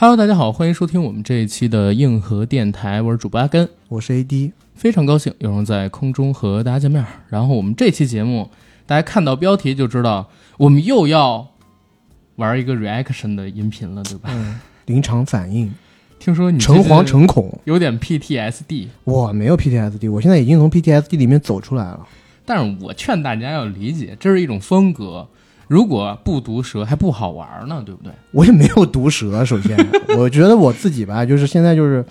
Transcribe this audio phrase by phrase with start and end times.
[0.00, 7.04] Hello，大家好，欢迎收听我们这一期的硬核电台，我是主播阿根，我是 AD，非常高兴有人在空中和大家见面。
[7.28, 8.48] 然后我们这期节目，
[8.86, 11.48] 大家看到标题就知道，我们又要
[12.36, 14.30] 玩一个 reaction 的音频了，对吧？
[14.32, 15.74] 嗯，临场反应。
[16.20, 18.86] 听说你诚惶诚恐，有点 PTSD。
[19.02, 22.06] 我没有 PTSD，我现在已经从 PTSD 里面走出来了。
[22.46, 25.26] 但是我劝大家要理解，这是一种风格。
[25.68, 28.10] 如果不毒舌还不好玩呢，对不对？
[28.32, 29.44] 我也没有毒舌。
[29.44, 29.76] 首先，
[30.18, 32.04] 我觉得我自己吧，就是现在就是，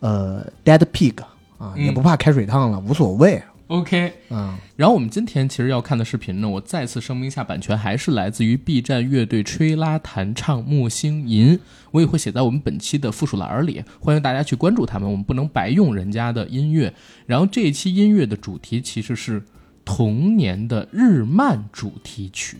[0.00, 1.14] 呃，dead pig
[1.58, 3.40] 啊，也不怕开水烫了，无所谓。
[3.68, 4.54] OK，嗯。
[4.76, 11.58] 然后我们今天其实要看的视频呢，我再次声明一下，版权还是来自于 B 站乐队吹拉弹唱木星银，
[11.90, 15.10] 我也会写在我们本期的附属栏里，欢迎大家去关注他们。
[15.10, 16.92] 我们不能白用人家的音乐。
[17.26, 19.42] 然后这一期音乐的主题其实是
[19.84, 22.56] 童年的日漫主题曲。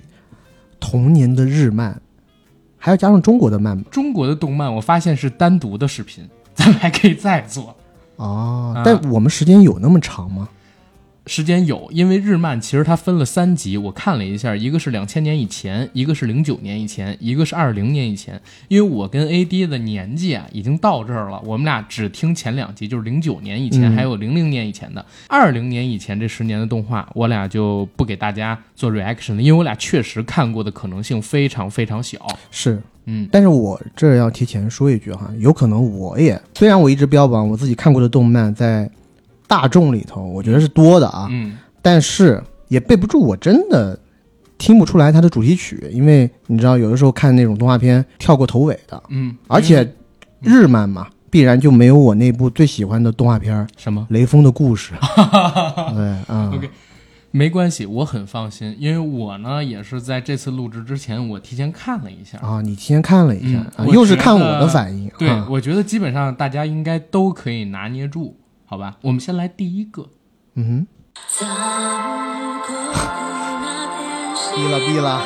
[0.83, 2.03] 童年的日漫，
[2.77, 7.75] 还要加上中国的漫，中国的动漫，我发现是单独的视频，咱们还可以再做
[8.17, 8.83] 哦。
[8.85, 10.49] 但我们时间有那么长吗？
[11.27, 18.41] 时间有，因为日漫其实它分了三集，我看了一下，一个是两千年以前，一个是零九年以前，一个是二零年以前。
[18.67, 25.05] 因为我跟 AD 的年纪啊已经到这儿了，我们俩只听前两集，就是零九年以前，还有零零年以前的。
[25.29, 32.19] 二零年以前这十年的动画，我俩就不给大家做 reaction 了，因为我俩确实看过的可能性非常非常小。
[32.51, 38.91] 是，嗯，但是我这要提前说一句哈，有可能我也虽然我一直标榜我自己看过的动漫在。
[39.53, 43.99] 大众里头，我觉得是多的啊，嗯，但是也备不住，我真的
[44.57, 49.87] 听不出来它的主题曲，因为你知道，有的时候看那种动画片跳过头尾的，嗯，而且
[50.41, 54.07] 日漫嘛，必然就没有我那部最喜欢的动画片什么？
[54.09, 54.95] 雷锋的故事，
[55.95, 56.71] 对啊，OK，
[57.31, 62.39] 没关系，我很放心，因为我呢也是在这次录制之前，我提前看了一下。
[62.39, 68.35] 啊，你提前看了一下，又是看我的反应，对，我觉得基本上大家应该都可以拿捏住。
[68.73, 70.09] 好吧，我们先来第一个。
[70.55, 70.87] 嗯哼，
[74.57, 75.21] 闭了闭了，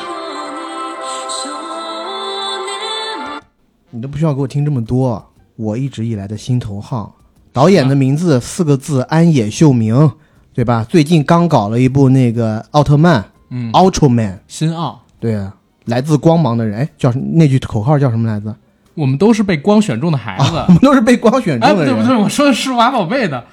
[3.89, 5.25] 你都不需要给我听这么多。
[5.55, 7.15] 我一直以来的心头好，
[7.53, 10.11] 导演的名字四个字：安野秀明，
[10.53, 10.83] 对吧？
[10.89, 15.55] 最近刚搞了一部那个奥特曼，嗯，Ultraman，新奥，对啊，
[15.85, 18.53] 来自光芒的人，哎，叫那句口号叫什么来着？
[18.97, 21.67] 我们都是被光选中的孩子， 我们都是被光选中的。
[21.67, 23.45] 哎，不对不对，我说的是娃宝贝的。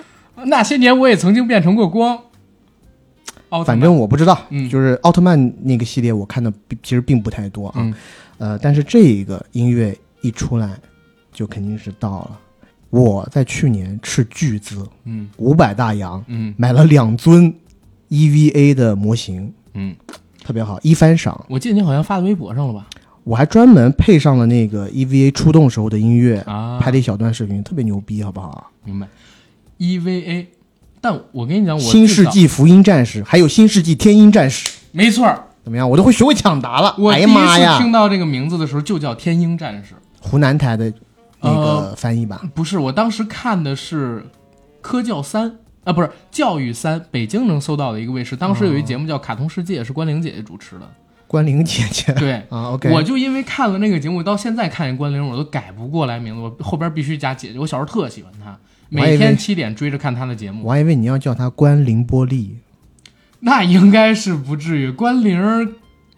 [0.47, 2.19] 那些年我也曾经变成过光。
[3.65, 4.37] 反正我不知道，
[4.69, 7.95] 就是奥特曼那个系列我看的其实并不太多啊。
[8.39, 10.71] 呃，但是这一个音乐一出来，
[11.33, 12.41] 就肯定是到了。
[12.91, 17.55] 我在去年斥巨资，嗯，五百大洋，嗯，买了两尊
[18.09, 19.95] EVA 的模型，嗯，
[20.43, 21.45] 特别好，一番赏。
[21.49, 22.87] 我记得你好像发在微博上了吧？
[23.25, 28.71] 我还专门配上了那个 EVA 出动时候的音乐啊，拍了一小段视频，特别牛逼，好不好？
[28.85, 29.09] 明白。
[29.79, 30.47] EVA，
[31.01, 35.27] 但我跟你讲，我新世纪福音战士还有新世纪天鹰战士，没错。
[35.65, 35.89] 怎么样？
[35.89, 36.95] 我都会学会抢答了。
[36.99, 40.93] 我第一次听到这个名字的时候就叫天鹰战士，湖南台的
[41.41, 42.43] 那个翻译吧？
[42.55, 44.23] 不是，我当时看的是
[44.83, 45.51] 科教三
[45.85, 48.37] 啊，不是教育三，北京能搜到的一个卫视。
[48.37, 50.87] 当时有一节目叫《卡通世界》，是关凌姐姐主持的。
[51.27, 57.59] 关凌姐姐， 对啊，OK，我就因为看了那个节目，到现在看见关凌，我都改不过来名字，我后边必须加姐姐。
[57.59, 58.57] 我小时候特喜欢她，
[58.89, 60.65] 每天七点追着看她的节目。
[60.65, 62.59] 我还以为你要叫她关凌波丽，
[63.41, 64.91] 那应该是不至于。
[64.91, 65.75] 关凌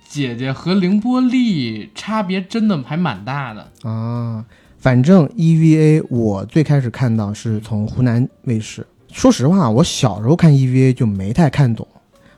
[0.08, 4.44] 姐姐和凌波丽差别真的还蛮大的啊。
[4.78, 8.86] 反正 EVA 我最开始看到是从湖南卫视。
[9.10, 11.86] 说实话，我小时候看 EVA 就没太看懂。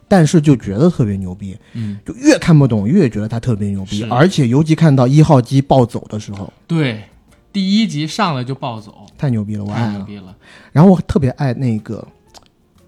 [0.09, 7.03] 但是就觉得特别牛逼，嗯，就越看不懂越觉得他特别牛逼，而且尤其看到一号机暴走的时候，对，
[7.53, 10.35] 第一集上来就暴走，太牛逼了，我爱了，牛逼了。
[10.71, 12.05] 然后我特别爱那个，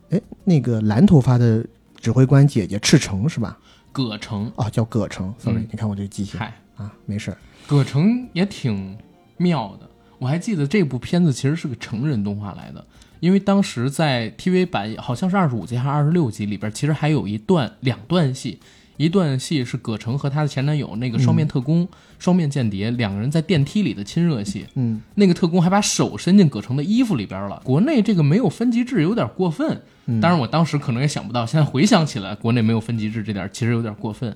[0.10, 1.66] 哎，那个蓝头发的
[2.00, 3.58] 指挥官姐姐赤城是吧？
[3.92, 4.52] 葛城。
[4.56, 6.54] 啊，叫葛城，sorry，你看我这记性，嗨。
[6.76, 7.38] 啊，没事儿，
[7.68, 8.98] 葛城也挺
[9.38, 9.88] 妙的。
[10.18, 12.84] 我还记得这部片子其实是个成人动画来的。
[13.21, 18.59] 因为当时在 TV 版好像是二十五集还是二十六集里边，其实还有一段两段戏，
[18.97, 21.88] 一段戏是葛城和她的前男友那个双面特工、
[22.18, 24.65] 双面间谍两个人在电梯里的亲热戏。
[24.73, 27.62] 嗯，那个特工还把手伸进葛城的衣服里边了。
[27.63, 29.81] 国内这个没有分级制有点过分，
[30.19, 34.35] 当然我当时可能也想不到，现在回想起来，国内没有分级制这点其实有点过分。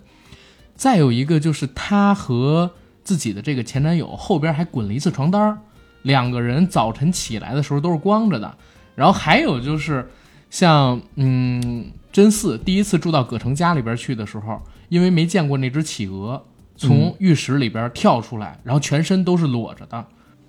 [0.75, 2.69] 再有一个就是他和
[3.03, 5.57] 自己的这个前男友后边还滚了一次床单，
[6.03, 8.55] 两个人早晨起来的时候都是光着的。
[8.95, 10.09] 然后还有就是，
[10.50, 16.44] 像嗯，真四第一次住到葛城家里边去的时候，因为没见过那只企鹅，
[16.77, 20.07] 从浴室里边跳出来，然后全身都是裸着的。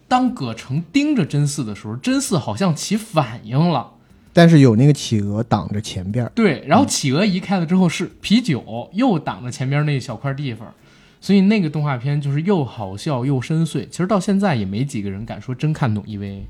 [0.09, 3.95] 当葛城盯着真嗣的时候，真嗣好像起反应了，
[4.33, 6.31] 但是有那个企鹅挡着前边。
[6.33, 10.73] 对，然后企鹅移开了之后，是啤酒又挡着前边那一小块地方，
[11.21, 13.89] 所以那个动画片就是又好笑又深邃。
[13.89, 16.43] 其实到现在也没几个人敢说真看懂 EVA。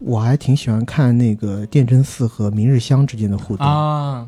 [0.00, 4.26] 我还挺喜欢看那个电真寺和明日香之间的互动啊。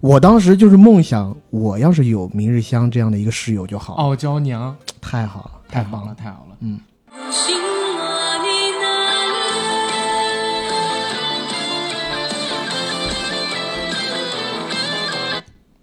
[0.00, 3.94] 我当时就是梦想，我要是有明日香这样的一个室友就好。
[3.94, 6.56] 傲娇娘，太好了，太棒了，太好了。
[6.60, 6.80] 嗯。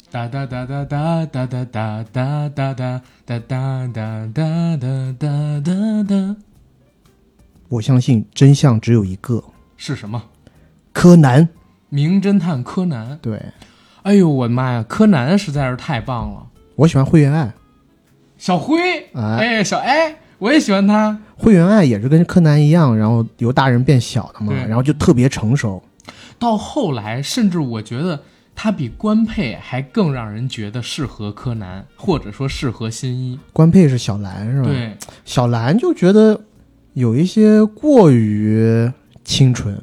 [0.09, 4.77] 哒哒哒哒哒哒哒哒哒哒哒哒哒哒哒
[5.19, 6.46] 哒哒哒。
[7.69, 9.43] 我相信真相只有一个，
[9.75, 10.23] 是什么？
[10.93, 11.49] 柯南，
[11.89, 13.17] 名侦探柯南。
[13.21, 13.41] 对。
[14.03, 14.85] 哎呦我的妈呀！
[14.87, 16.47] 柯南实在是太棒了，
[16.77, 17.53] 我喜欢灰原哀，
[18.37, 18.77] 小灰，
[19.13, 21.19] 哎，小哎，我也喜欢他。
[21.35, 25.83] 灰原哀也是跟柯南一样，然后由大人变小的嘛，然后就特别成熟。
[26.39, 28.23] 到后来，甚至我觉得
[28.55, 33.37] 他比官配还更让人觉得适合柯南，或者说适合新一。
[33.51, 34.69] 官配是小兰是吧？
[34.69, 36.39] 对，小兰就觉得
[36.97, 38.91] 有一些过于
[39.23, 39.79] 清纯。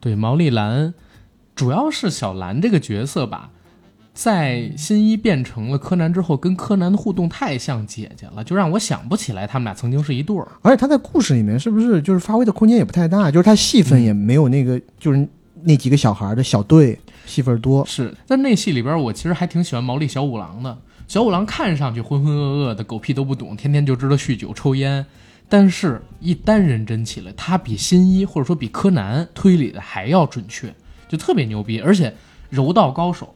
[0.00, 0.94] 对，毛利兰，
[1.54, 3.50] 主要是小兰这个角色吧。
[4.14, 10.48] 在新一变成了柯南之后，跟柯南的互动太像姐姐了，就让我想不起来他们俩曾经是一对儿。
[10.62, 15.28] 而且他在故事里面是不是就是发挥的空间也不太大，就是他戏份也没有那个就是
[15.64, 17.84] 那几个小孩的小队戏份多。
[17.84, 20.78] 是在那戏里边，我其实还挺喜欢毛利小五郎的。
[21.06, 25.04] 小五郎看上去浑浑噩噩的，狗屁都不懂，天天就知道酗酒抽烟，
[25.48, 30.74] 但是一旦认真起来，他比新一或者说比柯南推理的还要准确，
[31.08, 32.14] 就特别牛逼，而且
[32.50, 33.32] 柔道高手。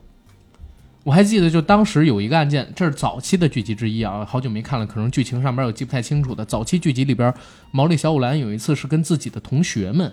[1.03, 6.45] 我还记得，就当时有一个案件，这是早期的剧集之一啊，好久没看了，可能剧情上边有记不太清楚的。
[6.45, 7.33] 早期剧集里边，
[7.71, 10.13] 毛利小五郎有一次是跟自己的同学们，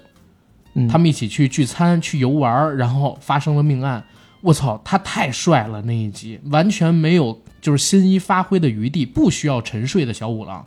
[0.88, 4.05] 他们一起去聚餐、去游玩，然后发生了命案。
[4.41, 5.81] 我操，他太帅了！
[5.81, 10.65] 那一集完全没有就是新一发挥的余地，不需要沉睡的小五郎，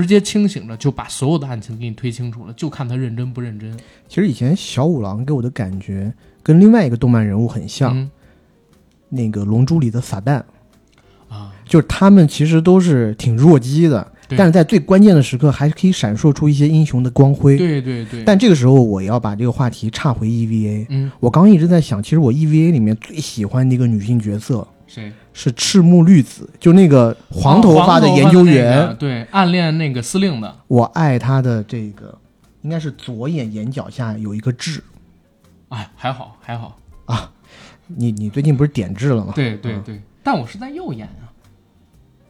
[0.00, 3.76] 直接清醒了就把所有的案情给你推清楚了，就看他认真不认真。
[4.08, 6.12] 其实以前小五郎给我的感觉
[6.42, 8.10] 跟另外一个动漫人物很像。
[9.10, 10.42] 那个《龙珠》里的撒旦，
[11.28, 17.56] 啊，就是他们其实都是挺弱鸡的，但是在最关键的时刻还是可以闪烁出一些英雄的光辉。
[17.56, 18.24] 对对对。
[18.24, 20.86] 但这个时候我要把这个话题岔回 EVA。
[20.88, 25.12] 嗯，我刚一直在想，其实我 EVA 里面最喜欢的一个女性角色，谁？
[25.34, 30.56] 是赤木绿子，就那个黄头发的研究员，对，暗恋那个司令的。
[30.68, 32.16] 我爱他的这个，
[32.62, 34.82] 应该是左眼眼角下有一个痣。
[35.70, 37.32] 哎，还好还好啊。
[37.88, 39.32] 你你最近不是点痣了吗？
[39.34, 41.28] 对对对，但我是在右眼啊。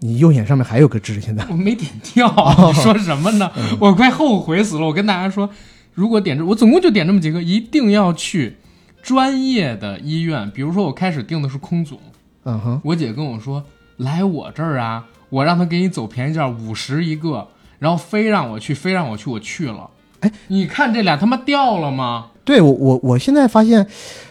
[0.01, 2.27] 你右眼上面还有个痣，现在我没点掉。
[2.73, 3.53] 说什么呢？
[3.79, 4.87] 我快后悔死了。
[4.87, 5.49] 我跟大家说，
[5.93, 8.57] 如果点痣，我总共就点这么几个，一定要去
[9.03, 10.51] 专业的医院。
[10.51, 12.01] 比如说，我开始定的是空总。
[12.45, 12.81] 嗯哼。
[12.85, 13.63] 我姐跟我说，
[13.99, 17.49] 来我这儿啊，我让他给你走便宜价，五十一个，
[17.79, 19.91] 然后非让我去，非让我去，我去了。
[20.21, 22.27] 哎，你看这俩他妈掉了吗？
[22.45, 23.87] 对我我我现在发现。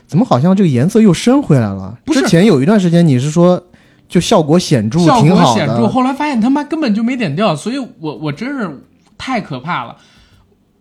[0.05, 1.97] 怎么好像这个颜色又深回来了？
[2.05, 3.59] 之前有一段时间你是说
[4.07, 5.87] 就效果显著，效果显著。
[5.87, 8.85] 后来发现他妈根本就没点掉，所以我我真是
[9.17, 9.95] 太可怕了。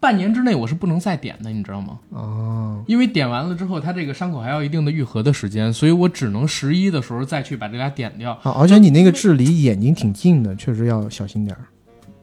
[0.03, 2.01] 半年之内我是不能再点的，你知道吗？
[2.11, 8.32] 哦，因为点完了之后，它这个伤口还要一定的愈合的时间，所以我只能十一的时候再去把这俩点掉。
[8.43, 11.63] 啊，而且你那个痣离眼睛挺近的，确实要小心点儿。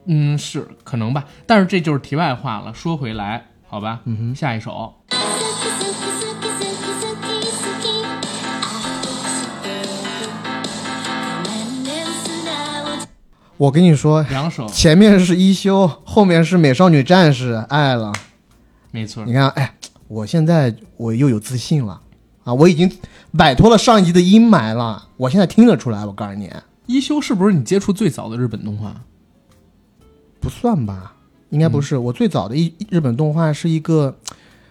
[0.04, 2.74] 嗯，是可能吧，但是这就是题外话了。
[2.74, 4.92] 说回来，好吧，嗯哼，下一首。
[13.60, 18.10] 我跟你说，两首前面是一休，后面是美少女战士，爱了，
[18.90, 19.22] 没错。
[19.26, 19.74] 你看，哎，
[20.08, 22.00] 我现在我又有自信了
[22.42, 22.54] 啊！
[22.54, 22.90] 我已经
[23.36, 25.08] 摆脱了上一集的阴霾了。
[25.18, 26.50] 我现在听得出来，我告诉你，
[26.86, 28.94] 一休是不是你接触最早的日本动画？
[30.40, 31.12] 不算吧，
[31.50, 31.98] 应该不是。
[31.98, 34.16] 我最早的一日本动画是一个。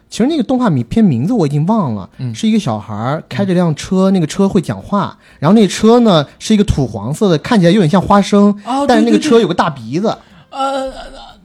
[0.09, 8.53] 其实那个动画名片名字我已经忘了，是一个小孩开着辆车，那个车会讲话，然后那车呢是一个土黄色的，看起来有点像花生，
[8.87, 10.17] 但是那个车有个大鼻子。
[10.49, 10.91] 呃，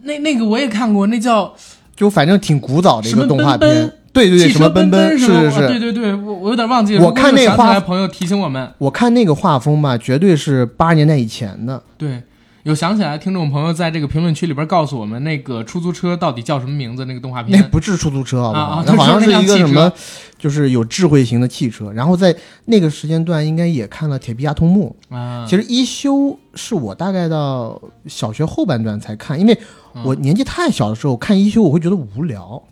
[0.04, 1.54] 那那个我也看过，那叫
[1.94, 7.04] 就反正挺古早的一个动画片，对对对，什么奔奔是是是，对对对，我我有点忘记了。
[7.04, 11.82] 我看那画朋友提醒我们，我看那个画风吧，绝对是八十年代以前的。
[11.98, 12.22] 对。
[12.64, 17.04] 有想起来，听众朋友在这个评论区里边告诉我们，那个出租车到底叫什么名字？
[17.04, 18.82] 那个动画片那不是出租车，好不好？
[18.86, 19.92] 那好像是一个什么，
[20.38, 21.92] 就是有智慧型的汽车。
[21.92, 25.44] 然后在那个时间段，应该也看了《铁臂阿童木》啊。
[25.46, 29.58] 其实一休是我大概到小学后半段才看，因为
[30.02, 32.62] 我年纪太小的时候看一休，我会觉得无聊。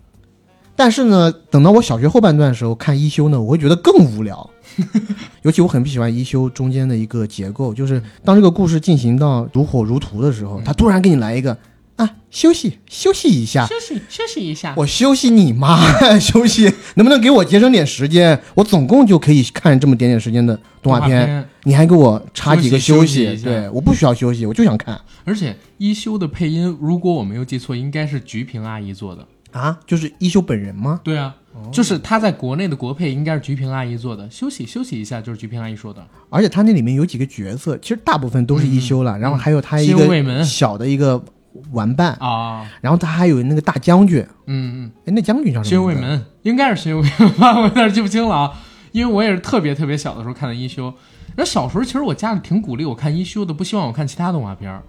[0.75, 4.49] 但是呢，等到我小学后半段的时候看一休呢，我会觉得更无聊。
[5.43, 11.57] 尤其我很不喜欢一休中间的一个结构，就是当这个故事进行到如火如荼的时候，他突然给你来一个
[11.95, 15.77] 啊，休息休息一下，休息休息一下，我休息你妈，
[16.19, 16.63] 休息
[16.95, 18.39] 能不能给我节省点时间？
[18.55, 23.35] 我总共就可以看这么点点时间的动画片，你还给我插几个休息？
[23.43, 24.99] 对，我不需要休息，我就想看。
[25.23, 30.99] 而且一休的配音，如果我没有记错，应该是菊萍阿姨做的啊，就是一休本人吗？
[31.03, 31.35] 对啊。
[31.71, 36.03] 就是他在国内的国配应该是菊萍阿姨做的，休息休息一下就是菊萍阿姨说的。
[36.31, 41.23] 而且他那里面有几个角色，其实大部分都是一休了，然后还有他一个小的一个
[41.71, 45.69] 玩伴啊，然后他还有那个大将军，嗯嗯，哎，那将军叫什么？
[45.69, 48.51] 新卫门，应该是新卫门吧， 我有点记不清了啊，
[48.91, 50.91] 因为我也是特别特别小的时候看的一休。
[51.35, 54.81] 那小时候其实我家里挺鼓励我看一休的，不希望我看其他动画片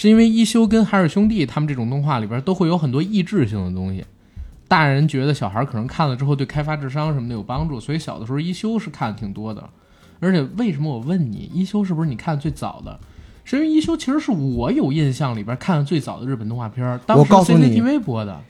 [0.00, 4.02] 是因为一休跟海尔兄弟他们这种动画里边都会有很多益智性的东西。
[4.66, 9.68] 大人觉得小孩可能看了之后对开发智商什么的有帮助，所以小的时候一休是看的挺多的。
[10.18, 12.98] 而且为什么我问你一休是不是你看的最早的？
[13.44, 18.40] 是因为一休其实是我有印象里边看的最早的日本动画片，当时 CCTV 播的。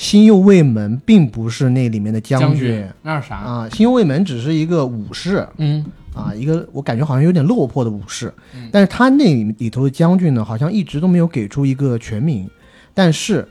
[0.00, 3.68] 新右卫门并不是那里面的将军，那是啥啊？
[3.70, 8.32] 新右卫门只是一个武士，嗯，啊，一个我感觉好像有点落魄的武士，
[8.72, 12.48] 但是他那里头的将军呢，好像一直都没有给出一个全名，
[12.94, 13.46] 但是。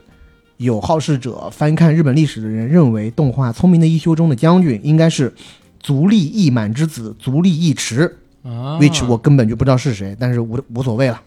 [0.58, 5.34] 有好事者翻看日本历史的人认为，动画《聪明的一休》中的将军应该是
[5.80, 8.14] 足利义满之子足利义持
[8.44, 11.22] ，which 我根本就不知道是谁，但是无无所谓了，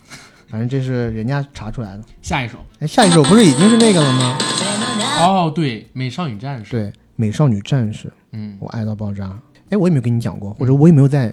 [0.50, 2.02] 反正这是人家查出来的。
[2.20, 4.36] 下一首，哎，下一首不是已经是那个了吗？
[5.20, 6.70] 哦，对，美少女战士。
[6.70, 8.12] 对，美少女战士。
[8.32, 9.30] 嗯，我爱到爆炸。
[9.70, 11.32] 哎，我有没有跟你讲过，或者我有没有在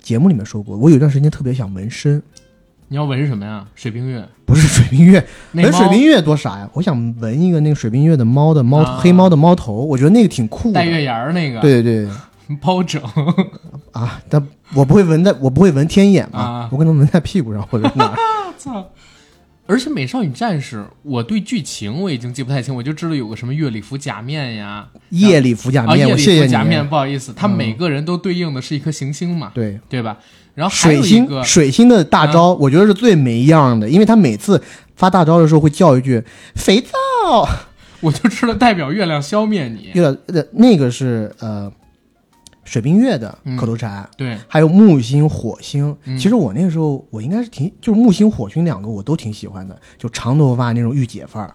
[0.00, 0.76] 节目里面说过？
[0.76, 2.22] 我有一段时间特别想纹身。
[2.88, 3.64] 你要纹什么呀？
[3.76, 6.68] 水冰月 不是水冰月，纹水冰月多傻呀！
[6.72, 10.74] 我想纹一个那个水冰月的猫的猫黑猫的猫头，我觉得那个挺酷的。
[10.74, 11.60] 带月牙儿那个。
[11.60, 12.08] 对对对，
[12.60, 13.00] 包拯
[13.92, 14.20] 啊！
[14.28, 14.44] 但
[14.74, 18.12] 我不会纹在，我不会纹天眼嘛，我可能纹在屁股上或者哪。
[18.58, 18.84] 操！
[19.70, 26.10] 而且美少女战士，我对剧情我已经记不太清，我就知道有个什么月里服假面呀，夜里服假面。
[26.10, 26.50] 我谢谢你。
[26.50, 29.52] 假面，不好意思，他每个人都对应的是一颗行星嘛？
[29.54, 30.18] 对对吧？
[30.56, 34.60] 然后水星水星的大招，我觉得是最没样的，因为他每次
[34.96, 36.20] 发大招的时候会叫一句
[36.56, 37.48] “肥皂”，
[38.02, 39.90] 我就知道代表月亮消灭你。
[39.94, 41.72] 月呃，那个是呃
[42.70, 45.96] 水冰月的口头禅，对，还有木星、火星。
[46.16, 51.52] 其实我那个时候我应该是挺，就是木星、火星两个我都挺喜欢的，就长头发那种御姐范儿。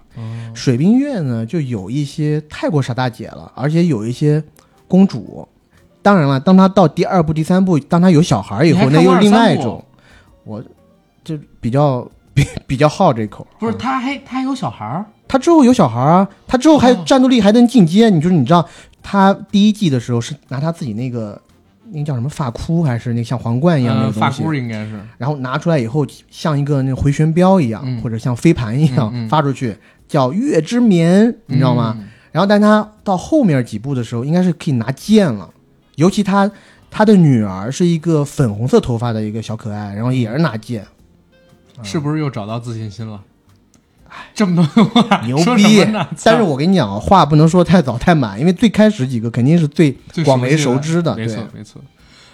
[0.53, 4.43] 水冰月呢，就有一些太过傻大姐了，而且有一些
[4.89, 5.47] 公主。
[6.01, 9.81] 当然了，当她到第二部、第三部，当她有小孩以后，那又是另外一种。
[10.43, 10.61] 我
[11.23, 12.05] 就比较
[12.35, 13.47] 比比较好这口。
[13.57, 15.05] 不是，她还她还有小孩儿？
[15.27, 16.29] 他之后有小孩儿啊？
[16.45, 18.11] 他之后还战斗力还能进阶？
[18.11, 18.67] 你就是你知道，
[19.07, 21.39] 他第一季的时候是拿他自己那个
[21.91, 24.99] 那个叫什么发箍，还是那像皇冠一样那个发箍应该是。
[25.19, 31.95] 然后拿出来以后，像一个那回旋镖一样，或者像飞盘一样发出去，叫月之眠，你知道吗？
[32.31, 35.49] 然后，但他到后面几部的时候，应该是可以拿剑了。
[35.97, 36.49] 尤其他
[36.89, 40.83] 他的女儿是一个粉红色头发的一个小可爱，然后也是拿剑，
[41.83, 43.21] 是不是又找到自信心了？
[44.15, 45.85] 哎，这么多话牛逼！
[46.23, 51.81] 但是我跟你讲啊，话不能说太早太满，因为最开始几个肯定是最广为熟知的，没错没错。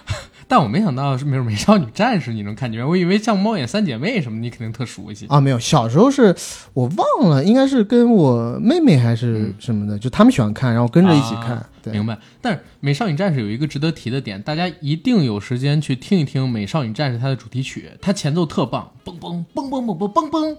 [0.48, 5.40] 但我没想到是没有美少女战士你能看见，我以为像猫眼三姐妹什么你肯定特熟悉啊。
[5.40, 6.34] 没有，小时候是
[6.74, 11.64] 我忘了，应该是跟我妹妹还是什么的，就他们喜欢看，然后跟着一起看。
[11.90, 12.18] 明白。
[12.42, 20.56] 但是美少女战士有一个值得提的点，大家一定有时间去听一听美少女战士它的主题曲，它前奏特棒，嘣嘣嘣嘣嘣嘣嘣嘣。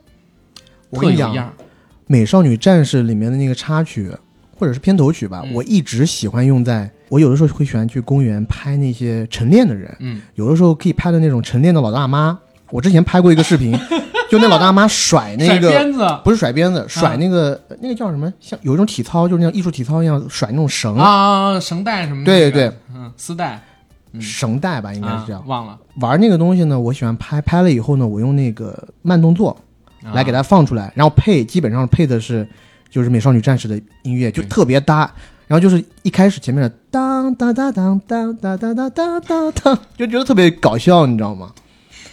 [0.93, 1.53] 我跟你讲，
[2.07, 4.11] 美少女战士里面的那个插曲
[4.57, 6.89] 或者是片头曲吧，我一直喜欢用在。
[7.09, 12.37] 我有的时候会喜欢去公园拍那些晨练的人，嗯，有的时候可以拍的那种晨练的老大妈。
[12.71, 13.77] 我之前拍过一个视频，
[14.31, 18.31] 就那老大妈甩 那个鞭子，不是甩鞭子，甩那个那个叫什么？
[18.39, 22.25] 像有一种体操，就是那艺术体操一样甩那种绳啊，绳带什么？
[22.25, 23.61] 对对对，嗯，丝带，
[24.19, 25.43] 绳带吧，应该是这样。
[25.45, 29.55] 忘了玩那个东西呢，我喜欢拍拍了以后呢，我用那个慢动作
[30.13, 32.47] 来给它放出来，然后配基本上配的是
[32.89, 35.11] 就是美少女战士的音乐，就特别搭。
[35.45, 41.53] 然后就是一开始前面的当当当当当当当当当当，就觉得特别搞笑，你知道吗？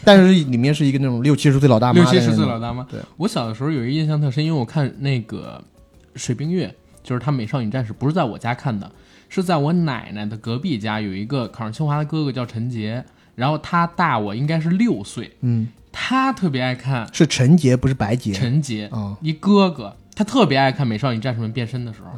[0.04, 2.82] 但是里面是一个那种六七十岁老大妈，六七十岁老大妈。
[2.90, 5.62] 对，我小的时候有一个印象特深，因为我看那个
[6.16, 8.90] 水冰月，就是他美少女战士，不是在我家看的，
[9.28, 13.02] 是在我奶奶的隔壁家有一个考上清华的哥哥叫陈杰，
[13.36, 22.10] 然后他大我应该是六岁，嗯，他特别爱看，是陈杰不是白杰，陈杰一哥哥，他特别爱看美少女战士们变身的时候，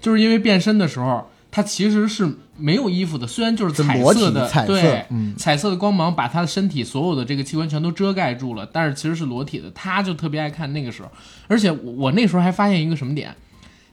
[0.00, 1.28] 就是因为变身的时候。
[1.50, 5.06] 他其实是没有衣服的，虽然就是彩色的，对，
[5.38, 9.70] 彩色的光芒把他的身体所有的这个器官全都遮盖住了，但是其实是裸体的。
[9.70, 11.10] 他就特别爱看那个时候，
[11.46, 13.34] 而且我那时候还发现一个什么点，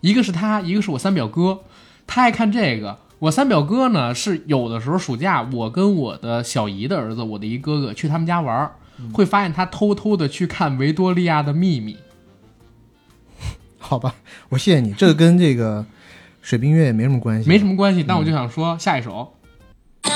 [0.02, 1.62] 一个是他，一个是我三表哥，
[2.06, 3.00] 他爱看这个。
[3.20, 8.72] 我三表哥呢是有的时候暑假，我跟我的小姨的儿子，我的一哥哥去他们家玩，
[9.14, 11.94] 会发现他偷偷的去看《维多利亚的秘密
[13.78, 14.16] 》。好吧，
[14.50, 15.86] 我谢谢你，这个跟这个。
[16.42, 18.04] 水冰月也没什么关系，没什么关系。
[18.08, 19.34] 但我就想说，下一首，
[20.04, 20.12] 这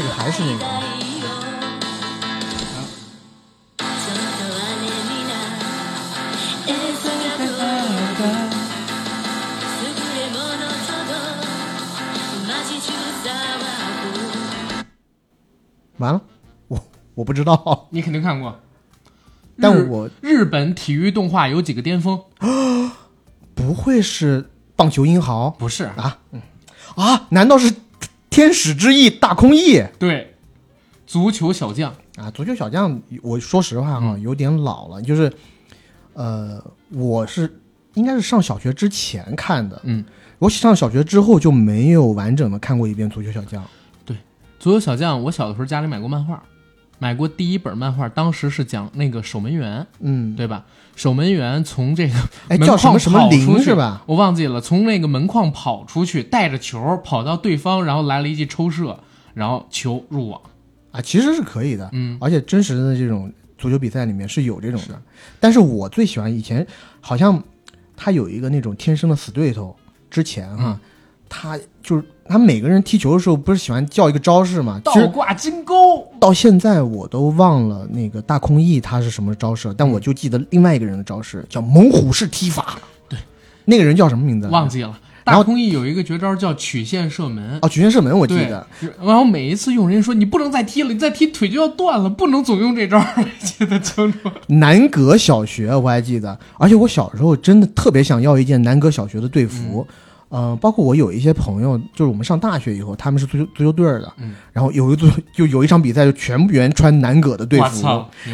[0.00, 0.83] 个还是那个。
[15.98, 16.20] 完了，
[16.68, 16.80] 我
[17.14, 18.60] 我不知道，你肯定看过。
[19.60, 22.20] 但我日本体育动画有几个巅峰？
[23.54, 25.48] 不会是棒球英豪？
[25.50, 26.18] 不是啊，
[26.96, 27.26] 啊？
[27.30, 27.72] 难道是
[28.28, 29.80] 天使之翼大空翼？
[29.96, 30.34] 对，
[31.06, 33.00] 足球小将啊，足球小将。
[33.22, 35.00] 我说实话哈，有点老了。
[35.00, 35.32] 就是，
[36.14, 36.60] 呃，
[36.90, 37.60] 我是
[37.94, 39.80] 应该是上小学之前看的。
[39.84, 40.04] 嗯，
[40.40, 43.62] 我上小学之后就没有完整的看过一遍足球小将。
[44.64, 46.42] 对，足球小将，我小的时候家里买过漫画。
[47.00, 50.64] 买过第一本漫画，当时是讲那个守门员，嗯，对吧？
[50.96, 52.14] 守门员从这个
[52.48, 54.02] 哎叫什么什么林是吧？
[54.06, 58.98] 我忘记了，从那个门框跑出去，带着球跑到对方，然后来了一记抽射，
[59.34, 60.40] 然后球入网
[60.92, 64.98] 啊，其实是可以的，嗯，而且真实的这种足球比赛里面是有这种的。
[65.40, 66.64] 但是我最喜欢以前
[67.00, 67.42] 好像
[67.96, 69.76] 他有一个那种天生的死对头，
[70.08, 70.80] 之前哈，
[71.34, 72.04] 他就是。
[72.26, 74.80] 他每个人踢球的时候不是喜欢叫一个招式吗？
[74.82, 76.10] 倒挂金钩。
[76.18, 82.78] 到现在我都忘了那个大空翼他是什么招式，但我就记得另外一个人的招式叫猛虎式踢法。
[83.10, 83.18] 对，
[83.66, 84.48] 那个人叫什么名字？
[84.48, 84.98] 忘记了。
[85.22, 87.58] 大空翼有一个绝招叫曲线射门。
[87.60, 88.66] 哦，曲线射门我记得。
[89.02, 93.04] 然后每一次用人家说你不能再踢了，你再踢腿就要断了，不能总用这招。
[93.44, 94.30] 记得清楚。
[94.46, 99.86] 南阁小学我还记得，而且我小时候真的特别想要一件南阁小学的队服。
[99.86, 99.94] 嗯，
[100.60, 107.86] 包括我有一些朋友，就是我们上大学以后，他们是足球足球队的，嗯，然后有一组就有一场比赛，就全部员穿南葛的队服，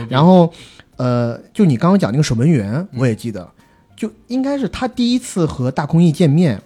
[0.08, 0.50] 然后，
[0.96, 3.46] 呃，就你刚刚讲那个守门员，我也记得，
[3.94, 6.62] 就应该是他第一次和大空翼见面，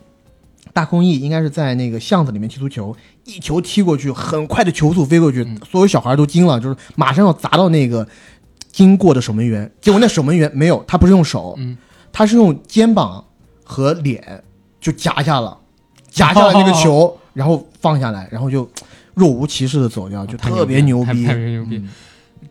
[0.72, 2.94] 大空翼应该是在那个巷子里面踢足球，
[3.24, 8.06] 一球踢过去，很快的球速飞过去，所有小孩都惊了，就是马上要砸到那个
[8.70, 11.76] 经过的守门员，结果那守门员没有，他不是用手，嗯，
[12.12, 13.24] 他是用肩膀
[13.64, 14.44] 和脸。
[14.84, 15.56] 就夹下了，
[16.10, 18.68] 夹下了那个球，然后放下来，然后就
[19.14, 21.82] 若无其事的走掉，就特别牛逼，特别牛逼。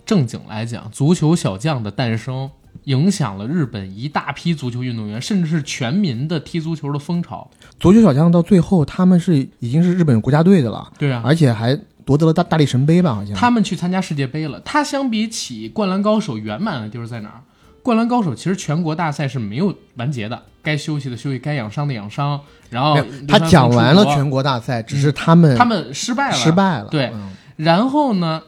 [0.03, 2.49] 正经来讲，足球小将的诞生
[2.85, 7.51] 影响了日本一大批足球运动员，甚至是全民的踢足球的风潮。
[7.79, 13.13] 足球小将到最后，他们是已经是日本国家队的了，对啊，而且还夺得了大大力神杯吧？
[13.13, 14.59] 好像他们去参加世界杯了。
[14.61, 17.43] 他相比起灌篮高手圆满的地方在哪儿？
[17.83, 22.39] 灌篮高手其实全国大赛是没有完结的，该休息的休息，该养伤的养伤。
[22.71, 22.97] 然后
[23.27, 26.87] 他讲完了全国大赛，只是他们他们失败了，失败了。
[26.89, 27.13] 对，
[27.57, 28.41] 然后呢，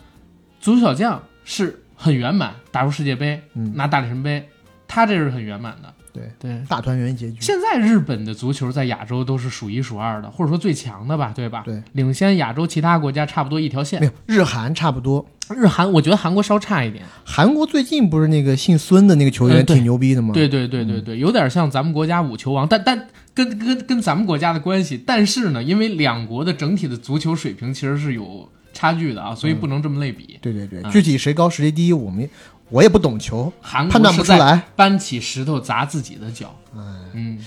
[0.59, 3.39] 足球小将是很圆满，打入世界杯，
[3.75, 4.49] 拿大力神杯，
[4.87, 5.93] 他这是很圆满的。
[6.15, 7.37] 对对，大团圆结局。
[7.41, 11.63] 现在日本的足球在亚洲都是数一数二的，或者说最强的吧，对吧？
[11.65, 13.99] 对，领先亚洲其他国家差不多一条线。
[13.99, 15.25] 没有，日韩差不多。
[15.55, 17.03] 日韩，我觉得韩国稍差一点。
[17.23, 20.33] 韩国最近不是那个姓孙的那个球员挺牛逼的吗？
[20.33, 30.39] 对对对对对，有点像咱们国家五球王，但但跟跟跟咱们国家的关系，但是呢，因为两国的整体的足球水平其实是有差距的啊，所以不能这么类比。
[30.41, 32.27] 对对对，具体谁高谁低，我们
[32.69, 34.67] 我也不懂球，韩判断不出来。
[34.75, 36.55] 搬起石头砸自己的脚。
[36.73, 37.43] 嗯，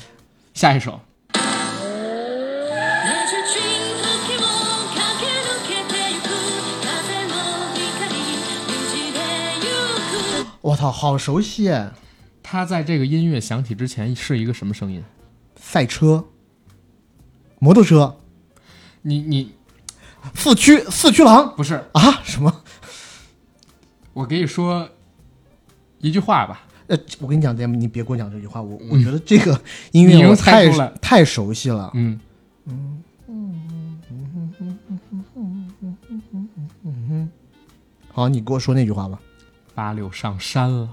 [0.54, 1.00] 下一首。
[10.60, 11.72] 我操，好熟悉！
[12.42, 15.02] 他在这个音乐响起之前是一个什么声音？
[15.56, 16.26] 赛车、
[17.58, 18.18] 摩托车。
[19.02, 19.54] 你你
[20.34, 22.20] 四驱四驱狼不是啊？
[22.22, 22.62] 什么？
[24.12, 24.88] 我给你说
[26.00, 26.62] 一句话吧。
[26.86, 29.60] 呃，我跟你讲，你别跟我讲这句话，我、我觉得这个
[29.92, 31.90] 音乐我太太熟悉了。
[31.94, 32.18] 嗯
[32.66, 33.54] 嗯嗯
[34.10, 36.48] 嗯嗯嗯嗯嗯嗯嗯嗯嗯
[36.84, 37.30] 嗯嗯。
[38.12, 39.18] 好，你给我说那句话吧。
[39.74, 40.88] 八六上山了。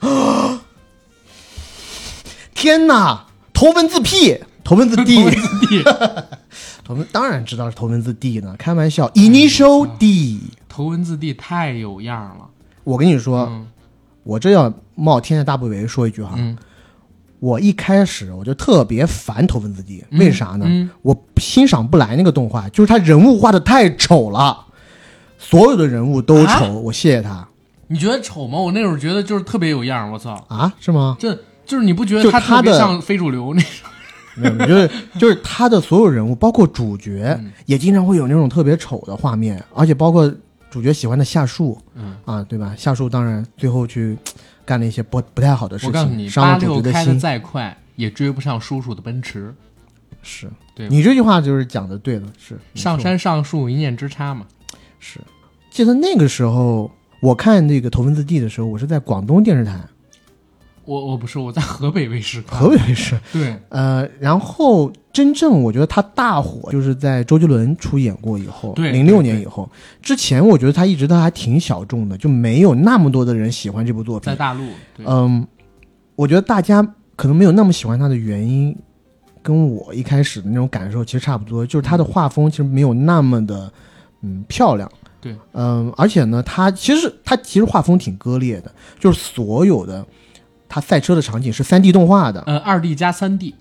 [2.54, 3.26] 天哪！
[3.52, 5.82] 头文字 P，头文字 D，头文字 D，
[6.84, 12.50] 头文当然知道是头文字 D 呢，开玩笑、，Initial D，头文字 D 太有样了。
[12.84, 13.66] 我跟你说，嗯、
[14.26, 16.36] 我这要冒天下大不韪说一句哈，
[17.38, 20.90] 我一开始我就特别烦头文字 D，为啥呢？
[21.02, 24.66] 我欣赏不来那个动画，就是他人物画的太丑了，
[25.38, 27.46] 所有的人物都丑，我谢谢他。
[27.86, 28.58] 你觉得丑吗？
[28.58, 31.16] 我那会儿觉得就是特别有样，我操啊，是吗？
[31.18, 31.38] 这。
[31.66, 33.90] 就是你不觉得他特别像非主流那种？
[34.36, 40.32] 没有，就是就是他的所有人物，包括主角，也经常会有那种特别丑的画面，而且包括
[40.70, 42.74] 主角喜欢的夏树，嗯啊，对吧？
[42.76, 44.16] 夏树当然最后去
[44.64, 45.88] 干了一些不不太好的事情。
[45.88, 49.54] 我告诉你，八六开的再快也追不上叔叔的奔驰。
[50.22, 54.44] 是，对你这句话就是讲的对了，是上山上树一念之差嘛。
[54.98, 55.20] 是，
[55.70, 59.80] 记得那个时候我看那个头文字 D 的时候，我是在广东电视台。
[60.86, 69.68] 我我不是我在河北卫视，河北卫视 对，呃，然后真正我觉得他大火就是在周杰伦出演过以后，对，零六年以后，
[70.00, 74.26] 之前我觉得他一直都还挺小众的，就没有那么多的人喜欢这部作品。
[74.26, 74.62] 在大陆，
[75.04, 75.46] 嗯，
[76.14, 76.80] 我觉得大家
[77.16, 78.76] 可能没有那么喜欢他的原因，
[79.42, 83.72] 跟我一开始的那种感受其实差不多，就是他的画风其实没有那么的
[84.22, 84.88] 嗯漂亮，
[85.20, 88.70] 对，嗯，而且呢，他其实他其实画风挺割裂的，
[89.00, 90.06] 就是所有的。
[90.76, 93.54] 他赛车的场景是三 D 动画的，呃，二 D 加三 D，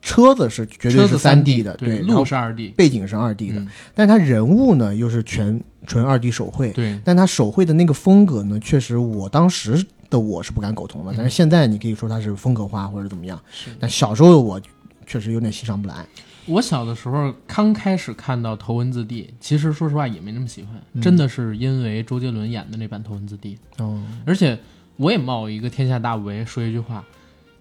[0.00, 3.60] 车子是绝对是三 D 的，对，路是二 D，背景是二 D 的，
[3.92, 13.40] 但他人物呢又是全纯二 D 手绘，对，但他手绘的那个风格呢，确实我当时的我是不敢苟同的，但是现在你可以说他是风格化或者怎么样，
[13.80, 14.60] 但小时候的我
[15.04, 16.06] 确实有点欣赏不来。
[16.46, 24.56] 我小的时候刚开始看到头文字 D，其实说实话也没那么喜欢，真的是因为周杰伦演的那版头文字 D，哦，而且。
[25.00, 27.02] 我也冒一个天下大不韪说一句话，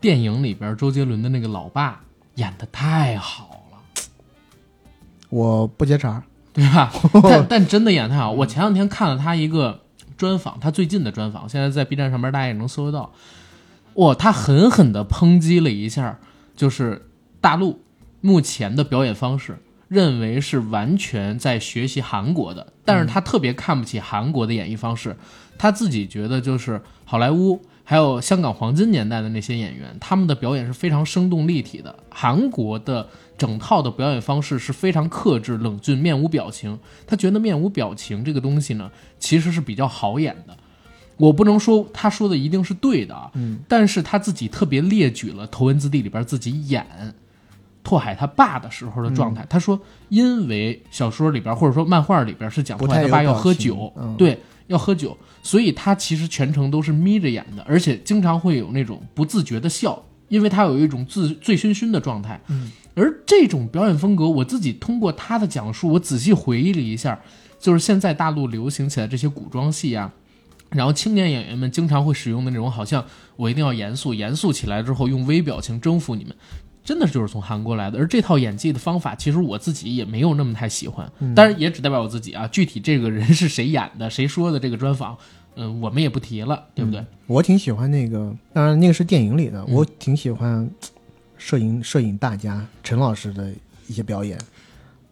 [0.01, 2.01] 电影里边周杰伦的那个老爸
[2.35, 3.77] 演的太好了，
[5.29, 6.21] 我不接茬，
[6.51, 6.91] 对吧？
[7.23, 8.31] 但但真的演太好。
[8.31, 9.83] 我前两天看了他一个
[10.17, 13.13] 专访，他最近的专访，现在在 B 站上面大家也能搜得到。
[13.93, 16.19] 哇，他狠狠地抨击了一下，
[16.57, 17.07] 就是
[17.39, 17.81] 大陆
[18.19, 25.15] 目前的表演方式，认为是完全在学习韩国的，但是他特别看不起韩国的演绎方式。
[25.57, 31.95] 他自己觉得，就是好莱坞还有香港黄金年代的那些演员，他们的表演是非常生动立体的。
[32.11, 36.77] 韩国的整套的表演方式是非常克制、冷峻、面无表情。
[37.07, 40.55] 他觉得面无表情这个东西呢，其实是比较好演的。
[41.17, 46.85] 我不能说他说的一定是对的啊，嗯，但是他自己特别列举了《头文字 D》里边自己演
[47.83, 49.43] 拓海他爸的时候的状态。
[49.49, 54.39] 他说，因为小说里边或者说漫画里边是讲拓海他爸要喝酒，对。
[54.69, 62.39] 要喝酒，所以他其实全程都是眯着眼的，而且经常会有那种不自觉的笑，因为他有一种自醉醺醺的状态。
[62.47, 67.19] 嗯，而这种表演风格，我自己通过他的讲述，我仔细回忆了一下，
[67.59, 70.13] 就是现在大陆流行起来这些古装戏啊，
[70.69, 73.03] 然后青年演员们经常会使用的那种，好像
[73.35, 76.35] 我一定要严肃，严肃起来之后用微表情征服你们。
[76.89, 82.47] 真的就是从韩国来的，而这套演技的方法，其实我自己也没有那么太喜欢，当然也只代表我自己啊。
[82.47, 85.15] 具体这个人是谁演的，谁说的这个专访，
[85.55, 87.05] 嗯，我们也不提了，对不对？
[87.27, 90.67] 我挺喜欢那个，当然那个是电影里的，我挺喜欢
[91.37, 93.51] 摄影摄影大家陈老师的
[93.85, 94.35] 一些表演，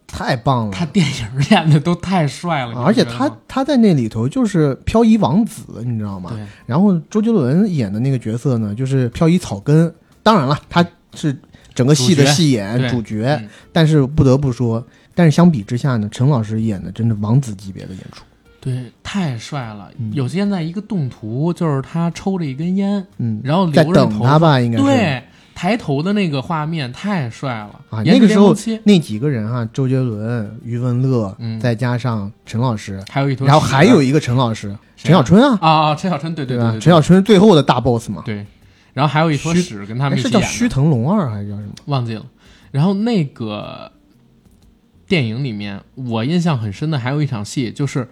[0.04, 0.72] 太棒了。
[0.72, 6.30] 他电影演的都太帅了，而且他他在那里头就是漂移王子，你知道吗？
[6.34, 6.44] 对。
[6.66, 9.94] 然后周杰伦演的那个角色呢，就是漂移草根。
[10.24, 11.38] 当然了，他是。
[11.78, 13.40] 整个戏的戏演主角，
[13.72, 18.24] 但是不得不说，但是相比之下呢，陈老师演的真的王子级别的演出，
[18.60, 19.88] 对，太帅了。
[20.12, 25.22] 有现在一个动图，就是他抽着一根烟，嗯，然后在等他吧，应该对，
[25.54, 28.02] 抬头的那个画面太帅了啊！
[28.02, 38.44] 那个时候那几个人啊，周杰伦、余文乐，再加上陈老师，还有一坨，然后还有一个陈老师，陈小春啊啊，陈小春，对对对，陈小春最后的大 boss 嘛，对。
[38.92, 41.72] 然后还有一坨屎跟他们一起演，是叫须藤龙二还是叫什么？
[41.86, 42.26] 忘记了。
[42.70, 43.92] 然后那个
[45.06, 48.08] 电影里面，我印象很深的还有一场戏，就是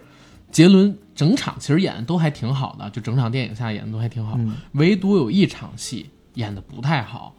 [0.51, 4.39] 杰伦整场其实演的都还挺好的，就整场电影下演的都还挺好。
[4.73, 7.35] 唯独有一场戏演的不太好，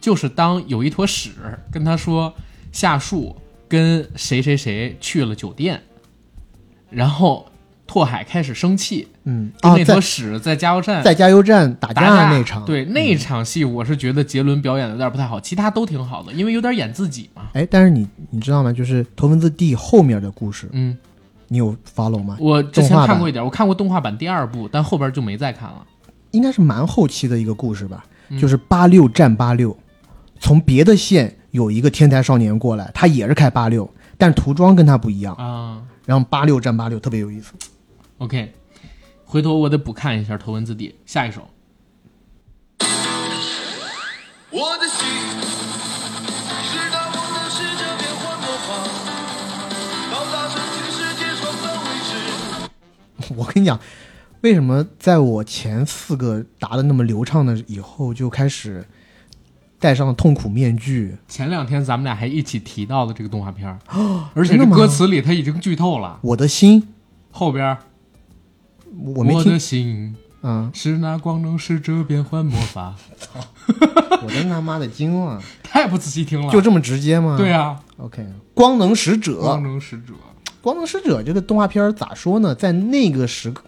[0.00, 1.30] 就是当有一坨屎
[1.70, 2.34] 跟他说
[2.72, 3.36] 夏树
[3.68, 5.82] 跟谁谁谁去了酒店，
[6.90, 7.49] 然后。
[7.90, 17.48] 拓海开始生气，嗯，那坨屎在加油站，在加油站打架那场，对那场戏，我是觉得杰伦表演的有点不太好，其他都挺好的，因为有点演自己嘛。
[17.52, 18.72] 哎，但是你你知道吗？
[18.72, 20.96] 就是头文字 D 后面的故事，嗯，
[21.48, 22.36] 你有 follow 吗？
[22.38, 25.84] 我之前看过一点，我看过动画版第二部，但后边就没再看了。
[26.30, 28.04] 应该是蛮后期的一个故事吧，
[28.40, 29.76] 就是八六战八六，
[30.38, 35.82] 从别的县有一个天才少年过来，他也是开八六，但涂装跟他不一样啊。
[36.06, 37.52] 然后八六战八六特别有意思。
[38.20, 38.52] OK，
[39.24, 41.48] 回头我得补看一下头文字 D 下一首。
[44.50, 45.06] 我的心
[46.62, 48.68] 是那光能使者变幻魔法，
[50.12, 53.34] 到达神奇世界创造未知。
[53.34, 53.80] 我跟你讲。
[54.42, 58.86] 为什么在我前四个答的那么流畅的以后就开始
[59.78, 61.16] 戴上了痛苦面具？
[61.28, 63.78] 前两天咱们俩还一起提到了这个动画片儿，
[64.34, 66.18] 而且这歌词里他已经剧透了。
[66.22, 66.88] 我的心
[67.30, 67.76] 后边，
[69.16, 69.38] 我没听。
[69.38, 72.94] 我的心，嗯，是那光能使者变换魔法。
[73.18, 73.40] 操！
[74.22, 75.42] 我真他妈的惊了！
[75.62, 77.36] 太不仔细听了，就这么直接吗？
[77.38, 77.80] 对啊。
[77.96, 80.12] OK，光能使者，光能使者，
[80.60, 82.54] 光能使者这个动画片咋说呢？
[82.54, 83.64] 在那个时刻。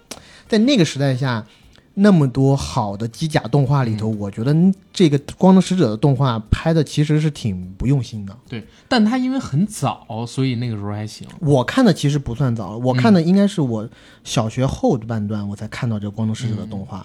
[0.48, 1.46] 在那个时代下，
[1.94, 4.56] 那么多好的机甲动画里头，我觉得
[4.92, 8.34] 这个《光能使者》的动画拍的其实是挺不用心的。
[8.48, 11.28] 对，但它因为很早，所以那个时候还行。
[11.40, 13.86] 我看的其实不算早，我看的应该是我
[14.24, 17.04] 小学后半段我才看到这个《光能使者》的动画。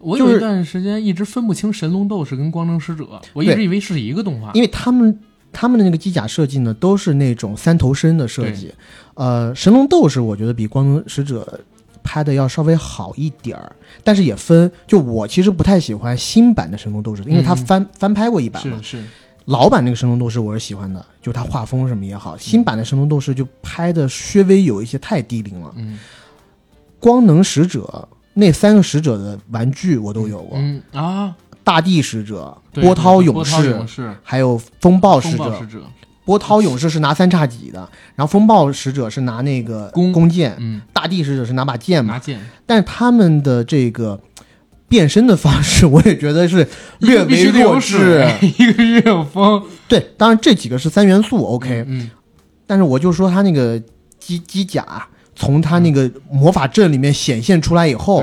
[0.00, 5.16] 我有一段时间一直分不清《神龙斗士》跟《光能使者》，我一直以为是一个动画，因为他们
[5.52, 8.74] 他们的那个机甲设计呢都是那种三头身的设计。
[9.14, 11.60] 呃，《神龙斗士》我觉得比《光能使者》。
[12.08, 13.70] 拍的要稍微好一点儿，
[14.02, 14.72] 但是也分。
[14.86, 18.78] 就我其实不太喜欢新版的《神龙斗士》，因为他翻翻拍过一版嘛。
[18.82, 19.04] 是是。
[19.44, 22.34] 老版那个《神龙斗士》我是喜欢的，就他画风什么也好。
[22.38, 25.70] 新版的《神龙斗士》就拍的稍微有一些太低龄了。
[25.76, 25.98] 嗯。
[26.98, 30.56] 光能使者那三个使者的玩具我都有过。
[30.58, 31.36] 嗯啊。
[31.62, 33.86] 大地使者、波涛勇士，
[34.22, 35.62] 还有风暴使者。
[36.28, 42.38] 波涛勇士是拿三叉戟的，然后风暴使者是拿那个弓弓箭，嗯，大地使者是拿把剑嘛，拿剑。
[42.66, 44.20] 但是他们的这个
[44.90, 49.62] 变身的方式， 我也觉得是略微弱智，一个越有风。
[49.88, 52.10] 对，当然这几个是三元素，OK，嗯。
[52.66, 53.82] 但是我就说他那个
[54.20, 54.84] 机机甲
[55.34, 58.22] 从他那个魔法阵里面显现出来以后。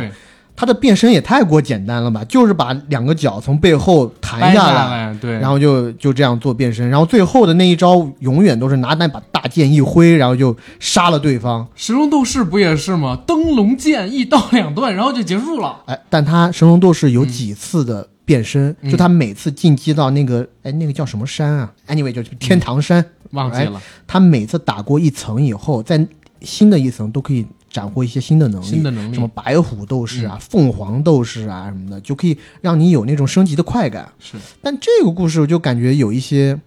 [0.56, 2.24] 他的变身也太过简单了吧？
[2.26, 11.68] 就是把两个脚从背后弹下来，对，然后就就这样做变身，然后最后的那一招永远都是拿那把大剑一挥，然后就杀了对方。
[11.76, 13.20] 神龙斗士不也是吗？
[13.28, 15.82] 灯笼剑一刀两断，然后就结束了。
[15.88, 23.82] 哎，但他神龙斗士有几次的变身，就他每次进击到那个哎那个叫什么山啊？Anyway，就是天堂山，忘记了。
[24.08, 26.08] 他每次打过一层以后，在
[26.42, 27.46] 新的一层都可以。
[27.76, 34.08] 斩获一些新的能力，新的能力，什么白虎斗士啊、凤凰斗士啊什么的，就可以让你有那种升级的快感。
[34.18, 36.58] 是，但这个故事我就感觉有一些，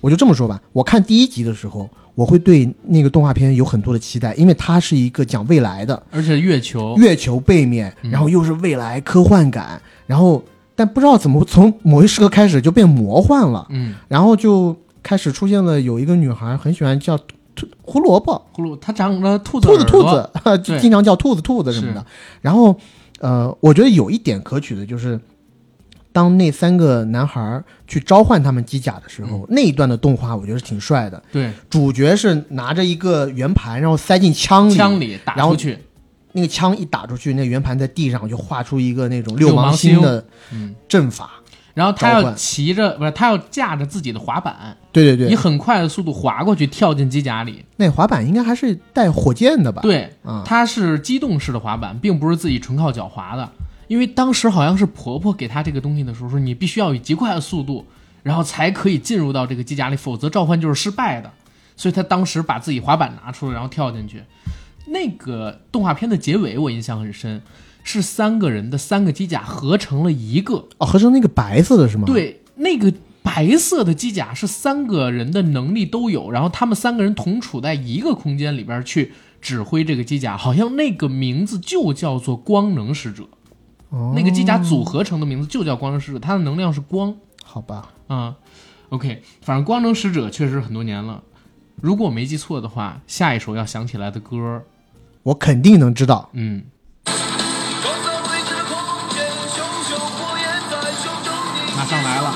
[0.00, 10.42] 我就这么说吧，我看第一集的时候，我会对那个动画片有很多的期待，因为它是一个讲未来的，而且月球，月球背面，然后又是未来科幻感，然后
[10.74, 17.16] 但不知道怎么从某一时刻开始就变魔幻了，嗯，然后就开始出现了有一个女孩很喜欢叫。
[17.82, 20.30] 胡萝卜，胡萝卜，它长了兔子兔子兔子，
[20.62, 22.04] 就 经常叫兔子兔子什么的。
[22.40, 22.76] 然后，
[23.20, 25.18] 呃，我觉得有一点可取的就是，
[26.12, 31.22] 当那三个男孩去召唤他们机甲的时候，那一段的动画我觉得是挺帅的。
[31.32, 35.78] 对，主角是拿着一个圆盘，然后塞进枪里，枪里打出去，
[36.32, 40.24] 那个枪一打出去，那圆盘在地上就画出一个那种六芒星的
[40.88, 41.30] 阵法。
[41.74, 47.64] 然后他要骑着，不是他要架着自己的滑板，对对对，以很快的速度滑过去，跳进机甲里。
[47.76, 49.82] 那滑板应该还是带火箭的吧？
[49.82, 50.12] 对，
[50.44, 53.50] 它是机动式的滑板，并不是自己纯靠脚滑的。
[53.88, 57.84] 因为当时好像是婆婆给他这个东西的时候说，你必须要以极快的速度，
[58.22, 61.30] 然后才可以进入到这个机甲里，否则召唤就是失败的。
[61.76, 64.22] 所以他当时把自己滑板拿出来，然后跳进去。
[64.86, 67.42] 那个动画片的结尾我印象很深。
[67.84, 72.04] 是三个人的三个机甲合成了一个哦，合成那个白色的是吗？
[72.06, 72.92] 对，那个
[73.22, 83.24] 白色的机甲是三个人的能力都有，然后他们三个人同处在一个空间里边去指挥这个机甲，好像那个名字就叫做光能使者。
[83.90, 87.14] 哦，那个机甲组合成的名字就叫光能使者，它的能量是光。
[87.44, 88.34] 好吧，啊
[88.88, 91.22] ，OK，反正光能使者确实很多年了。
[91.80, 94.62] 如果我没记错的话，下一首要想起来的歌，
[95.22, 96.30] 我肯定能知道。
[96.32, 96.64] 嗯。
[101.86, 102.34] 上来了。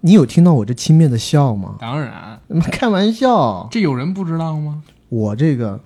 [0.00, 1.74] 你有听到我这轻蔑的笑吗？
[1.78, 2.40] 当然，
[2.72, 3.68] 开玩笑。
[3.70, 4.82] 这有人不知道吗？
[5.10, 5.78] 我这个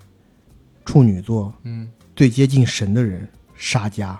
[0.84, 4.16] 处女座，嗯，最接近神的人，沙家。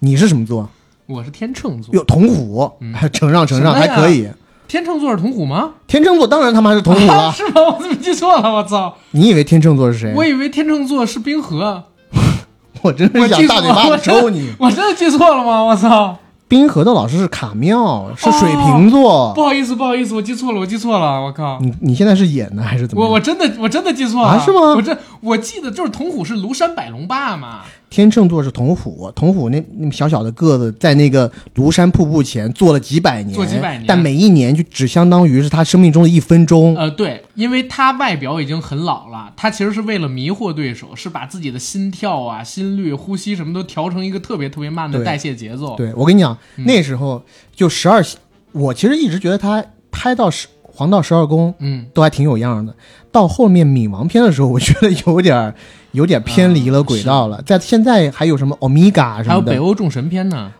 [0.00, 0.68] 你是什么座？
[1.06, 1.94] 我是天秤座。
[1.94, 2.70] 哟，同虎，
[3.12, 4.28] 承让承让，还可以。
[4.68, 5.70] 天秤座是童虎吗？
[5.86, 7.62] 天秤座当然他妈是童虎了， 是吗？
[7.76, 8.52] 我怎么记错了？
[8.54, 8.94] 我操！
[9.12, 10.12] 你以为天秤座是谁？
[10.14, 11.84] 我以为天秤座是冰河。
[12.82, 14.52] 我真是想大嘴巴子抽你！
[14.58, 15.62] 我真的记错了吗？
[15.62, 16.16] 我操！
[16.48, 19.32] 冰河的老师是卡妙，是水瓶座。
[19.34, 21.58] 不好意思，不好意思，我记错了，我记错了，我靠！
[21.60, 23.04] 你你现在是演的还是怎么？
[23.04, 24.60] 我我真的我真的记错了，啊是吗？
[24.76, 27.62] 我这我记得就是童虎是庐山百龙霸嘛。
[27.88, 36.76] 天秤座是童虎，童虎那那么小小的个子，在那个庐山瀑布前坐了几百年，坐几百年，但每一年就只相当于是他生命中的一分钟。
[36.76, 45.76] 呃，对，因为他外表已经很老了，他其实是为了迷惑对手，是把自己的心跳啊、心率、呼吸什么都调成一个特别特别慢的代谢节奏。
[45.76, 47.22] 对我跟你讲，那时候
[47.54, 48.04] 就十二，
[48.50, 52.74] 我其实一直觉得他拍到十黄道十二宫，嗯，都还挺有样的。
[53.12, 55.54] 到后面冥王篇的时候，我觉得有点。
[55.96, 60.52] 有点偏离了轨道了，在现在还有什么欧米伽什么的，还有北欧众神篇呢？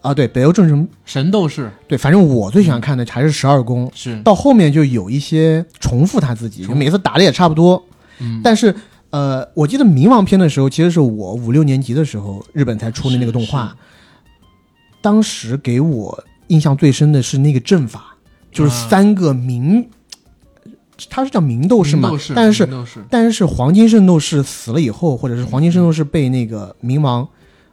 [0.00, 3.88] 啊，对，北欧众神神斗士，对，反正我最喜欢看的还是十二宫。
[3.94, 7.80] 是到后面就有一些重复他自己，每次打的也差不多。
[8.18, 8.74] 嗯，但是
[9.10, 13.76] 呃，我记得冥王篇的时候，其实是我五六年级的时候，日本才出的那个动画。
[15.00, 18.16] 当时给我印象最深的是那个阵法，
[18.50, 19.86] 就是三个冥。
[21.10, 22.10] 他是叫明斗士嘛？
[22.34, 22.68] 但是
[23.10, 27.28] 但是黄金圣斗士死了以后，或者是黄金圣斗士被那个冥王，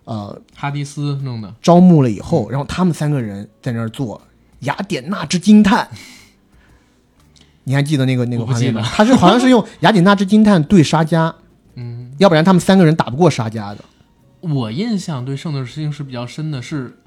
[0.06, 4.20] 呃，哈迪斯弄的招募了以后，然后他们三个人在那儿做
[4.62, 5.88] 雅典娜之惊叹。
[7.66, 8.82] 你还记得那个那个画面吗？
[8.82, 11.34] 他是好像是用雅典娜之惊叹对沙加，
[11.76, 13.86] 嗯，要不然他们三个人打不过沙加的。
[14.40, 16.98] 我印象对圣斗士星矢比较深的是，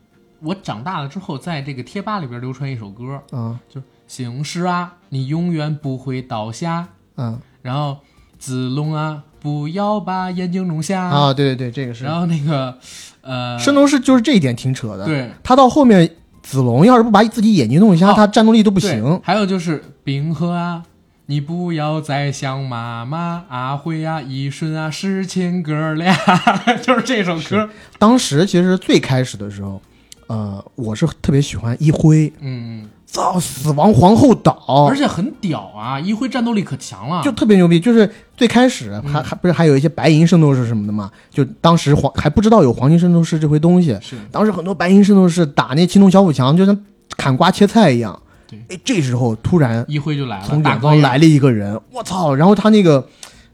[0.40, 3.82] 我长大了之后在这个贴吧里边流传一首歌，啊，就。
[4.06, 6.88] 星矢啊，你永远不会倒下。
[7.16, 7.98] 嗯，然后
[8.38, 11.02] 子龙啊，不要把眼睛弄瞎。
[11.02, 12.04] 啊，对对对，这个是。
[12.04, 12.76] 然后那个，
[13.22, 15.04] 呃，圣斗士就是这一点挺扯的。
[15.04, 16.10] 对，他到后面
[16.42, 19.20] 子龙要是不把自己眼睛弄瞎，他战斗力都不行。
[19.22, 20.82] 还有就是冰河啊，
[21.26, 26.14] 你不要再想妈妈阿辉啊，一瞬啊，是亲哥俩，
[26.82, 27.70] 就是这首歌。
[27.98, 29.80] 当时其实最开始的时候，
[30.26, 32.32] 呃，我是特别喜欢一辉。
[32.40, 32.88] 嗯。
[33.14, 36.00] 造死亡皇后岛，而且很屌啊！
[36.00, 37.78] 一辉战斗力可强了，就特别牛逼。
[37.78, 41.08] 就是最开始还还不是还有一些白银圣斗士什么的嘛？
[41.30, 46.76] 就当时黄还不知道有黄金圣斗士这回东西，是当时很多白银圣斗士打那青铜小斧墙，就像
[47.16, 48.20] 砍瓜切菜一样。
[48.48, 52.34] 对，哎，这时候突然一辉就来了，从远方来了一个人，我操！
[52.34, 53.06] 然后他那个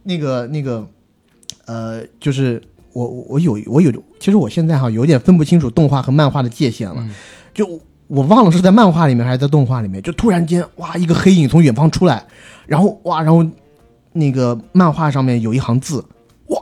[0.05, 0.89] 那个那个
[1.67, 2.63] 呃，就是
[2.95, 7.07] 我我有我有，其实我现在哈有点分不清楚动画和漫画的界限了，
[7.53, 7.79] 就。
[8.11, 12.25] 我忘了是在漫画里面还是在动画里面，就突然间哇，一个黑影从远方出来，
[12.67, 13.47] 然后哇，然后
[14.13, 16.05] 那个漫画上面有一行字，
[16.49, 16.61] 哇，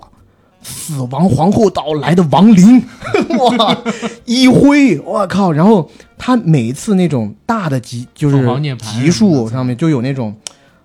[0.63, 2.85] 死亡皇后岛来的亡灵，
[3.57, 3.79] 哇，
[4.27, 10.37] 一挥，我靠，然后他每一次那种大的集就是集数上面就有那种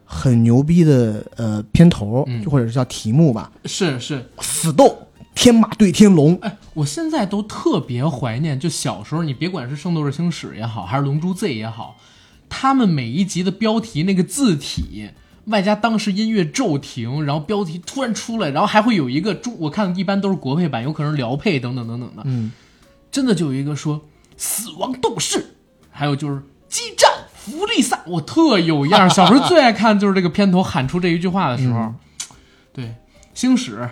[0.05, 4.97] 很牛逼的呃片头，就或者是叫题目吧，是是死斗。
[5.35, 11.97] 天马对天龙，哎，我现在都特别怀念，就小时候，你别管是《圣斗士星矢》也好，还是《龙珠 Z》也好，
[12.47, 15.09] 他们每一集的标题那个字体，
[15.45, 22.51] 外加当时音乐骤停，然后标题突然出来，然后还会有一个中，我看一般都是国配版，有可能是辽配等等等等的，嗯，
[23.11, 24.05] 真的就有一个说
[24.37, 25.55] 死亡斗士，
[25.89, 31.93] 还有就是激战弗利萨，我特有样，小时候最爱看就是这个片头喊出这一句话的时候，
[32.71, 32.95] 对，
[33.33, 33.89] 星矢。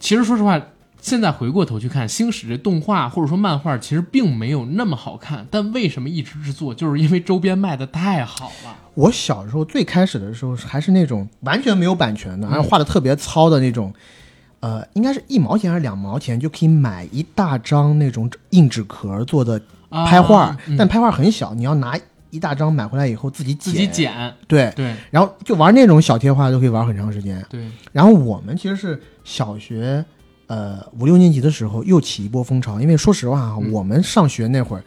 [0.00, 0.60] 其实说实话，
[1.00, 5.46] 现在回过头去看《星矢》这动画或者说漫画，其实并没有那么好看。
[5.50, 6.74] 但为什么一直制作？
[6.74, 8.76] 就是因为周边卖的太好了。
[8.94, 13.94] 我小时候最开始的时候还是那种完全没有版权的，还画的特别糙的那种，
[14.60, 21.96] 呃，应该是一毛钱还是两毛钱就可以买一大张那种硬纸壳做的拍画，但拍画很小，你要拿
[22.30, 24.34] 一大张买回来以后自己剪自己剪。
[24.46, 27.44] 对对，然后就玩那种小贴画都可以玩很长时间。
[27.48, 29.00] 对，然后我们其实是。
[29.24, 30.02] 小学，
[30.46, 34.82] 呃，五六年级的时候又起一波风潮，因为说实话哈，我们上学那会儿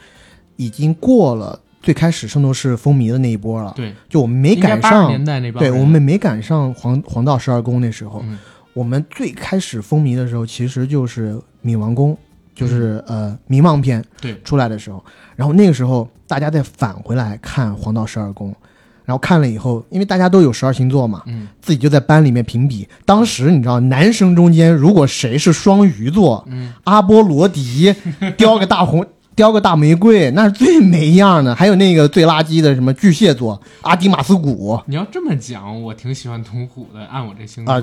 [0.55, 3.71] 已经过了最开始圣斗士风靡的那一波了。
[3.75, 8.25] 对，就我们没赶上年代那对我们没赶上黄黄道十二宫那时候，
[8.73, 12.17] 我们最开始风靡的时候其实就是冥王宫，
[12.53, 15.03] 就是呃迷茫篇对出来的时候，
[15.35, 18.55] 然后那个时候大家再返回来看黄道十二宫。
[19.03, 22.87] 然后看了以后，因为大家都有十二星座嘛，嗯，自己就在班里面评比。
[23.03, 27.93] 当时你知道，男生中间如果谁是双鱼座，嗯，阿波罗迪
[28.37, 31.53] 雕 个大红雕个大玫瑰，那是最没样的。
[31.53, 34.79] 还有那个最垃圾的什么巨蟹座阿迪马斯古。
[34.85, 37.03] 你要这么讲，我挺喜欢童虎的。
[37.07, 37.81] 按我这星座，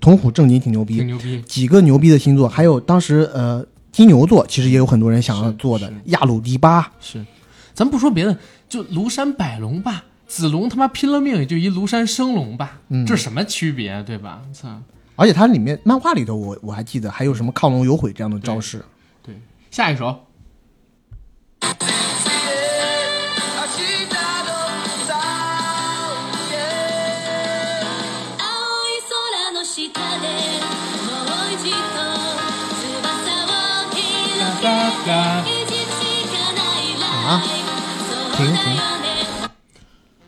[0.00, 1.42] 童虎正经挺牛逼，挺牛逼。
[1.42, 6.90] 几个牛逼的星座，还有当时呃金牛座，其实也有很多人想要做的亚鲁迪巴。
[6.98, 7.24] 是，
[7.74, 8.36] 咱不说别的，
[8.68, 14.42] 就庐山百龙吧，子龙他妈拼了命也就一庐山升龙吧，这什么区别对吧？
[14.52, 14.82] 操！
[15.14, 18.82] 而且它里面漫画里头，我我还记得还有什么亢龙有悔这样的招式。
[19.22, 19.34] 对，
[19.70, 20.18] 下一首。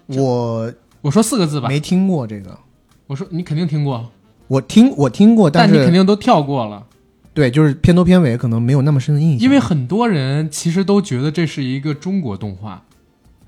[0.07, 2.59] 我我说四个字吧，没听过这个。
[3.07, 4.11] 我说你肯定听过，
[4.49, 6.85] 我听我听过，但你肯定都跳过了。
[7.33, 9.41] 对，就是片头片尾可能没有那么深的印象。
[9.41, 12.83] 因为很多人其实都觉得这是一个中国动画，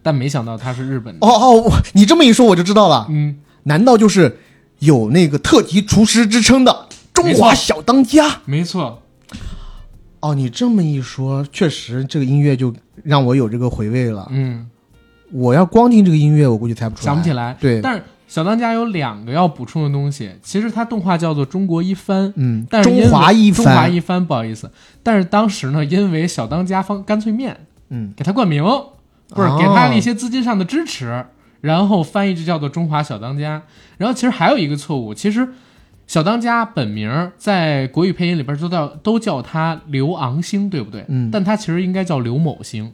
[0.02, 1.26] 但没想到它是日本的。
[1.26, 3.07] 哦哦，你这么一说我就知道了。
[3.09, 4.38] 嗯，难道就是
[4.80, 8.40] 有那个特级厨师之称的中华小当家？
[8.44, 9.02] 没错。
[10.20, 14.26] 哦，你这么一说，确实这个音乐就让我有这个回味了。
[14.32, 14.68] 嗯，
[15.32, 17.56] 我要光听这个音乐，我估计猜不出来，想不起来。
[17.60, 20.30] 对，但是小当家有两个要补充的东西。
[20.42, 24.70] 其实它动画叫做《中国一番》，嗯，但是中华一番，中华一番，不好意思。
[25.02, 27.56] 但是当时呢，因为小当家方干脆面，
[27.90, 28.62] 嗯，给他冠名，
[29.30, 31.24] 不是给他一些资金上的支持，
[31.60, 33.62] 然后翻译就叫做中华小当家。
[33.98, 35.48] 然后其实还有一个错误，其实。
[36.08, 41.04] 小当家本名在国语配音里边都叫都叫他刘昂星，对不对？
[41.08, 42.92] 嗯，但他其实应该叫刘某星，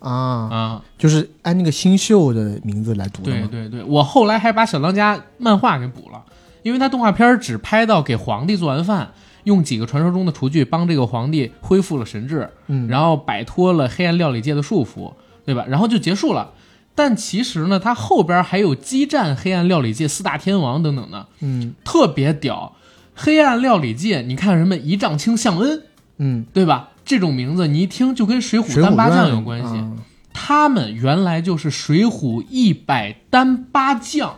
[0.00, 0.10] 啊
[0.50, 3.30] 啊，就是按那个新秀的名字来读的。
[3.30, 6.22] 对对对，我后来还把小当家漫画给补了，
[6.62, 9.12] 因为他动画片只拍到给皇帝做完饭，
[9.44, 15.12] 用几个传说中的厨具帮这个皇帝恢复了神智，嗯，然后摆脱了黑暗料理界的束缚，
[15.44, 15.64] 对吧？
[15.68, 16.52] 然后就结束了。
[16.94, 22.74] 但其实呢，他后边还有激战黑暗料理界四大天王等等的，嗯，特别屌。
[23.14, 25.82] 黑暗料理界，你看什么一丈青向恩，
[26.18, 26.89] 嗯，对吧？
[27.04, 29.84] 这种名字你一听就跟水浒单八将有关系。
[30.32, 34.36] 他们原来就是水浒一百单八将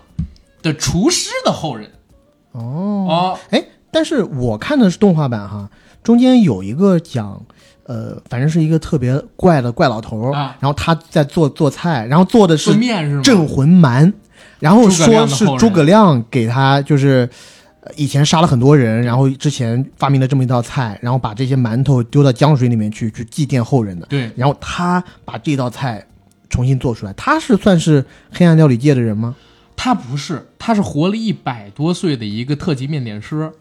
[0.63, 1.91] 的厨师的后人。
[2.53, 2.61] 哦
[3.09, 5.71] 哦，哎，但是我看的是动画版哈，
[6.03, 7.43] 中间有一个讲。
[7.85, 12.73] 呃，反正是一个特别怪的怪老头儿，然后他在做做菜，然后做的是
[13.23, 14.11] 镇魂蛮，
[14.61, 17.29] 然后说是诸葛亮给他就是
[17.97, 24.07] 以前杀了很多人，然后之前发明了这么一道菜，然后把这些馒头丢到江水里面去去祭奠后人的。
[24.07, 26.07] 对，然后他把这道菜
[26.49, 29.35] 重新做出来，他是算是黑暗料理界的人吗？
[29.77, 33.53] 他不是，他是活了一百多岁的一个特级面点师，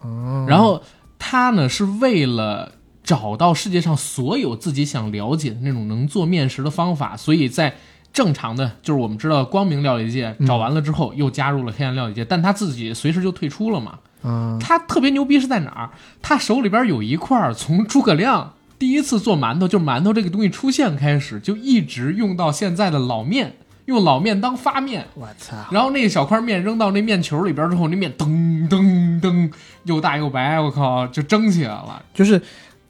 [0.46, 0.82] 然后
[1.18, 2.72] 他呢是为了。
[3.04, 7.74] 找到世界上所有自己想了解的那种能做面食的方法，所以在
[8.12, 13.98] 正常的，就是我们知道光明料理界找完了之后，又加入了黑暗料理界，但他自己随时就退出了嘛。
[14.24, 15.90] 嗯，他特别牛逼是在哪儿？
[16.20, 23.54] 他手里边有一块从诸葛亮第一次做馒头，就馒头这个东西出现开始，就一直用到现在的老面，
[23.86, 25.06] 用老面当发面。
[25.14, 25.56] 我操！
[25.70, 29.52] 然后那小块面扔到那面球里边之后，那面噔噔噔
[29.84, 32.40] 又大又白，我靠，就蒸起来了，就是。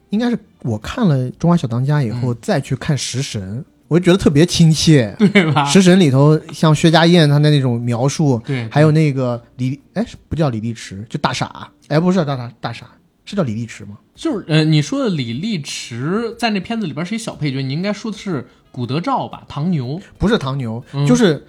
[0.09, 5.65] 应该是我看了《中华小当家》以后再去看《食神》，我就觉得特别亲切，对吧？
[5.71, 12.87] 《食神》里头像薛家燕他的那种描述，对，还有那个李，哎，不叫李立池，就大傻，哎，不是大傻，大傻
[13.25, 13.97] 是叫李立池吗？
[14.15, 19.43] 就是呃，你说的李立池在那片子里边是一小配角，你应该说的是古德照吧？
[19.47, 21.45] 唐牛不是唐牛，就是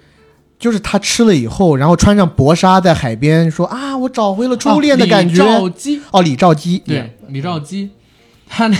[0.59, 5.33] 就是他吃了以后，然后穿上薄纱在海边说啊，我找回了初恋的感觉。
[5.33, 7.89] 李兆基哦，李兆基，对，李兆基。
[8.47, 8.77] 他那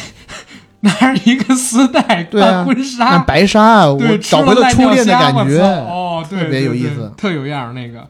[0.85, 8.07] 拿着一个丝带穿婚纱，白纱，我找回了初恋的感觉，哦，特别有意思，特有样那个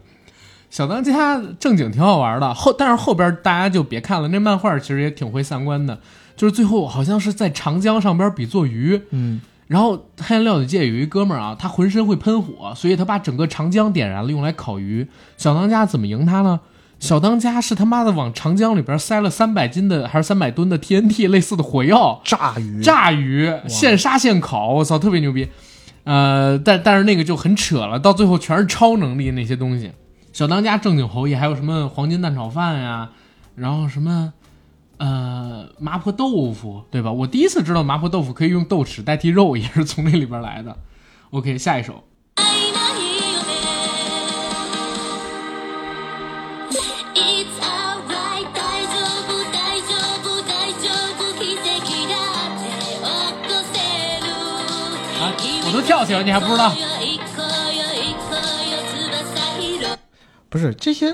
[0.69, 5.97] 小当家正经挺好玩的，后但是后边大家就别看了，那漫画其实也挺会三观的，
[6.35, 15.07] 就是最后好像是在长江上边比做鱼，嗯，然后黑暗料理界有一哥们儿啊，他浑身会喷火，所以他把整个长江点燃了用来烤鱼。
[15.37, 16.59] 小当家怎么赢他呢？
[16.99, 25.47] 小当家是他妈的往长江里边塞了三百斤的还是三百吨的 TNT 类似的火药炸鱼，炸鱼现杀现烤，我操，特别牛逼。
[26.05, 29.91] 呃，但但是那个就很扯了，到最后全是超能力那些东西。
[30.33, 33.09] 小当家正经侯爷还有什么黄金蛋炒饭呀，
[33.55, 34.33] 然后什么
[34.97, 37.11] 呃麻婆豆腐，对吧？
[37.11, 40.77] 我第一次知道麻婆豆腐可以用豆豉代替肉，也是从那里边来的。
[41.31, 42.03] OK，下一首。
[55.85, 56.73] 跳起来，你还不知道？
[60.49, 61.13] 不是这些，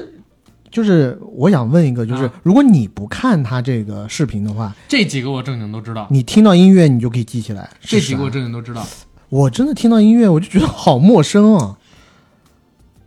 [0.69, 6.07] 就是我想问一个，就是如果你不看他这个视频的话，这几个我正经都知道。
[6.09, 7.69] 你听到音乐，你就可以记起来。
[7.82, 8.86] 这几个我正经都知道。
[9.30, 11.78] 我真的听到音乐，我就觉得好陌生啊。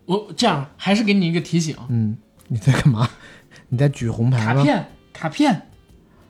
[0.06, 1.76] 我这样还是给你一个提醒。
[1.88, 2.16] 嗯，
[2.48, 3.08] 你在干嘛？
[3.68, 4.54] 你在举红牌吗？
[4.54, 5.68] 卡片，卡片。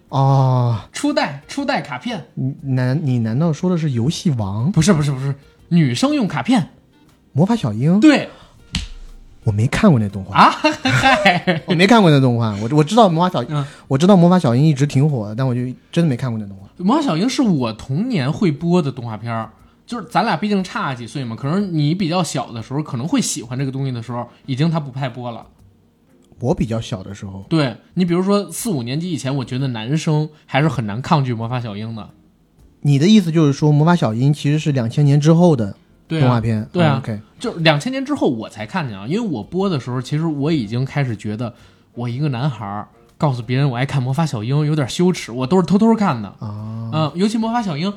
[0.09, 2.26] 哦，初代，初代卡片。
[2.34, 4.70] 你难，你难道说的是游戏王？
[4.70, 5.34] 不是，不是，不是，
[5.68, 6.70] 女生用卡片。
[7.32, 7.98] 魔法小樱。
[8.00, 8.28] 对。
[9.42, 10.50] 我没看过那动画啊，
[10.82, 12.57] 嗨， 我没看过那动画。
[12.62, 15.61] 我我知道魔法小樱，我知道魔法小樱一直挺火的，但我就
[15.92, 16.66] 真的没看过那动画。
[16.78, 19.50] 魔法小樱是我童年会播的动画片儿。
[19.86, 25.44] 就是咱俩毕竟差几岁嘛，可能你比较小的时候可能会喜欢这个东西的时候，已经它不派播了。
[26.45, 32.11] 我比较小的时候，对你比如说四五年级以前，我觉得男生还是很难抗拒魔法小樱的。
[32.82, 35.74] 你的意思就是说，魔法小樱其实是两千年之后的
[36.07, 36.68] 动画片？
[36.70, 37.03] 对啊
[37.38, 41.55] 就两千年之后我才看见啊，因为我播的时候，其实我已经开始觉得，
[41.95, 42.86] 我一个男孩
[43.16, 46.90] 告诉别人我爱看魔法小樱有点羞耻，我都是偷偷看的啊。
[46.92, 47.92] 嗯，尤其魔法小樱。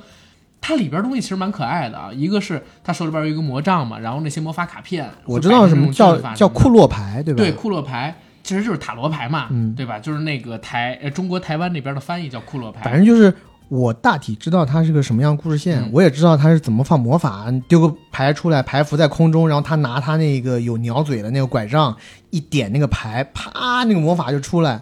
[0.60, 7.38] 它里边东西其实蛮可爱的啊，一个是它手里边有一个魔杖嘛，然后那些魔法卡片，我知道什么叫叫库洛牌，对吧？
[7.38, 8.18] 对，库洛牌
[8.48, 10.00] 其实就是塔罗牌嘛，嗯对吧？
[10.00, 12.82] 就是那个台呃中国台湾那边的翻译叫库洛牌。
[12.84, 13.34] 反正就是
[13.68, 21.94] 我大体知道它是个什么样故事线，我也知道它是怎么放魔法，丢个牌出来，牌浮在空中，然后他拿他那个有鸟嘴的那个拐杖
[22.30, 24.82] 一点那个牌，啪，那个魔法就出来。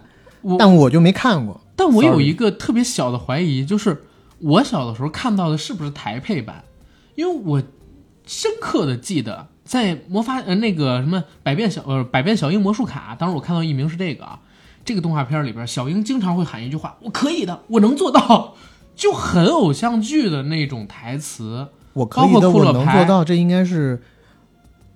[0.58, 1.60] 但我就没看过。
[1.74, 4.02] 但我有一个特别小的怀疑，就是。
[4.38, 6.62] 我小的时候看到的是不是台配版？
[7.14, 7.62] 因为我
[8.26, 14.38] 深刻的记得，在魔法呃那个什么百变小呃百变小樱魔术卡，当时我看到一名是这个啊，
[14.84, 18.54] 这个动画片里边，小樱经常会喊一句话：“我可以的，我能做到”，
[18.96, 21.68] 就很偶像剧的那种台词。
[21.92, 24.00] 我可以的，我能做到，这应该是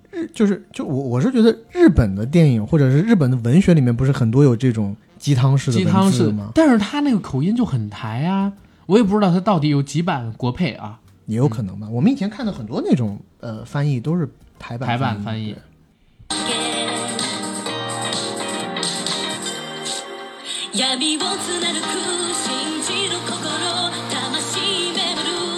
[0.09, 6.51] 日就是就我我是觉得日本的电影或者是日本的文学里面不是很多有这种鸡汤式的鸡汤式吗？
[6.55, 8.53] 但是他那个口音就很台啊。
[8.87, 11.87] 我也不知道他到底有几版国配啊，也有可能吧。
[11.89, 14.29] 我们以前看的很多那种呃翻译都是
[14.61, 15.55] 台版台版翻译。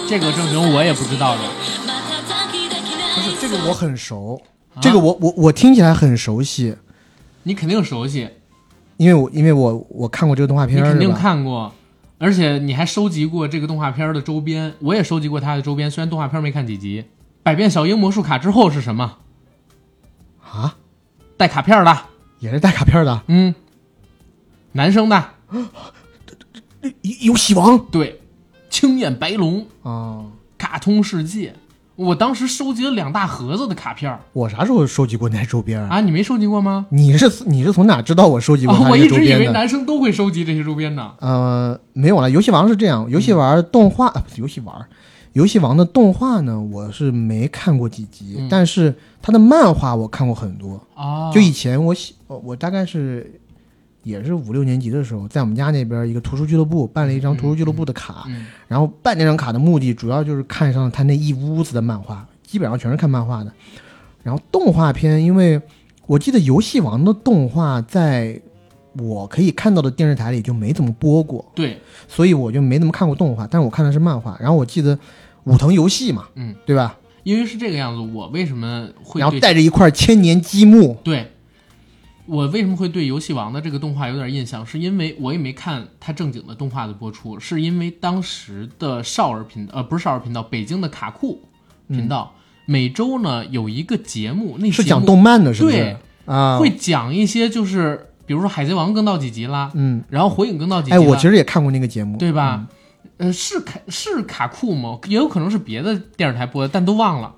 [0.08, 1.42] 这个正经我也不知道的，
[3.14, 4.40] 不是这个我很熟，
[4.80, 6.76] 这个我我我听起来很熟悉，
[7.42, 8.28] 你肯定熟悉，
[8.96, 11.72] 因为我因为我我看过这个动画片，你肯定看过。
[12.18, 15.90] 而且你还收集过这个动画片的周边，我也收集过它的周边。
[15.90, 17.04] 虽然动画片没看几集，
[17.44, 19.18] 百变小樱魔术卡之后是什么？
[20.42, 20.76] 啊，
[21.36, 21.96] 带卡片的，
[22.40, 23.22] 也是带卡片的。
[23.28, 23.54] 嗯，
[24.72, 25.24] 男生的，
[27.20, 28.22] 游戏王，对，
[28.70, 30.24] 青眼白龙啊，
[30.56, 31.54] 卡通世界。
[31.96, 36.00] 我当时收集了两大盒子的卡片我啥时候收集过那周边啊？
[36.00, 36.86] 你没收集过吗？
[36.90, 41.12] 你是你是从哪知道我收集过我一直以为男生都会收集这些周边呢。
[41.20, 42.28] 呃，没有了。
[42.28, 44.84] 游戏王是这样，游戏玩动画，游戏王，
[45.34, 51.30] 游戏王的动画呢，我是没看过几集，但是他的漫画我看过很多啊。
[51.30, 53.40] 就以前我喜，我大概是。
[54.04, 58.26] 也是五六年级的时候，在我们家那边一个图书俱乐部办了一张图书俱乐部的卡，
[58.68, 63.50] 然后办那张卡的目的主要就是看上他那一屋子的漫画，基本上全是看漫画的。
[64.22, 65.58] 然后动画片，因为
[66.04, 68.38] 我记得游戏王的动画在
[68.98, 74.36] 我可以看到的电视台里就没怎么播过，对，所以我就没怎么看过动画，但是我看的是漫画。
[74.38, 74.98] 然后我记得
[75.44, 76.96] 武藤游戏嘛，嗯，对吧？
[77.22, 81.30] 因为是这个样子，我为什么会然后带着一块千年积木，对。
[82.26, 84.64] 我为什么会对游戏王的这个动画有点印象？
[84.64, 91.42] 是因为我也没看它正经的动画的播出，是因为当时的少儿频呃不是少儿频道，北京的卡酷
[91.86, 92.32] 频道
[92.64, 95.76] 每周呢有一个节目，那是讲动漫的，是不是？
[95.76, 102.66] 对啊，会讲一些就是比如说海贼王更到几集啦，嗯，然后火影更到几集，哎，我其实也看过那个节目，对吧？
[103.24, 104.98] 呃，是卡是卡酷吗？
[105.06, 107.34] 也有可能是别的电视台播的，但都忘了。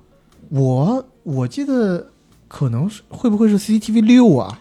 [0.49, 2.11] 我我记得
[2.49, 4.59] 可能是会不会是 CCTV 六啊？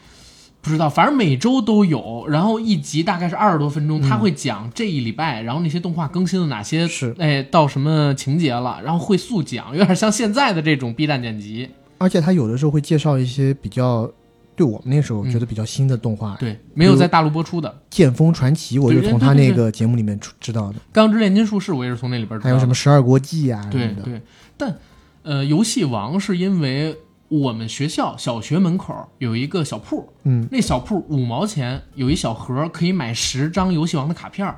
[0.61, 11.69] 不知道，反正每周都有，然后一集大概是二十多分钟，他会讲这一礼拜，然后那些动画更新了哪些，是哎到什么情节了，然后会速讲，有点像现在的这种 B 站剪辑。
[11.99, 14.11] 而且他有的时候会介绍一些比较
[14.55, 22.49] 对我们那时候觉得比较新的动画，对，没有在大陆播出的《剑锋传奇》，我就从他那个节目里面知道的，《钢之炼金术士》我也是从那里边知道。
[22.49, 23.67] 还有什么《十二国记》啊？
[23.71, 24.21] 对对，
[24.57, 24.77] 但
[25.23, 26.97] 呃，游戏王是因为。
[27.27, 34.55] 我们学校小学门口有一个小铺，嗯，那小铺五毛钱有一小盒，可以买十张游戏王的卡片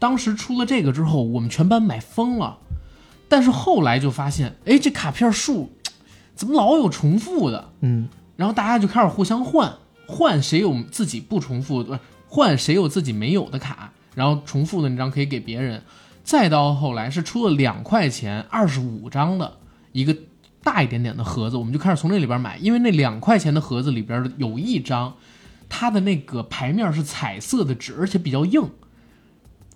[0.00, 2.58] 当时出了这个之后，我们全班买疯了。
[3.28, 5.70] 但是后来就发现，哎，这卡片数
[6.34, 7.70] 怎么老有重复的？
[7.82, 9.72] 嗯，然后大家就开始互相换，
[10.06, 15.82] 换谁有自己不重复，不是，换谁有自己没有的卡，然后重复的那张可以给别人。
[16.22, 19.58] 再到后来是出了两块钱二十五张的
[19.92, 20.16] 一个
[20.62, 25.14] 大一点点的盒子，我们就开始从那里边买，因为那两块钱的盒子里边有一张，
[25.68, 28.70] 它的那个牌面是彩色的纸，而且比较硬，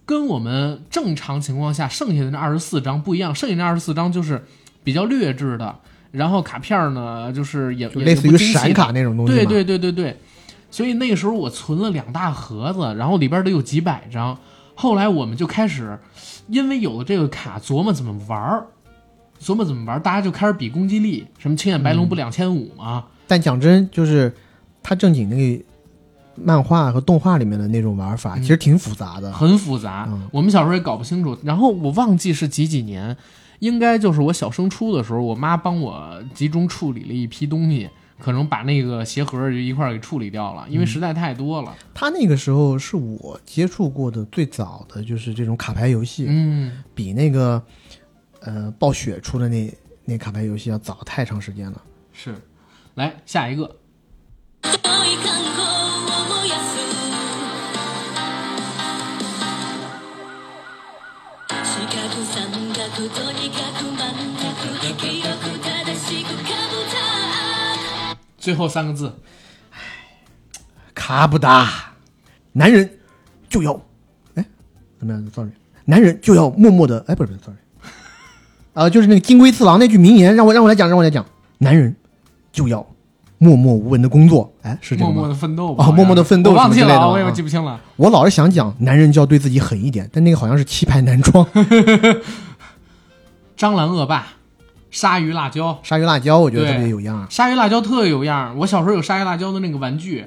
[0.06, 4.46] 跟我们正常情况下剩下的那二十四张不一样，剩下那二十四张就是
[4.82, 5.80] 比较劣质的，
[6.18, 10.16] 然后卡片呢就是也类似于闪卡那种东西，对对对对对，
[10.70, 14.38] 所以那个时候我存了两大盒子，然后里边得有几百张，
[14.74, 15.98] 后来我们就开始。
[16.48, 18.64] 因为有了这个卡，琢磨怎么玩儿，
[19.38, 23.04] 琢磨怎么玩儿，大家就开始比攻击力，什么青眼白龙不两千五吗？
[23.26, 24.32] 但讲真，就是
[24.82, 25.62] 他正经那个
[26.34, 30.08] 漫画和动画里面的那种玩法，其实挺复杂的，很复杂。
[30.30, 31.36] 我们小时候也搞不清楚。
[31.44, 33.14] 然后我忘记是几几年，
[33.60, 37.88] 应该就是我小升初的时候，我妈帮我集中处理了一批东西。
[38.20, 41.72] 可能把那个鞋盒就一块儿给处理掉了，因为实在太多了。
[41.94, 47.62] 他那个时候是我接触过的最早的就是这种卡牌游戏，嗯，比那个
[48.40, 49.72] 呃暴雪出的那
[50.04, 51.80] 那卡牌游戏要早太长时间了。
[52.12, 52.34] 是，
[52.96, 53.76] 来下一个。
[68.48, 69.12] 最后三个字，
[69.72, 69.76] 唉，
[70.94, 71.68] 卡布达，
[72.52, 72.98] 男人
[73.46, 73.78] 就要，
[74.36, 74.44] 哎，
[74.98, 75.50] 怎么样？sorry，
[75.84, 77.58] 男人就要默默的，哎，不是不是，sorry，
[78.72, 81.26] 啊，就是那个金龟次郎那句名言，让我让我来讲，让我来讲，
[81.58, 81.94] 男人
[82.50, 82.86] 就要
[83.36, 87.78] 默默无闻的工作，哎，是这个默默的奋斗啊，默默的奋斗，忘记了，我也记不清了。
[87.96, 91.46] 我老是想讲，男人就要对自己狠一点，但那个好像是七牌男装，
[93.58, 94.26] 蟑螂恶霸。
[94.90, 97.26] 鲨鱼辣椒，鲨鱼辣椒，我觉得特别有样。
[97.30, 100.24] 鲨鱼辣椒特有样，我小时候有鲨鱼辣椒的那个玩具，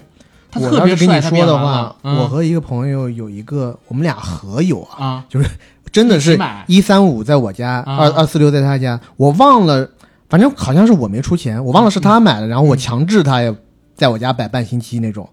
[0.51, 1.19] 他特别帅。
[1.19, 5.49] 说的话，我和一个朋友有一个，我们俩合有啊，就是
[5.91, 9.89] 真的是一三五在我家，二二四六在他家，我忘了，
[10.29, 13.55] 反正好像是我没出钱，我忘了是他买的，然后我强制他也
[13.95, 15.27] 在我家摆半星期那种。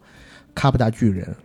[0.54, 1.36] 卡布达巨人，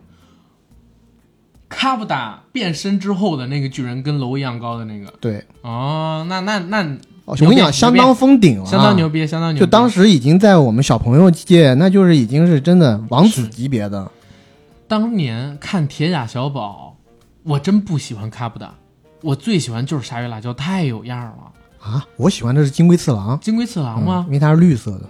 [1.69, 6.97] 卡布达变身之后的那个巨人跟楼一样高的那个，对，哦，那那那。
[7.25, 9.59] 我跟你讲，相当封顶了，相当牛逼，相当牛逼。
[9.61, 14.11] 就当时已经在我们小朋友界，那就是已经是真的王子级别的。
[14.87, 16.97] 当年看《铁甲小宝》，
[17.43, 18.73] 我真不喜欢卡布达，
[19.21, 21.33] 我最喜欢就是鲨鱼辣椒，太有样了
[21.81, 22.05] 啊！
[22.17, 24.25] 我喜欢的是金龟次郎，金龟次郎吗？
[24.27, 25.09] 因为它是绿色的。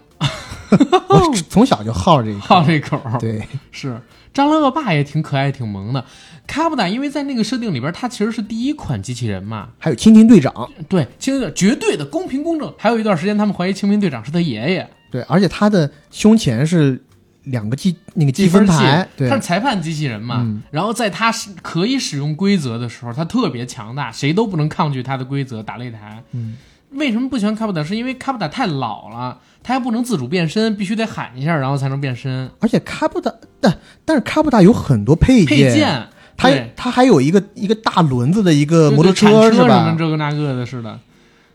[1.09, 3.99] 我从小就好这好这口，对，是。
[4.33, 6.03] 蟑螂恶霸也挺可爱、挺萌的。
[6.45, 9.69] 卡布达，因为在那个设定里边，它其实是第一款机器人嘛。
[9.77, 12.73] 还有蜻蜓队长，对，蜻蜓队绝对的公平公正。
[12.77, 14.89] 还有一段时间，他们怀疑蜻蜓队长是他爷爷。
[15.09, 17.01] 对，而且他的胸前是
[17.43, 20.61] 两个积那个积分牌，他是裁判机器人嘛。
[20.71, 26.21] 然后在他是可以使用规则的时候，他特别强大，谁都不能抗拒他的规则，打擂台。
[26.31, 26.57] 嗯，
[26.91, 27.83] 为什么不喜欢卡布达？
[27.83, 29.39] 是因为卡布达太老了。
[29.63, 32.51] 他还不能自主变身，必须得喊一下，然后才能变身。
[32.59, 39.95] 而且卡布达，但但是卡布达有很多配件，配件，他他还有一个一个大轮子的一个摩托车，是吧？
[39.97, 40.99] 这个那个的似的。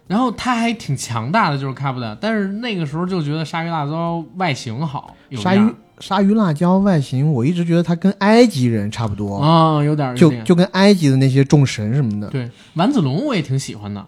[0.06, 2.16] 然后他还挺强大的，就是卡布达。
[2.18, 12.28] 但是那个时候就觉得鲨鱼辣椒外形好，鲨鱼鲨鱼辣椒外形，我一直觉得它跟埃及人差不多啊，有点就就跟埃及的那些众神什么的。
[12.28, 14.02] 对，丸子龙我也挺喜欢的。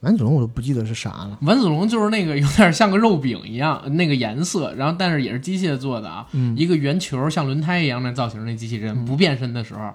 [0.00, 1.38] 丸子龙我都不记得是啥了。
[1.42, 6.26] 丸子龙就是那个有点像个肉饼一样那个颜色，然后但是也是机械做的啊，
[6.56, 9.90] 一个圆球像轮胎一样的造型那机器人不变身的时候，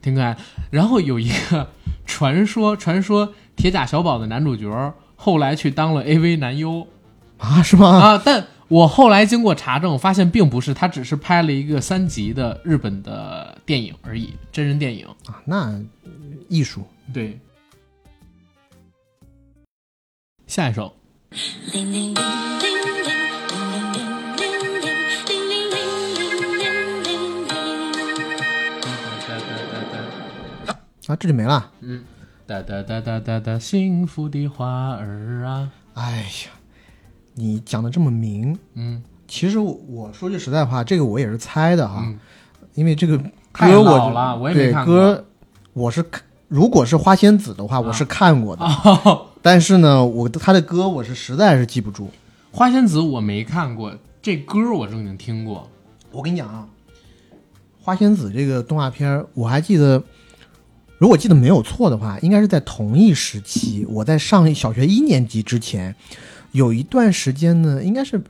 [0.00, 0.36] 挺可爱。
[0.70, 1.68] 然后有一个
[2.06, 6.86] 传说，传说铁甲小宝的男主角后来去当了 AV 男优
[7.38, 7.88] 啊，是吗？
[7.88, 15.80] 啊，但我后来经过查证，发现并不是，他只是拍了一个三级的日本的电影而已，真人电影啊，那
[16.48, 17.38] 艺术对。
[20.52, 20.92] 下一首。
[31.06, 31.70] 啊，这就没了。
[31.80, 32.04] 嗯，
[32.46, 35.70] 哒哒哒哒哒哒，幸福的花儿啊！
[35.94, 36.50] 哎呀，
[37.32, 42.06] 你讲的这么明，嗯，其实我说句实在话，这个我也是猜的哈，
[42.74, 43.16] 因为这个
[43.52, 44.94] 歌我我也没看过。
[44.94, 45.24] 歌
[45.72, 48.62] 我是看，如果是花仙子的话，我是看过的。
[49.42, 52.08] 但是呢，我他的歌我是实在是记不住。
[52.52, 55.68] 花仙子我没看过，这歌我正经听过。
[56.12, 56.66] 我跟你讲啊，
[57.80, 60.02] 花仙子这个动画片我还记得，
[60.98, 65.96] 如果记得没有错的话，应该是在同一时期，我在上小学一年级之前，
[66.52, 68.22] 有一段时间呢，应该是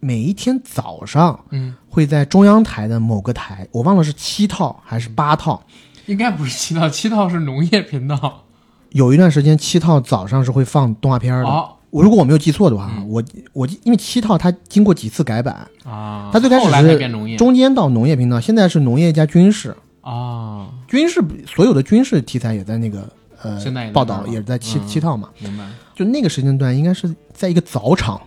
[0.00, 5.64] 每一天早上，嗯，会在中央台的某个台，我忘了是七套还是八套，
[6.06, 8.44] 应该不是七套，七套是农业频道。
[8.90, 11.68] 有一段时间，七套早上是会放动画片的。
[11.90, 13.22] 我如果我没有记错的话，我
[13.54, 19.74] 我因为七套它经过几次改版啊，它最开始是中间到农业频道，现在是农业加军事。
[20.02, 23.08] 啊，军事所有的军事题材也在那个
[23.42, 25.64] 呃现在报道也是在七七套嘛，明白？
[25.94, 28.20] 就那个时间段应该是在一个早场，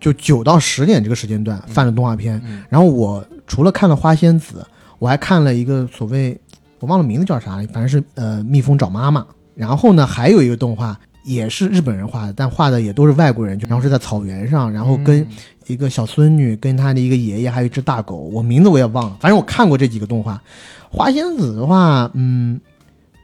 [0.00, 2.42] 就九到十点这个时间段放的动画片。
[2.70, 4.66] 然后我除了看了花仙子，
[4.98, 6.38] 我还看了一个所谓
[6.80, 9.26] 我忘了名字叫啥，反正是呃蜜蜂找妈妈。
[9.58, 10.98] 然后呢，还有一个动画。
[11.24, 13.58] 也是日本人画的，但画的也都是外国人。
[13.68, 15.26] 然后是在草原上，然后跟
[15.66, 18.16] 一个小孙女，跟他的一个爷爷，还有一只大狗。
[18.16, 20.42] 我名字我也忘了，反正我看过这几个动画。
[20.88, 22.58] 花仙子的话，嗯，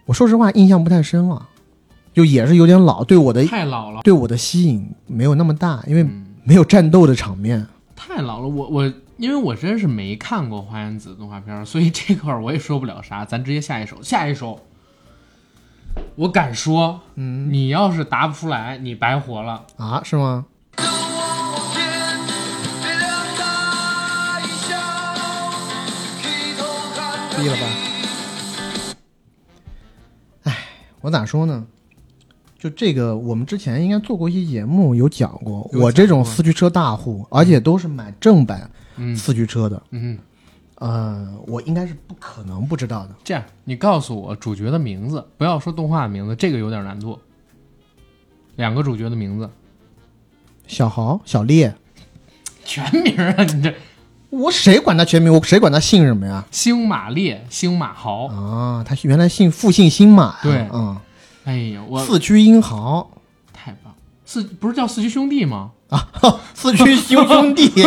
[0.05, 1.49] 我说实话印象不太深了，
[2.13, 6.07] 就也是有点老，对我的太老了，对我的吸引没有那么大，因为
[6.43, 7.67] 没有战斗的场面。
[7.97, 13.25] 太老了，我我因为我真是没看过花仙子动画片，所以这块我也说不了啥。
[13.25, 14.61] 咱直接下一首，下一首。
[16.17, 20.01] 我敢说，嗯，你要是答不出来，你白活了啊？
[20.05, 20.47] 是吗？
[27.37, 27.67] 低了吧？
[30.45, 30.57] 哎，
[31.01, 31.67] 我咋说呢？
[32.57, 35.69] 就这个，我们之前应该做过一些节目，有讲过。
[35.75, 38.71] 我这种四驱车大户，而且都是买正版
[39.17, 39.83] 四驱车的。
[39.91, 40.19] 嗯。
[40.77, 43.15] 呃，我应该是不可能不知道的。
[43.23, 47.19] 这样，你告诉我主角的名字，不要说动画名字，这个有点难度。
[48.57, 49.49] 两个主角的名字：
[50.67, 51.75] 小豪、小烈。
[52.65, 53.43] 全名啊？
[53.45, 53.75] 你这，
[54.31, 55.33] 我谁管他全名？
[55.33, 56.45] 我谁管他姓什么呀？
[56.51, 58.83] 星马烈，星马豪啊！
[58.87, 60.37] 他原来姓复姓星马。
[60.43, 60.97] 对，嗯。
[61.45, 63.11] 哎呀，我四驱英豪，
[63.53, 63.95] 太棒！
[64.25, 65.73] 四不是叫四驱兄弟吗？
[65.91, 66.09] 啊，
[66.55, 67.71] 四驱兄兄弟。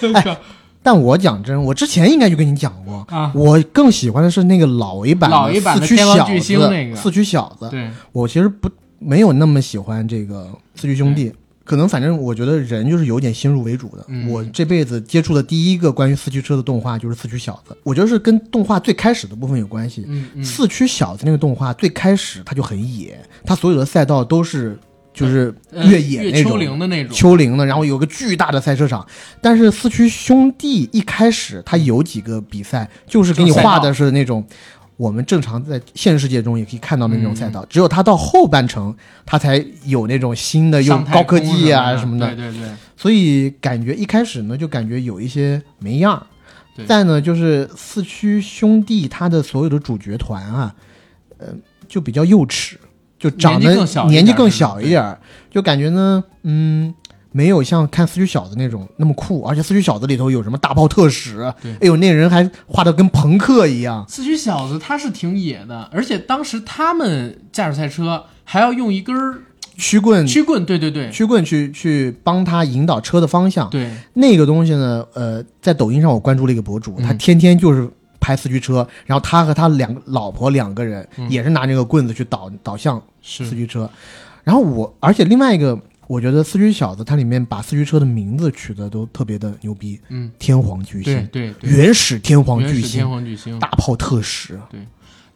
[0.82, 7.68] 但我讲真，我之前应该就跟你讲过啊，我更喜欢的是那个老一版老一版四驱小子，那个四驱小子。
[7.68, 11.32] 对，我其实不没有那么喜欢这个四驱兄弟，
[11.64, 14.06] 可能反正我觉得人就是有点先入为主的。
[14.28, 20.06] 我这辈子接触的第一个关于四驱车的动画就是四驱小子，我觉得是跟动画最开始的部分有关系。
[20.42, 24.78] 四驱小子那个动画最开始它就很野，它所有的赛道都是。
[25.18, 29.06] 就是越野那种，丘陵的那种，丘陵的，然后有个巨大的赛车场。
[29.40, 34.44] 但是四驱兄弟一开始他有几个比赛，就是给你画的是那种
[34.96, 37.64] 我们正常在现实世界中也可以看到的那种赛道。
[37.68, 38.94] 只有他到后半程，
[39.24, 42.26] 他才有那种新的用高科技啊什么的。
[42.34, 42.68] 对对对。
[42.96, 46.26] 所以感觉一开始呢，就感觉有一些没样。
[46.86, 50.72] 再呢，就是四驱兄弟他的所有的主角团啊，
[51.38, 51.48] 呃，
[51.88, 52.78] 就比较幼齿。
[53.18, 53.74] 就长得
[54.08, 55.18] 年纪更小一点，
[55.50, 56.94] 就感觉呢，嗯，
[57.32, 64.04] 没有像看四驱小子那种那么酷，而且四驱小子里头有什么大炮特使，哎呦，那人还画的跟朋克一样。
[64.08, 69.16] 四驱小子他是挺野的，而且当时他们驾驶赛车还要用一根
[69.76, 73.68] 曲棍，曲棍，对对对，曲棍去去帮他引导车的方向。
[73.70, 77.90] 对，那个东西呢，呃，在抖音上我关注了一个博主，他天天就是。
[78.20, 83.88] 拍四驱车，然后他和他两个老婆两个人也是拿那个棍子去导导向四驱车，
[84.44, 94.80] 然后我，而且另外一个，我觉得四驱小子它里面把四驱车的名字取得都特别的牛逼，嗯，天皇巨星，对对，原始天皇巨星，天皇巨星，大炮特使，对，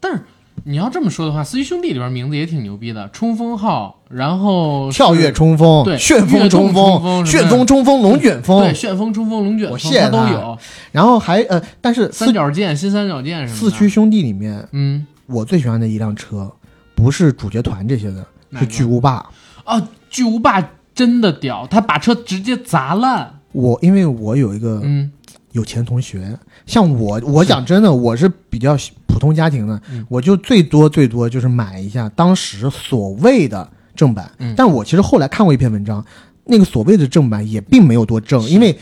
[0.01, 0.23] 但是。
[0.65, 10.57] 你要这么说的话，四驱兄弟里边名字也挺牛逼的，冲锋号，然后跳跃冲锋，对，旋风冲锋，旋风冲锋，龙卷风，对，旋风冲锋，龙卷风，它都有。
[10.93, 16.53] 然后还呃，但是三角剑，新三角剑什么四驱兄弟里面，嗯，我最喜欢的一辆车，
[16.95, 18.25] 不是主角团这些的，
[18.59, 19.27] 是巨无霸。
[19.65, 20.63] 啊，巨无霸
[20.95, 23.41] 真的屌，他把车直接砸烂。
[23.53, 25.11] 我因为我有一个嗯
[25.53, 26.37] 有钱同学，
[26.67, 28.77] 像我，我讲真的，我是比较。
[29.13, 29.79] 普通家庭的，
[30.09, 34.29] 我就最多最多就是买一下当时所谓的正版。
[34.57, 36.03] 但我其实后来看过一篇文章，
[36.47, 38.75] 那个所谓的正版也并没有多正，因为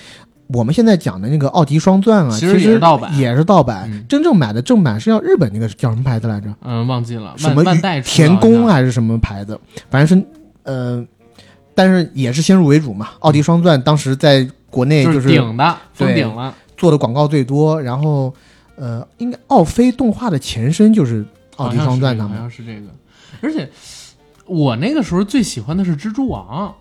[0.47, 3.91] 我们现在讲的那个奥迪双钻啊，其实也是盗版，也是盗版。
[4.09, 6.47] 真正买的正版是要日本那个叫什么牌子来着？
[6.63, 7.65] 嗯，忘记了，什么
[8.05, 9.59] 田宫还是什么牌子？
[9.91, 10.25] 反正是
[10.63, 11.05] 呃，
[11.75, 13.09] 但是也是先入为主嘛。
[13.19, 18.35] 奥迪双钻当时在国内就是顶的，封顶了，做的广告最多，然后。
[18.77, 21.23] 呃，应该奥飞动画的前身就是
[21.57, 22.87] 奥迪双钻，他们好像是这个。
[23.43, 23.69] 而且
[24.47, 26.75] 我那个时候最喜欢的是蜘蛛王，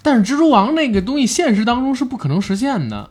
[0.00, 3.10] 但是蜘蛛王那个东西现实当中是不可能实现的。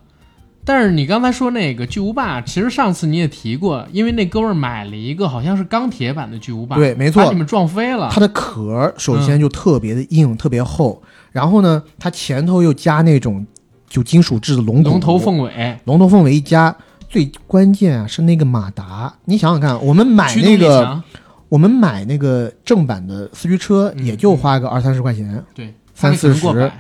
[0.66, 8.10] 但是你刚才说那个巨无霸，其实上次你也提过，因为那哥们儿买了一个好像是钢铁版的巨无霸，对，没错，把你们撞飞了。
[8.12, 13.46] 它的壳首先就特别的硬，特别厚，然后呢，它前头又加那种
[13.94, 16.76] 就金属制的龙龙头凤尾，龙头凤尾一家，
[17.08, 21.04] 最关键啊是那个马达，你想想看，我们买那个，
[21.48, 26.72] 我们买那个正版的四驱车也就花个二三十块钱，对，三四十。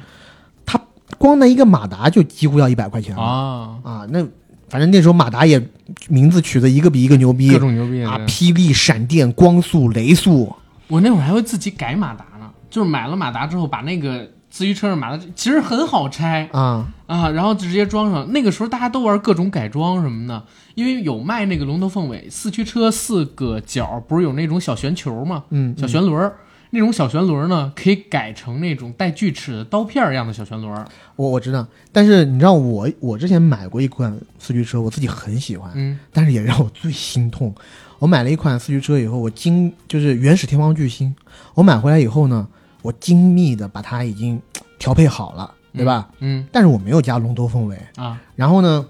[0.65, 0.81] 它
[1.19, 3.21] 光那一个马达就几乎要一百块钱了。
[3.21, 3.77] 啊。
[3.83, 4.07] 啊！
[4.09, 4.25] 那
[4.67, 5.61] 反正那时候马达也
[6.09, 8.17] 名字取的一个比一个牛逼，各种牛逼啊！
[8.27, 10.51] 霹雳、闪电、光速、雷速，
[10.87, 18.31] 我那会儿还会自己改马达呢，就是买了马达之后，把那个自行车上马达其实很好拆啊啊，然后直接装上。
[18.31, 20.45] 那个时候大家都玩各种改装什么的，
[20.75, 25.45] 因为有卖那个龙头凤尾四驱车，四个角不是有那种小旋球吗？
[25.49, 26.31] 嗯，小旋轮。
[26.69, 30.85] 那种小旋轮呢，可以改成那种带锯齿的刀片一样的小旋轮。
[31.15, 37.51] 我我知道，但是你知道我我之前买过一款四驱车，我自己很喜欢，嗯，但是也让我最心痛。
[37.97, 41.15] 我买了一款四驱车以后，我惊就是原始天王巨星，
[41.55, 42.47] 我买回来以后呢，
[42.83, 44.39] 我精密的把它已经
[44.77, 46.11] 调配好了，对吧？
[46.19, 48.21] 嗯，但是我没有加龙头凤尾啊。
[48.35, 48.85] 然后呢，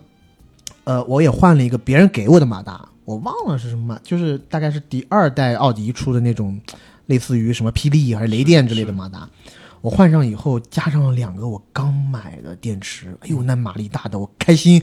[0.84, 6.60] 呃，我也换了一个别人给我的马达，我忘了是什么，就是大概是第二代奥迪出的那种。
[7.08, 9.28] 类似于什么霹雳还是雷电之类的马达，
[9.82, 14.82] 我换上以后加上了两个我刚买的电池，哎呦那马力大的我开心，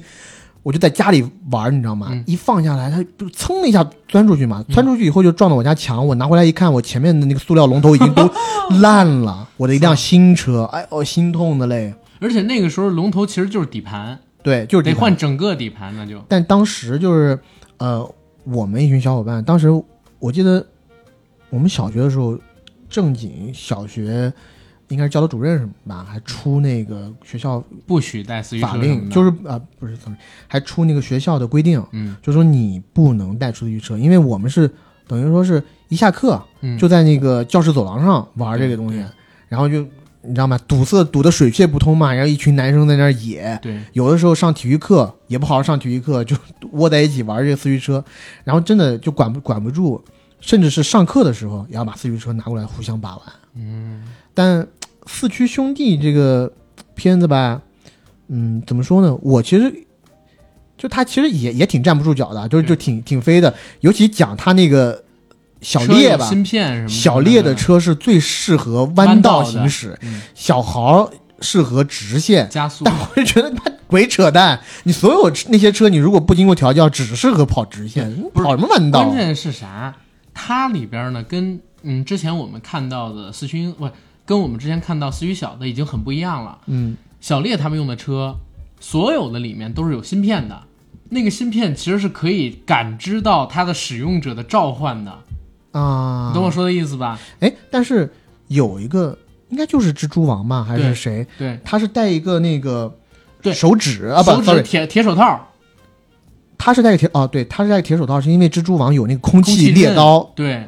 [0.63, 2.11] 我就在家里玩，你知道吗？
[2.27, 8.31] 一放下来它就噌的一下钻出去嘛，钻出去以后就撞到我家墙，我拿回来一看，我前面的那个塑料龙头已经都
[8.81, 11.95] 烂了，我的一辆新车，哎我心痛的嘞。
[12.21, 16.23] 而且那个时候龙头其实就是底盘，对，就是得换整个底盘那就。
[16.29, 17.39] 但当时就是
[17.79, 18.07] 呃
[18.45, 19.69] 我们一群小伙伴，当时
[20.19, 20.67] 我记得。
[21.53, 22.39] 我们小学的时候，
[22.89, 24.33] 正经小学
[24.91, 29.97] 应该是教导主任什么吧，还出那个学校不许带四驱车法令，就是啊不是
[30.47, 34.71] 还出那个学校的规定，嗯，就说你不能带四驱车，因为我们是
[35.07, 36.41] 等于说是一下课
[36.79, 39.05] 就在那个教室走廊上玩这个东西，
[39.49, 39.81] 然后就
[40.23, 40.59] 你知道吗？
[40.69, 46.37] 堵塞堵得水泄不通嘛，然后一群男生在那儿野，对，有的时候上体育课也不好好上体育课，就
[46.73, 48.05] 窝在一起玩这个四驱车，
[48.45, 50.03] 然后真的就管不管不住。
[50.43, 53.21] 甚至是上课的时候也要把四驱车拿过来互相把玩。
[53.57, 54.67] 嗯，但
[55.13, 56.51] 四驱兄弟这个
[56.95, 57.61] 片子吧，
[58.29, 59.15] 嗯，怎么说呢？
[59.21, 59.85] 我其实
[60.79, 63.53] 就他其实也也挺站不住脚的，就就挺挺飞的。
[63.81, 65.03] 尤其讲他那个
[65.61, 69.99] 小烈吧，芯片什么，小烈的车是最适合弯道行驶，
[70.35, 72.85] 小豪适合直线加速。
[72.85, 74.59] 但我就觉得他鬼扯淡。
[74.85, 79.05] 你所有那些车，你如果不经过调教，只适合跑直线，跑什么弯道？
[79.05, 79.95] 关键是啥？
[80.33, 83.91] 它里边呢，跟嗯之前我们看到的四驱不，
[84.31, 86.57] 跟我们之前看到思域小的已经很不一样了。
[86.67, 88.39] 嗯，小烈他们用的车，
[88.79, 90.63] 所有的里面都是有芯片的，
[91.09, 95.11] 那个芯片其实是可以感知到它的使用者的召唤的
[95.73, 97.19] 啊，你懂我说的意思吧？
[97.41, 98.09] 哎，但是
[98.47, 99.19] 有一个
[99.49, 101.27] 应该就是蜘蛛王吧，还是谁？
[101.37, 102.97] 对，他是戴一个那个
[103.43, 105.49] 对手指啊，不，手指铁铁手套。
[106.57, 110.31] 他是戴个铁哦，对，他是戴铁手套，是因为蜘蛛网有那个空气猎刀。
[110.37, 110.65] 对，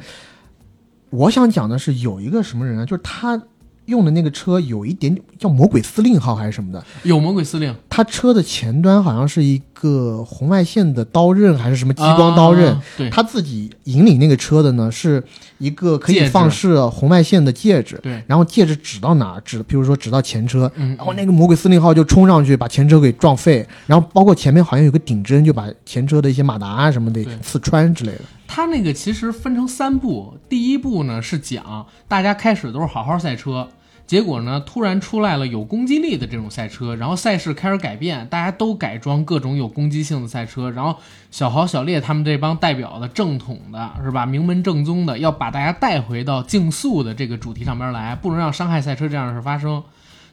[1.11, 3.41] 我想讲的是有一个什么人啊，就是他。
[3.85, 6.83] 用的那个车有一点叫魔鬼司令号还是什么的？
[7.03, 12.77] 有魔鬼司令，他车的前端好像是一个红外线的刀刃还是什么激光刀刃？
[12.97, 15.21] 对，他自己引领那个车的呢是
[15.57, 17.99] 一个可以放射红外线的戒指。
[18.01, 28.21] 对，然后戒指指到哪指，比如说指到前车，然后那个魔鬼司令号就冲上去把前车给撞废，然后包括前面好像有个顶针，就把前车的一些马达啊什么的刺穿之类的。
[28.55, 33.67] 他那个其实分成三步，第一步呢是讲大家开始都是好好赛车，
[34.05, 40.95] 结果呢突然出来了有攻击力的这种赛车，然后赛事开始改变，大家都改装各种有攻击性的赛车，然后
[41.31, 49.83] 小豪、小烈他们这帮代表的正统的是吧，名门正宗的，要把大家带回到竞速的这个主题上边来，不能让伤害赛车这样的事发生。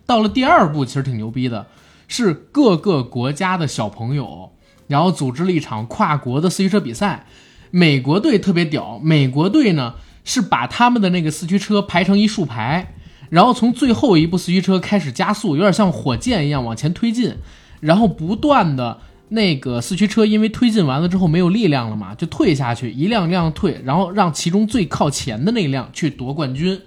[0.04, 1.68] 到了第二步，其实挺牛逼的，
[2.06, 4.52] 是各个国家的小朋友，
[4.88, 7.24] 然后组织了一场跨国的四驱车比赛。
[7.70, 9.94] 美国队特别屌，美国队呢
[10.24, 12.94] 是把他们的那个四驱车排成一竖排，
[13.28, 17.36] 然后从最后一部四驱车开始加速，有点像火箭一样往前推进，
[17.80, 18.98] 然后不断的
[19.28, 26.80] 那个四驱车因为推进完了之后没有力量了嘛，就退下去，一辆一辆退，然后让其中最靠前的那辆去夺冠军。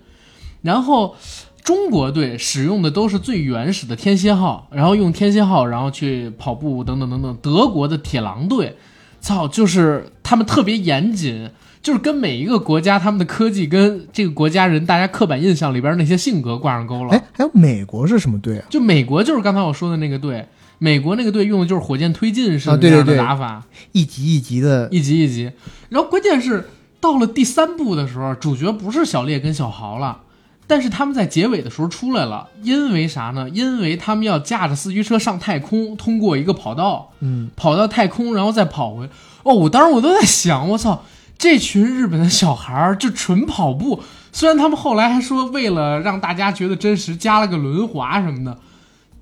[0.62, 1.16] 然后
[1.64, 7.38] 中国队使用的都是最原始的天蝎号，然后用天蝎号然后去跑步等等等等。
[7.42, 8.76] 德国的铁狼队。
[9.24, 11.49] 操，就是他们特别严谨，
[11.82, 17.11] 就是跟每一个国家他们的科技跟这个国家人大家刻板印象里边那些性格挂上钩了。
[17.11, 18.65] 哎，还有美国是什么队啊？
[18.69, 20.45] 就美国就是刚才我说的那个队，
[20.78, 23.63] 美国那个队用的就是火箭推进式的打法，
[23.93, 25.49] 一级一级的，一级一级。
[25.88, 26.69] 然后关键是
[26.99, 30.19] 到了第三部的时候，主角不是小烈跟小豪了。
[30.66, 33.49] 但是他们在结尾的时候出来了，因为啥呢？
[33.49, 39.09] 因为他们要驾着四驱车上太空，通过一个跑道，嗯，跑到太空，然后再跑回。
[39.43, 41.03] 哦，我当时我都在想，我操，
[41.38, 44.01] 这群日本的小孩儿就纯跑步。
[44.32, 48.57] 虽然他们后来还说，为了让大家觉得真实，加了个轮滑什么的，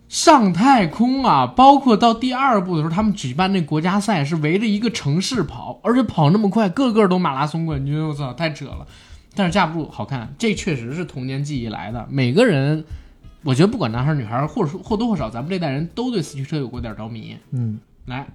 [0.07, 1.47] 上太空啊。
[1.47, 8.07] 包括到第二部的时候，他们举办那国家赛是围着一个城市跑，而且跑那么快，个个都马拉松冠军。
[8.07, 8.85] 我操，太扯了。
[9.33, 12.05] 但是架不住好看，这确实是童年记忆来的。
[12.09, 12.83] 每个人，
[13.43, 17.37] 我觉得不管男孩女孩，或者说或多或少，咱们这代人都对四驱车有过点着迷。
[17.51, 18.27] 嗯，来。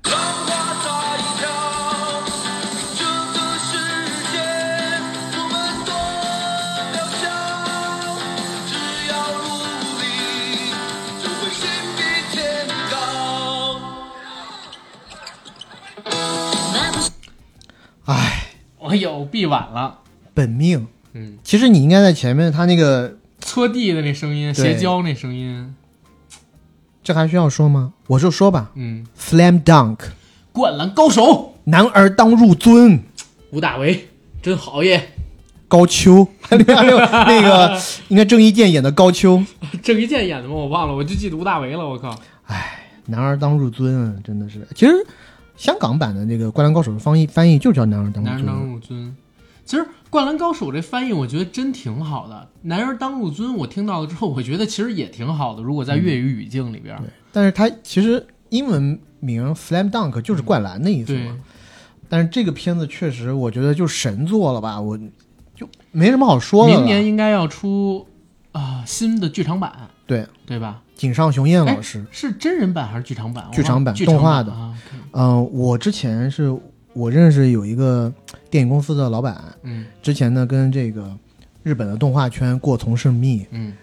[18.06, 18.46] 哎，
[18.80, 19.98] 哎呦，闭晚了。
[20.36, 25.74] 本命，嗯，其实你应该在前面，他那个搓地的那声音，斜胶那声音，
[27.02, 27.94] 这还需要说吗？
[28.08, 29.96] 我就说吧，嗯，Slam Dunk，
[30.52, 33.00] 灌篮高手，男儿当入樽，
[33.50, 34.08] 吴大维
[34.42, 35.14] 真好耶，
[35.68, 39.42] 高秋，还 有那个应该郑伊健演的高秋，
[39.82, 40.54] 郑伊健演的吗？
[40.54, 42.14] 我忘了，我就记得吴大维了，我靠，
[42.44, 44.92] 哎，男儿当入樽，真的是，其实
[45.56, 49.10] 香港版的那个灌篮高手的翻译翻译就叫男儿当男儿当入樽，
[49.64, 49.86] 其实。
[50.16, 55.62] 灌篮高手这翻译我觉得真挺好的，男儿当入樽，我听到了之后，我觉得其实也挺好的。
[55.62, 61.36] 如果在粤语语境里边，对，但是它其实英文名 Slam Dunk 就是灌篮的意思嘛。
[62.08, 64.98] 但是这个片子确实，我觉得就神作了吧，我
[65.54, 66.74] 就没什么好说的。
[66.74, 68.06] 明年应该要出
[68.52, 69.70] 啊新的剧场版，
[70.06, 70.80] 对对吧？
[70.94, 73.46] 井上雄彦老师是真人版还是剧场版？
[73.52, 74.50] 剧场版动画的。
[75.12, 76.58] 嗯，我之前是。
[76.96, 78.10] 我认识有一个
[78.48, 81.14] 电影公司的老板，嗯，之前呢跟这个
[81.62, 83.74] 日本的动画圈过从甚密，嗯，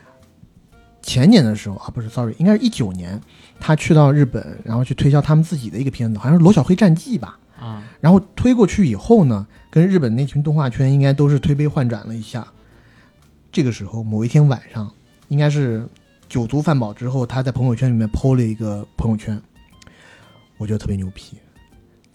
[1.03, 3.21] 前年的时候啊，不是，sorry，应该是一九年，
[3.59, 12.47] 他去到日本，然后去推销他们自己的一个片子，好像是《罗小黑战记》吧，啊，然后推过去以后呢，跟日本那群动画圈应该都是推杯换盏了一下。
[13.51, 14.91] 这个时候某一天晚上，
[15.27, 15.87] 应该是
[16.27, 19.39] 酒足饭饱之后，他在朋友圈里面 PO 了一个朋友圈，
[20.57, 21.37] 我觉得特别牛逼。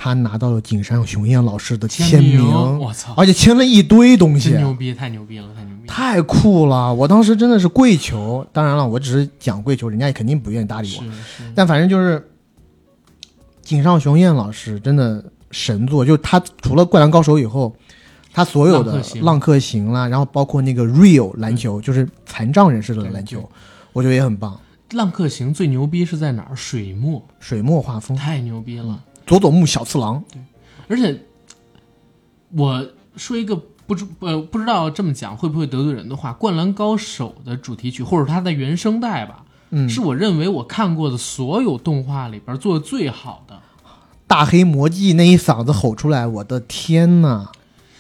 [0.01, 3.13] 他拿到了井上雄彦老师的签名，我操！
[3.17, 6.95] 而且签了一堆东西，牛逼，太牛逼了，太牛逼，太酷了！
[6.95, 11.05] 我当时真的是跪求，当然了，我只是讲跪求，人家也肯定不愿意搭理我。
[11.53, 12.31] 但反正就是
[13.61, 17.75] 井上雄彦老师真的神作，就他除了《灌篮高手》以后，
[18.33, 23.51] 他所有的《浪客行》啦，然后包括那个 Real 篮球，就是残障人士的篮球，
[23.93, 24.57] 我觉得也很棒。
[24.97, 26.55] 《浪客行》最牛逼是在哪儿？
[26.55, 29.03] 水墨，水墨画风太牛逼了。
[29.29, 30.41] 佐佐木小次郎，对，
[30.89, 31.23] 而且
[32.57, 33.55] 我说一个
[33.87, 43.59] 不知呃不知道这么讲会不会得罪人的话，《灌篮高手》的主题曲或者它的原声带吧，嗯，是我认为我看过的所有动画里边做的最好的。
[44.27, 47.49] 大黑魔记那一嗓子吼出来，我的天呐！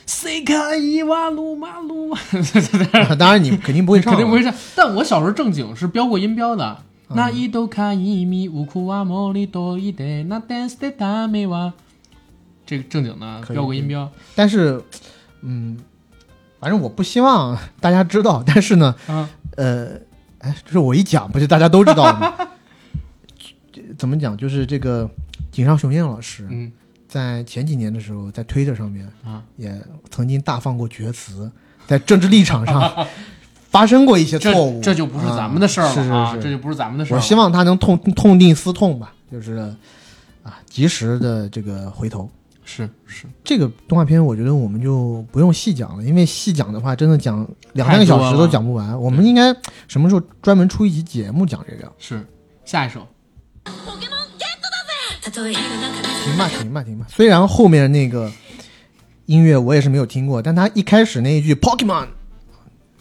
[0.06, 2.16] 谁卡伊瓦鲁马鲁？
[3.18, 4.54] 当然你肯定不会唱，肯定不会唱。
[4.74, 6.84] 但我小时候正经是标过音标的。
[7.10, 11.72] 那伊都卡伊米乌库瓦莫里多伊德那 dance 的大美哇，
[12.66, 14.10] 这个正经的标个音标。
[14.34, 14.82] 但是，
[15.40, 15.78] 嗯，
[16.60, 18.42] 反正我不希望大家知道。
[18.46, 18.94] 但是呢，
[19.56, 19.92] 呃，
[20.40, 22.34] 哎，就是我一讲，不就大家都知道了吗？
[23.96, 24.36] 怎么讲？
[24.36, 25.08] 就是这个
[25.50, 26.70] 井上雄彦老师，嗯，
[27.08, 29.74] 在前几年的时候，在推特上面啊，也
[30.10, 31.50] 曾经大放过厥词，
[31.86, 33.06] 在政治立场上。
[33.78, 36.36] 发生过一些错误，这就不是咱们的事儿了啊！
[36.42, 37.16] 这就不是咱们的事儿。
[37.16, 39.72] 我希望他能痛痛定思痛吧，就是
[40.42, 42.28] 啊，及时的这个回头。
[42.64, 49.00] 是是，这个动画片我觉得我们就不用细讲了，因为细讲的话，真的讲两三个小时都讲不完。
[49.00, 49.54] 我们应该
[49.86, 51.92] 什么时候专门出一集节目讲这个？
[51.98, 52.26] 是
[52.64, 53.06] 下一首。
[53.62, 53.72] 停
[56.36, 57.06] 吧停吧停吧！
[57.08, 58.28] 虽然后面那个
[59.26, 62.08] 音乐我也是没有听过，但他一开始那一句 Pokemon。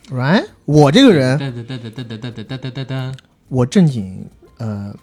[0.09, 3.11] Right，我这个人，哒哒哒哒哒哒哒哒哒哒
[3.49, 4.25] 我正经
[4.57, 4.95] 呃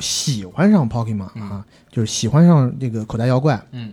[0.00, 3.60] 喜欢上 Pokemon 啊，就是喜欢上这个口袋妖怪。
[3.70, 3.92] 嗯，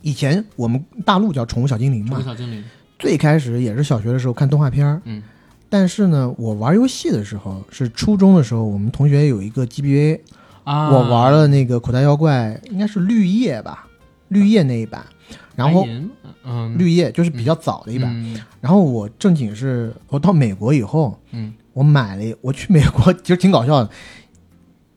[0.00, 2.64] 以前我们大陆叫宠物小精灵嘛，宠物小精灵。
[2.98, 5.02] 最开始也是小学的时候看动画片儿。
[5.04, 5.22] 嗯，
[5.68, 10.20] 但是呢，我玩游戏的时候是初中的时候，我们同学有一个 GBA，
[10.64, 13.86] 啊，我玩了那个口袋妖怪，应该是绿叶吧，
[14.28, 15.04] 绿叶那一版。
[15.54, 15.86] 然后，
[16.44, 18.14] 嗯，绿叶就是比较早的一版。
[18.60, 23.90] 然后我正经是，我到美国以后，嗯，我买了，我去美国其实挺搞笑的。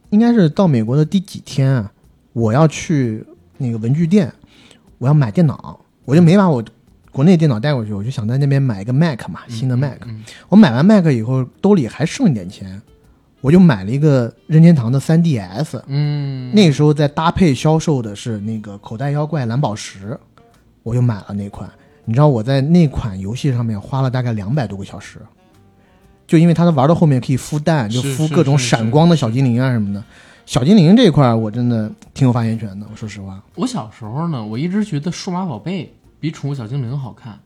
[0.09, 1.91] 应该是到美国的第几天啊？
[2.33, 3.25] 我要去
[3.57, 4.31] 那个文具店，
[4.97, 6.63] 我要买电脑，我就没把我
[7.11, 9.99] 国内电脑带过去，我就想在那边买一个 Mac 嘛，新的 Mac。
[10.49, 12.81] 我买完 Mac 以后，兜里还剩一点钱，
[13.41, 15.81] 我就买了一个任天堂的 3DS。
[15.87, 20.17] 嗯，那个时候在搭配销售的是那个口袋妖怪蓝宝石，
[20.83, 21.69] 我就买了那款。
[22.05, 25.19] 你知道我在那款游戏上面花了大概两百多个小时，
[26.27, 30.03] 就因为它的玩到后面可以孵蛋，就孵各种闪光的小精灵啊什么的。
[30.45, 32.85] 小精灵这一块我真的挺有发言权的。
[32.91, 37.39] 我说实话，我小时候呢，我一直觉得数码宝贝比宠物小精灵好看，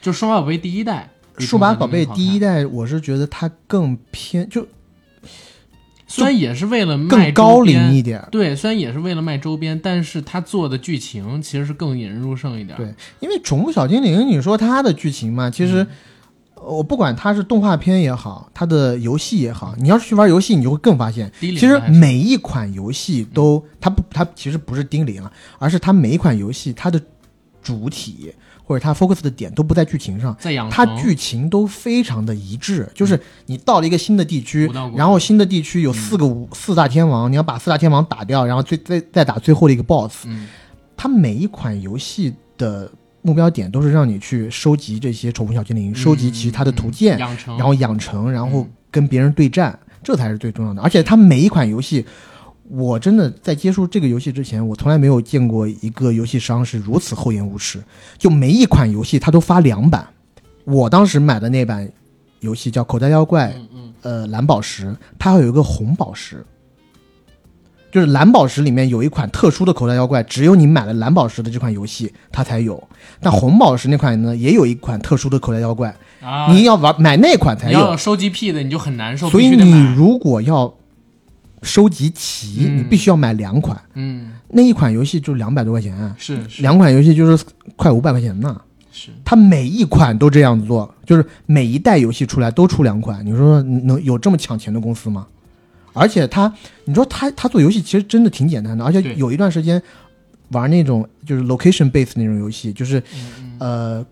[0.00, 1.08] 就数码宝贝第一代。
[1.38, 4.66] 数码宝贝第一代，我是觉得它更偏，就
[6.12, 12.76] 虽然也是为了更高龄一点，对，虽然也是为了卖周边，但是他做的剧情其实是更引人入胜一点。
[12.76, 15.86] 对，因为宠物小精灵，你说它的剧情嘛，其实。
[16.64, 27.02] 我不管它是动画片也好，它的游戏也好，你要是去玩游戏，你就会更发现，其实每一款游戏都它不它其实不是丁零了，而是它每一款游戏它的
[27.60, 28.32] 主体
[28.72, 34.66] 或者它 focus 的点都不在剧情上，在养它剧情都非常的一致，就是你到了一个新的地区，
[34.96, 40.26] 然后新的地区有四个五四大天王，你要把四大天王打掉，然后最再再打最后的一个 boss，
[40.96, 42.90] 它每一款游戏的。
[43.24, 50.82] 目标点都是让你去收集这些宠物小精灵，收集其他的图鉴，养成然后养成，然后跟别人对战，这才是最重要的。
[50.82, 52.04] 而且它每一款游戏，
[52.74, 57.78] 我真的在接触这个游戏之前，我从来没有见过一个游戏商是如此厚颜无耻。
[58.16, 60.08] 就每一款游戏它都发两版，
[60.64, 61.86] 我当时买的那版
[62.40, 63.48] 游戏叫《口袋妖怪》，
[64.00, 66.42] 呃，蓝宝石，它还有一个红宝石。
[67.90, 72.82] 就是蓝宝石里面有一款特殊的口袋妖怪，只有你买了蓝宝石的这款游戏它才有。
[73.20, 77.78] 但红宝石那款呢，也有一款特殊的口袋妖怪，啊你要玩买那款才有。
[77.78, 79.28] 要收集癖的你就很难受。
[79.28, 80.72] 所以你如果要
[81.62, 83.80] 收集齐，你必须要买两款。
[83.94, 87.44] 嗯，那一款游戏就两百多块钱，是两款游戏就是
[87.76, 88.60] 快五百块钱呢。
[88.90, 93.24] 是，它每一款都这样子做，就是每一代游戏出来都出两款。
[93.24, 95.26] 你说能有这么抢钱的公司吗？
[95.94, 96.52] 而且他，
[96.84, 99.80] 你说他他做游戏其实真的挺简单的，而且有一段时间
[100.48, 103.02] 玩那种就是 location base 那种游戏，就是
[103.58, 104.04] 呃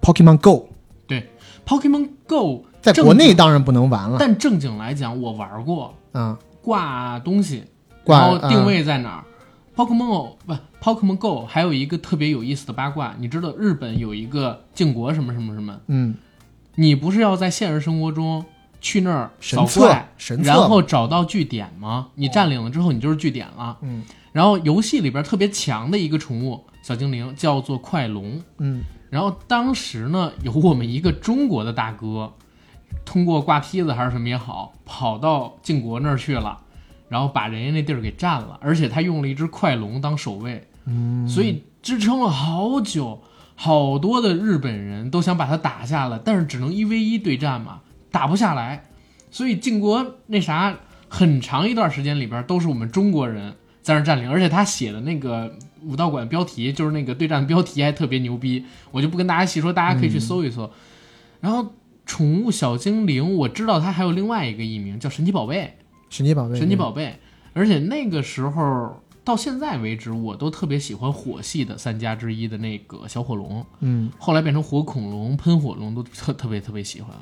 [0.00, 0.68] Pokemon Go。
[1.06, 1.28] 对
[1.66, 5.94] ，Pokemon Go 在国内当然不能玩了，但正经来讲，我玩过。
[6.12, 6.38] 啊，
[6.68, 7.64] 挂东西，
[8.04, 9.24] 然后定位在哪儿
[9.74, 15.80] ？Pokemon 不 Pokemon Go 还有一个特别有意思的八卦，你知道日本有一个靖国什么什么什么？
[15.86, 16.14] 嗯，
[16.74, 18.44] 你不是要在现实生活中？
[18.80, 20.08] 去那儿扫怪，
[20.44, 22.08] 然后找到据点吗？
[22.14, 23.76] 你占领了之后，你就是据点了。
[23.80, 28.40] 嗯，然后游戏里边特别强的一个宠物小精灵叫做快龙。
[28.58, 32.32] 嗯，然后当时呢，有我们一个中国的大哥，
[33.08, 36.60] 通过挂梯子还是什么也好，跑到晋国那儿去了，
[37.08, 40.68] 然后把人家那地儿给占了，而且他用了一只快龙当守卫。
[40.84, 43.22] 嗯，所以支撑了好久，
[43.54, 47.80] 好多的日本人都想把他打下来，但是只能一 v 一对战嘛。
[48.10, 48.84] 打不下来，
[49.30, 50.76] 所以晋国那啥
[51.08, 60.70] 很长一段时间里边都是我们中国人在那占领，而且他写的那个武道馆标题就是那个对战标题还特别牛逼，我就不跟大家细说，大家可以去搜一搜。
[61.40, 61.72] 然后
[62.08, 65.76] 宠物小精灵，我知道它还有另外一个艺名叫神奇宝贝，
[66.08, 67.14] 神奇宝贝，神奇宝贝。
[67.52, 77.14] 而且那个时候到现在为止，我都特别喜欢火系的三家之一的那个小火龙，嗯，后来变成火恐龙、喷火龙都特特别特别喜欢。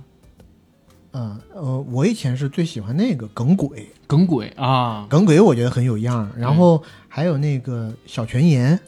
[1.13, 6.31] 嗯呃，我以前是最喜欢那个耿鬼，耿鬼啊，耿鬼我觉得很有样儿。
[6.39, 8.83] 然后还有那个小泉岩，对，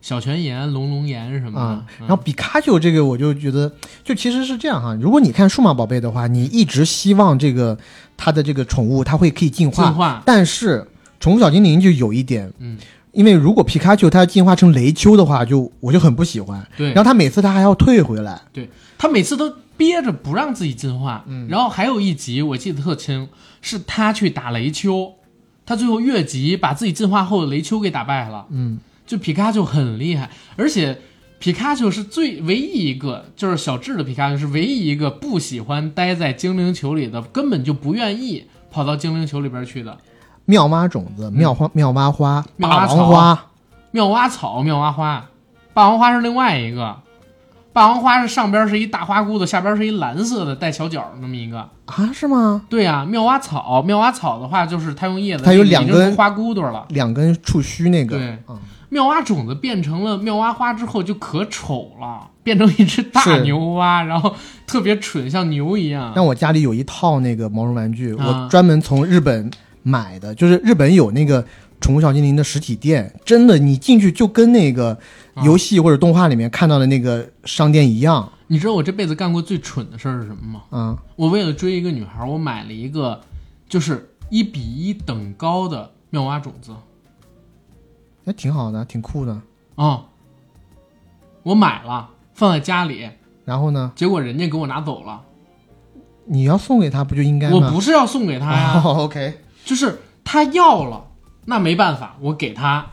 [0.00, 1.84] 小泉岩、龙龙岩什么的。
[2.00, 3.70] 然后比卡丘这个，我就觉得
[4.04, 4.96] 就其实是这样哈。
[5.00, 7.76] 如果你看数码宝贝的话，你一直希望这个
[8.16, 10.22] 它的这个宠物它会可以进化，进化。
[10.24, 10.86] 但是
[11.20, 12.78] 宠物小精灵就有一点，嗯，
[13.12, 16.66] 因为如果皮卡丘它进化成雷丘的话，就我就很不喜欢。
[16.76, 19.52] 对，然后它每次它还要退回来，对，它每次都。
[19.78, 23.28] 憋着不让自己进化，嗯然后还有一集我记得特清，
[23.62, 25.12] 是他去打雷丘，
[25.64, 28.46] 他最后越级把自己进化后的雷丘给打败了。
[28.50, 30.98] 嗯，就皮卡丘很厉害，而且
[31.40, 39.96] 皮卡丘是最唯一一个，就是小智的皮卡丘是唯一一个不喜欢待在精灵球里的，根本就不愿意跑到精灵球里边去的。
[40.44, 43.46] 妙蛙种子、妙花、妙蛙花、霸王花、
[43.90, 45.26] 妙蛙草、妙蛙花，
[45.72, 46.96] 霸王花是另外一个。
[47.70, 52.10] 霸王花是上边是一大花骨朵，下边是一蓝色的带小角那么一个啊？
[52.12, 52.62] 是吗？
[52.68, 58.18] 对呀，妙蛙草，妙蛙草的话就是它用叶子，它有两根花骨朵了，两根触须那个。
[58.18, 58.38] 对，
[58.90, 64.34] 妙蛙种子变成了妙蛙花之后就可丑了，变成一只大牛蛙，然后
[64.66, 66.12] 特别蠢，像牛一样。
[66.14, 69.50] 但我家里有一套那个毛绒玩具，我专门从日本
[69.82, 71.44] 买的，就是日本有那个
[71.80, 74.98] 宠物小精灵的实体店，真的你进去就跟那个
[75.42, 78.32] 游戏或者动画里面看到的那个商店一样。
[78.46, 80.62] 你知道我这辈子干过最蠢的事儿是什么吗？
[80.70, 83.20] 嗯，我为了追一个女孩，我买了一个
[83.68, 86.72] 就是一比一等高的妙蛙种子，
[88.28, 89.40] 哎，挺好的，挺酷的
[89.76, 90.04] 啊。
[91.44, 93.08] 我买了，放在家里，
[93.46, 93.90] 然后呢？
[93.96, 95.22] 结果人家给我拿走了。
[96.26, 97.56] 你要送给他不就应该吗？
[97.56, 98.82] 我不是要送给他呀。
[98.84, 101.06] OK，就是他要了，
[101.46, 102.84] 那没办法，我给他，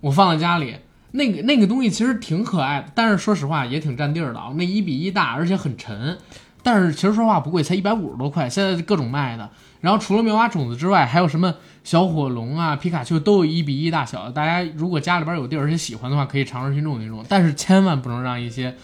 [0.00, 0.76] 我放在家里。
[1.10, 4.52] 那个那个东西其实挺可爱的，但是说实话也挺占地儿的啊。
[4.54, 6.18] 那一比一大，而且很沉，
[6.62, 8.48] 但是其实说话不贵，才一百五十多块。
[8.48, 9.50] 现在各种卖的，
[9.84, 11.54] 然后除了棉花种子之外，还有什么
[11.84, 14.32] 小火龙啊、皮卡丘都有一比一大小的。
[14.32, 17.22] 大家如果家里边有地儿而且喜欢的话，可以尝试去弄一弄。
[17.28, 18.74] 但是千万不能让一些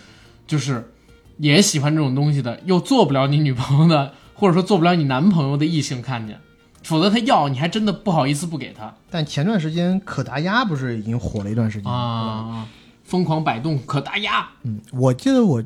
[0.47, 0.93] 就是
[1.39, 6.39] 也喜欢这种东西的，又做不了你女朋友的，或者说做不了你男朋友的异性看见。
[6.83, 8.95] 否则他要你还真的不好意思不给他。
[9.11, 12.67] 但前段时间可达鸭不是已经火了一段时间啊？
[13.05, 14.47] 疯狂摆动可达鸭。
[14.65, 15.65] 嗯，我记得我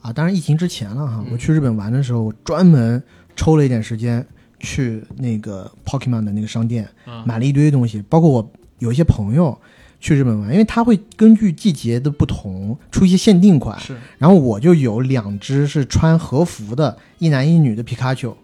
[0.00, 1.24] 啊，当然疫情之前了哈。
[1.32, 3.02] 我去日本玩的时候，我专门
[3.34, 4.24] 抽了一点时间
[4.64, 6.88] 去那个 Pokemon 的那个商店，
[7.24, 8.02] 买了一堆东西。
[8.08, 9.56] 包括我有一些朋友
[10.00, 13.78] 去日本玩，因为他会根据季节的不同出一些限定款。
[13.78, 13.96] 是。
[14.18, 18.36] 然后我就有两只是穿和服的一男一女的皮卡丘。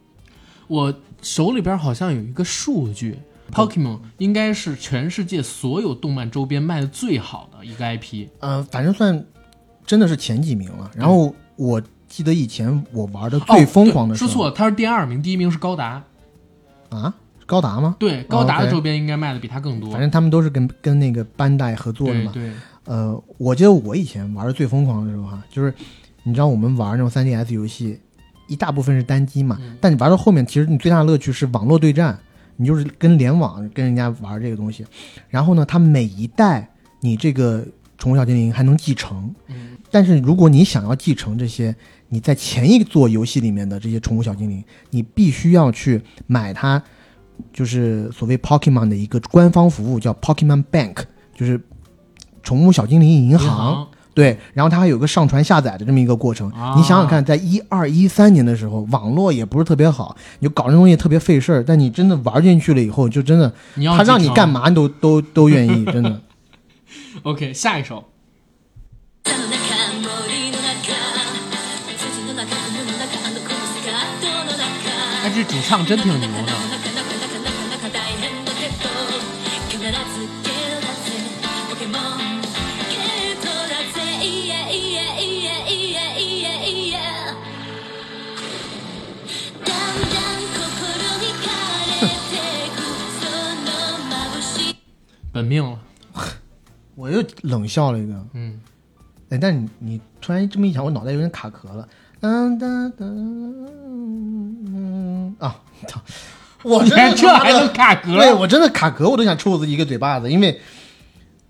[0.68, 0.94] 我。
[1.22, 3.14] 手里边好像有一个数据
[3.52, 8.28] ，Pokemon 应该是全世界所有动漫周边卖的最好的一个 IP。
[8.38, 9.22] 呃，反正算
[9.84, 10.90] 真的是前几名了。
[10.96, 16.02] 然后我记得以前我玩的最疯狂的说错了，它是第二名，第一名是高达。
[16.90, 17.14] 啊，
[17.46, 17.96] 高达吗？
[17.98, 19.90] 对，高达的周边应该卖的比它更多。
[19.90, 22.30] 反正他们都是跟跟那个班代合作的嘛。
[22.32, 22.50] 对。
[22.84, 25.72] 呃，我记得我以前玩的最疯狂的时候哈，就是
[26.22, 27.98] 你知道我们玩那种 3DS 游戏。
[28.48, 32.18] 一大部分是单机嘛，但你玩到后面，其实你最大的乐趣是网络对战，
[32.56, 34.84] 你就是跟联网跟人家玩这个东西。
[35.28, 36.68] 然后呢，它每一代
[36.98, 37.64] 你这个
[37.96, 39.32] 宠物小精灵还能继承，
[39.88, 41.72] 但是如果你想要继承这些
[42.10, 46.82] 你在前一座游戏里面的这些宠物小精灵，你必须要去买它，
[47.52, 50.96] 就是所谓 Pokemon 的一个官方服务，叫 Pokemon Bank，
[51.34, 51.58] 就是
[52.42, 53.88] 宠物小精灵银行。
[54.12, 56.48] 对，然后它还有个上传下载的这么一个过程。
[56.76, 61.64] 你想想看，在一二一三年的时候，网络也不是特别好，你就搞这东西特别费事儿。
[61.64, 63.54] 但你真的玩进去了以后，就真的，
[63.96, 66.20] 他让你干嘛你都都都愿意，真的。
[67.22, 68.04] OK，下一首。
[75.30, 76.52] 哎，这主唱真挺牛的。
[95.32, 95.78] 本命了，
[96.96, 98.26] 我又冷笑了一个。
[98.34, 98.60] 嗯，
[99.28, 101.88] 哎，但你你突然这么一想，我脑袋有点卡壳了。
[102.20, 103.06] 噔噔噔，
[105.38, 106.00] 啊，操！
[106.62, 108.18] 我这还能卡壳？
[108.18, 110.30] 对我真的卡壳，我都想抽我自己一个嘴巴子。
[110.30, 110.60] 因为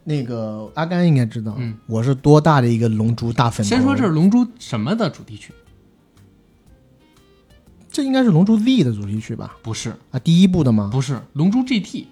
[0.04, 3.66] 那个阿甘应该知道，我是多大的一个龙珠大粉。
[3.66, 5.52] 先说这是龙珠什么的主题曲？
[7.90, 9.56] 这应该是龙珠 Z 的主题曲吧？
[9.62, 10.90] 不是啊，第一部的吗？
[10.92, 12.06] 不是，龙珠 GT。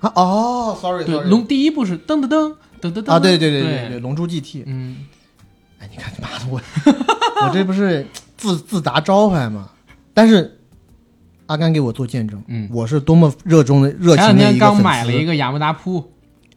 [0.00, 5.04] 啊哦，sorry，对，龙第一部是噔噔噔噔噔噔啊，对对对对对，龙珠 GT，嗯，
[5.82, 6.60] 哎，你看你妈的我，
[7.44, 8.06] 我这不是
[8.36, 9.68] 自自砸招牌吗？
[10.14, 10.60] 但是
[11.46, 16.12] 阿甘给我做见证，嗯，我是多么热衷的热情的一个前两天刚买了一个雅木达铺，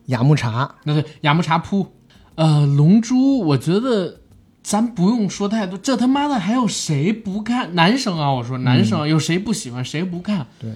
[0.06, 1.88] 雅木茶，那对雅木茶铺，
[2.36, 4.20] 呃，龙珠，我觉得
[4.62, 7.74] 咱不用说太多，这他妈的还有谁不看？
[7.74, 10.46] 男生啊，我说男生有谁不喜欢，谁不看？
[10.60, 10.70] 对，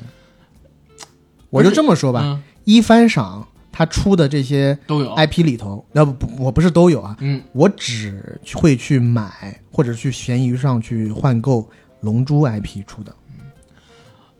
[1.51, 2.39] 我就这么说吧。
[2.63, 5.15] 一番赏他出的这些都有。
[5.15, 11.69] IP 里头，要不不我不是都有啊，嗯，我只会去买或者去闲鱼上去换购
[12.01, 13.15] 龙珠 IP 出的。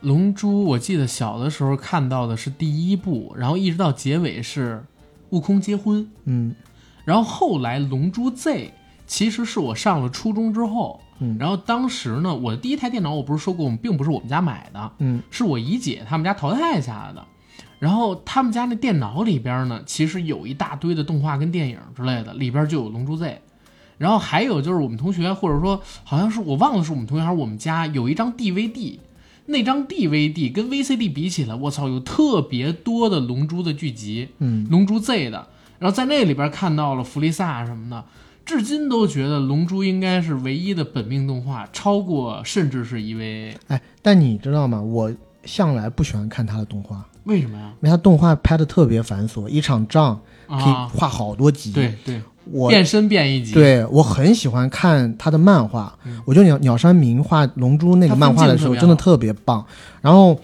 [0.02, 4.82] 龙珠，我记得小的时候看到的是第一部，然后一直到结尾是
[5.32, 6.56] 悟空结婚，嗯，
[7.04, 8.72] 然后后来龙珠 Z
[9.06, 17.26] 其实是我上了初中之后，嗯，然后当时呢，我的第一台电脑我不是说过，我们并不是我们家买的，嗯，是我姨姐他们家淘汰下来的。
[17.80, 23.26] 然后他们家那电脑里边呢，其实有一大堆的动画跟电影之类的，里边就有《龙珠 Z》。
[23.98, 28.98] 然后还有就是我们同学，或者说好像是我忘了是我们同学还是我们家有一张 DVD，
[29.46, 35.48] 那张 DVD 跟 VCD 比起来，我操，有特别多的龙珠的剧集，嗯，龙珠 Z 的。
[35.80, 38.04] 然后在那里边看到了弗利萨什么的，
[38.46, 43.54] 至今都觉得龙珠应该是唯一的本命动画，超过甚至是 EVA。
[43.68, 44.82] 哎，但你知道吗？
[44.82, 45.14] 我。
[45.46, 47.72] 向来不喜欢看他的动画，为什么呀？
[47.82, 51.72] 因为他动画拍的特别繁琐，一场仗可以画好多集。
[51.72, 53.54] 对对，我变身变一集。
[53.54, 59.66] 对我很喜欢看他的漫画，我觉得鸟鸟山明画《龙珠》那个漫画的时候真的特别棒。
[60.02, 60.38] 然后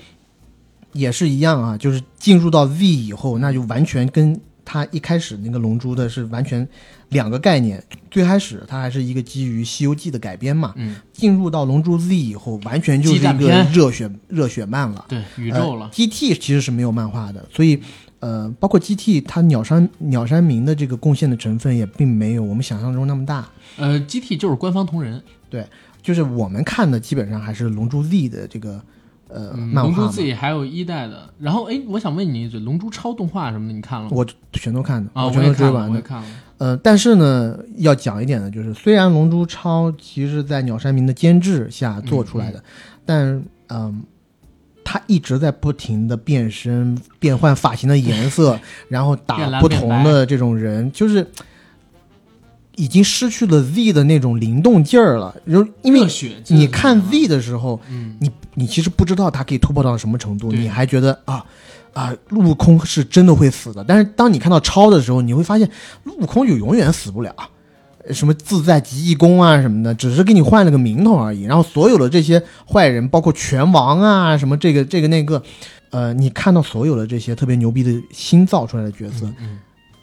[0.93, 4.39] 也是一样啊，就是进入到 Z 以后，那就完全跟。
[4.67, 6.67] 他一开始那个龙珠的是完全
[7.09, 15.89] 两个概念，最开始它还是一个基于《西游记》的改编嘛，嗯，进入到龙珠 Z 以后，完全就是一个热血热血漫了，对，宇宙了。
[15.91, 17.79] GT 其实是没有漫画的，所以
[18.19, 23.47] 呃，包括 GT，它鸟山鸟山明的这个贡献的成分也并没有我们想象中那么大。
[23.77, 25.65] 呃，GT 就是官方同人，对，
[26.01, 28.81] 就是我们看的基本上还是龙珠 Z 的这个。
[29.27, 34.11] 呃，龙珠自己还有一代的，然后哎，我想问你一嘴，龙珠超动画什么的你看了吗？
[34.13, 35.99] 我全都看的啊，我全都追完的。
[35.99, 36.27] 看了。
[36.57, 42.63] 呃，但是呢，要讲一点的就是，虽然龙珠超其实在鸟山明的监制下做出来的，
[43.05, 44.03] 但嗯，
[44.83, 48.59] 他一直在不停的变身、变换发型的颜色，
[48.89, 51.27] 然后打不同的这种人，就是。
[52.77, 56.05] 已经失去了 Z 的那种灵动劲儿了，就因为
[56.49, 57.79] 你看 Z 的时候，
[58.19, 61.45] 你你其实不知道他可以突破到什么程度，你还觉得啊
[61.95, 63.81] 啊，悟空是真的会死的。
[63.87, 65.67] 但是当你看到超的时候，你会发现
[66.19, 67.33] 悟空就永远死不了，
[68.11, 71.43] 什么自在极意功啊什么的，只是给你换了个名头而已。
[71.43, 75.41] 然后所有的这些坏人，包括拳王啊什么这个这个那个，
[75.91, 79.25] 呃，你看到所有的这些特别牛逼的新造出来的角色，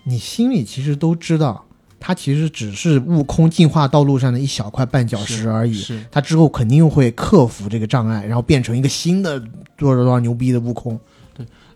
[0.05, 1.63] 你心里其实都知道。
[2.05, 5.87] 他其实只是悟空进化道路上的一小块绊脚石而已。
[6.11, 9.41] 他之后肯定会克服这个障碍，然后变成一个新的
[9.77, 10.99] 多少多少牛逼的悟空。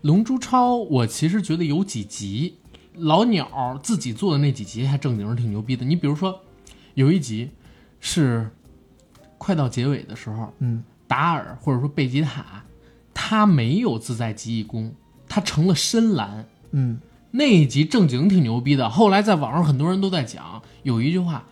[0.01, 2.57] 对，《龙珠超》我其实觉得有几集，
[2.93, 5.85] 老鸟自己做的那几集还正经是挺牛逼的。
[5.85, 6.39] 你比如说，
[6.93, 7.49] 有一集
[7.99, 8.49] 是
[9.37, 12.63] 快到结尾的时候，嗯，达尔或者说贝吉塔，
[13.13, 14.93] 他没有自在极意功，
[15.27, 16.99] 他成了深蓝，嗯。
[17.31, 21.43] 那一集正经挺牛逼的，后来在网上很多人都在讲，有一句话，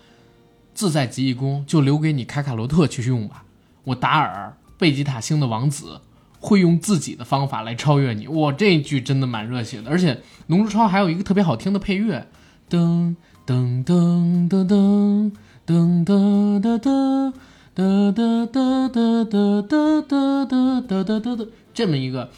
[0.73, 3.43] 自在极意功就留给你卡卡罗特去用吧，
[3.83, 5.99] 我达尔贝吉塔星的王子
[6.39, 12.27] 会用自己的方法来超越你，我这一句真的蛮热血的，而且龙珠超还有一个特别好听的配乐，
[12.69, 15.31] 噔噔噔噔噔
[15.65, 17.31] 噔噔噔噔
[17.75, 22.29] 噔噔噔噔噔噔噔噔噔这么一个。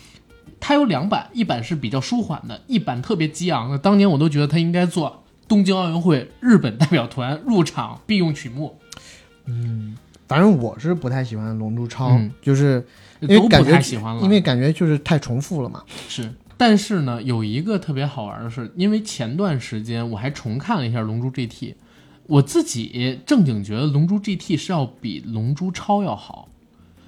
[0.59, 3.77] 它有两版，一版是比较舒缓的，一版特别激昂的。
[3.77, 8.79] 当年我都觉得它应该做东京奥运会日本代表团入场必用曲目。
[9.45, 9.95] 嗯，
[10.27, 12.09] 反正我是不太喜欢《龙珠超》，
[12.41, 12.83] 就是
[13.21, 15.83] 因为感觉喜欢了，因为感觉就是太重复了嘛。
[16.07, 21.71] 是，但是呢，有一个特别好玩的是，因为前段时间我还重看了一下《龙珠 GT》，
[22.27, 26.49] 我自己正经觉得《龙珠 GT》是要比《龙珠超》要好。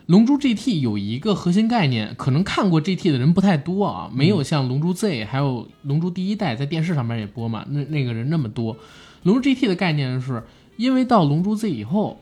[0.07, 8.75] 龙珠 GT 有一个核心概念，可能看过 GT 的人不太多啊，没有像龙珠 Z 还有龙珠第一代在电视上面也播嘛，那那个人那么多。
[9.21, 10.43] 龙珠 GT 的概念是，
[10.77, 12.19] 因为到龙珠 Z 以后，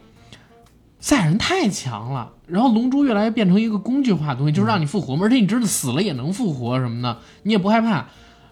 [0.99, 8.07] 赛亚人太强了，然后龙珠越来越变成一个工具化的东西，就是让你复活嘛，而且你知道死了也能复活什么的，你也不害怕。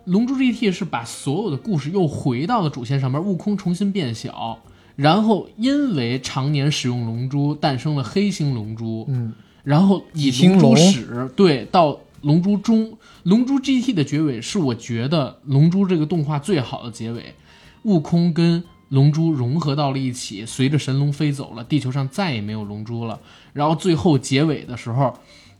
[0.05, 4.59] 龙珠 GT 是把所有的故事又回到了主线上面，悟空重新变小。
[4.95, 9.05] 然后，因为常年使用龙珠，诞生了黑星龙珠。
[9.09, 17.33] 嗯，然后以龙珠始对到龙珠中，龙珠 GT 的结尾是我觉得龙珠这个动画最好的结尾。
[17.83, 23.19] 悟空跟龙珠融合到了一起，随着神龙飞走了，地球上再也没有龙珠了。
[23.53, 25.17] 然后最后结尾的时候。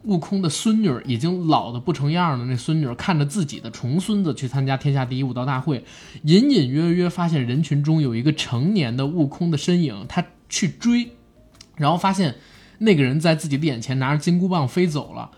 [0.08, 5.84] 悟空的孙女已经老的不成样了，那孙女看着自己的重孙子去参加天下第一武道大会，
[6.22, 11.10] 隐隐约约发现人群中有一个成年的悟空的身影，他去追，
[11.76, 12.36] 然后发现
[12.78, 15.32] 那个人在自己的眼前拿着金箍棒飞走了。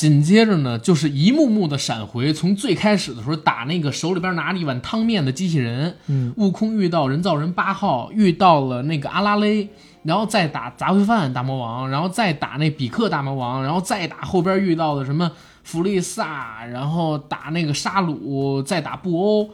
[0.00, 9.68] 紧接着呢，就是一幕幕的闪回，从最开始的时候打那个手里边拿着一碗汤面的机器人，嗯，悟空遇到人造人八号，遇到了那个阿拉蕾。
[10.02, 15.30] 然后再打杂烩饭大魔王，然后再打那比克大魔王，然后再打后边遇到的什么
[15.62, 19.50] 弗利萨，然后打那个沙鲁，再打布欧，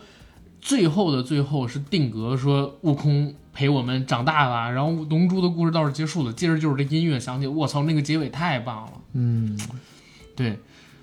[0.61, 6.33] 最后的最后是定格说悟空陪我们长大了，然后龙珠的故事倒是结束了。
[6.33, 8.93] 接着就是这音乐响起，我操，那个结尾太棒了。
[9.15, 9.59] 嗯，
[10.37, 10.59] 对，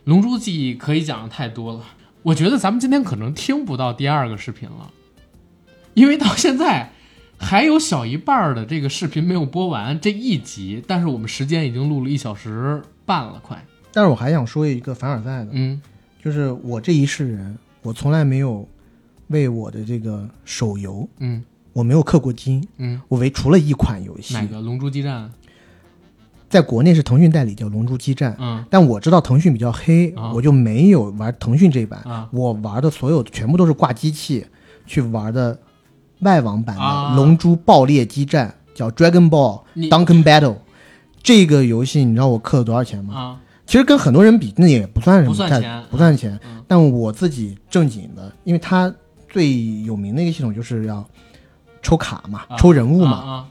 [0.06, 1.84] 龙珠记忆可以讲的太多了。
[2.22, 4.92] 我觉得咱们今天可能听不到第二个视频了，
[5.96, 6.92] 因为到现在。
[7.40, 13.62] 还有小一半的这个视频没有播完这一集，但是我们时间已经录了一小时半了，快。
[13.92, 15.82] 但是我还想说一个凡尔赛的，嗯，
[16.24, 18.66] 就是我这一世人，我从来没有
[19.28, 21.44] 为我的这个手游，嗯，
[21.74, 24.62] 我没有氪过金，嗯，我为除了一款游戏，哪个？
[24.62, 25.30] 龙珠激战。
[26.54, 28.32] 在国内是腾讯代理，叫《龙珠激战》。
[28.38, 32.00] 嗯，但我知道腾讯比较黑，我就没有玩腾讯这版。
[32.32, 34.46] 我玩的所有全部都是挂机器
[34.86, 35.58] 去玩的
[36.20, 36.82] 外网版的
[37.16, 40.54] 《龙珠爆裂激战》，叫《Dragon Ball Dunkin Battle》。
[41.24, 43.16] 这个游戏你知道我氪了多少钱吗？
[43.16, 46.40] 啊，其实跟很多人比，那也不算什么，不算钱，不算钱。
[46.68, 48.94] 但我自己正经的，因为它
[49.28, 51.04] 最有名的一个系统就是要
[51.82, 53.48] 抽卡嘛，抽人物嘛。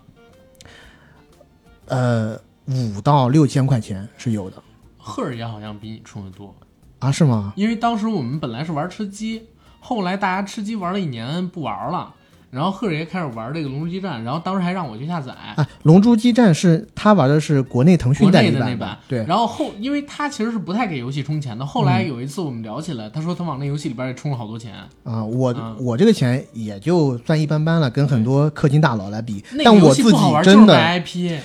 [1.89, 2.39] 呃。
[2.67, 4.63] 五到六千块钱是有的，
[4.97, 6.55] 赫尔爷好像比你充的多
[7.01, 7.11] 啊？
[7.11, 7.53] 是吗？
[7.57, 9.43] 因为当时我们本来是玩吃鸡，
[9.81, 12.15] 后来大家吃鸡玩了一年不玩了，
[12.51, 15.33] 然后赫尔爷开始玩这个龙珠激战，然后当时还让我去下载。
[15.33, 19.25] 啊，龙珠激战是他玩的是国内腾讯代理的那版，对。
[19.27, 21.67] 然后后，因为他其实是不太给游戏充钱的。
[21.67, 24.75] 后来有一次我们聊起来，他说他往那游戏里边也充了好多钱。
[25.03, 29.45] 啊，我我这个钱也就算一般般了，跟很多氪金大佬来比。
[29.65, 31.41] 但我自己真的 IP，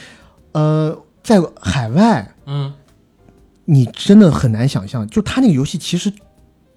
[0.52, 0.96] 呃。
[1.28, 2.74] 在海外，嗯，
[3.66, 6.10] 你真的很难想象，就他那个游戏其实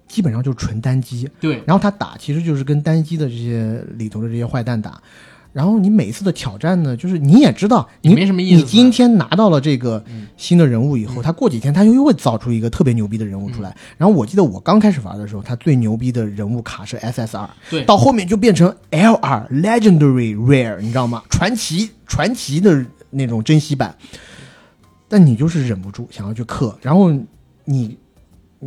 [0.09, 1.63] 基本上就是纯单机，对。
[1.65, 5.01] 然后他打其实就是跟单机的这些里头的这些坏蛋打，
[5.53, 8.57] 然后你每次的挑战呢，就是你也知道，你没什么意思。
[8.57, 10.03] 你今天拿到了这个
[10.35, 13.73] 新的人物以后，他过几天他又又会造出一个特别牛逼的人物出来。
[13.97, 17.85] 然后我记得我刚开始玩的时候，他最牛逼的人物卡是 SSR，对。
[17.85, 21.23] 到后面就变成 LR Legendary Rare，你知道吗？
[21.29, 23.95] 传奇传奇的那种珍稀版。
[25.11, 27.11] 但你就是忍不住想要去氪，然后
[27.65, 27.97] 你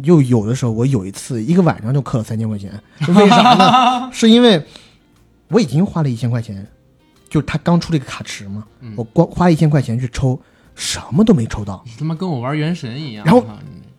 [0.03, 2.71] 又有的时候，我有一次一个晚上就氪了三千块钱，
[3.17, 4.11] 为啥呢？
[4.13, 4.63] 是因为
[5.49, 6.67] 我已经花了一千块钱，
[7.31, 8.63] 就是他刚出了一个卡池嘛，
[8.95, 10.39] 我光花一千块钱去抽，
[10.75, 11.83] 什么都没抽到。
[11.87, 13.25] 你他妈跟我玩原神一样。
[13.25, 13.43] 然后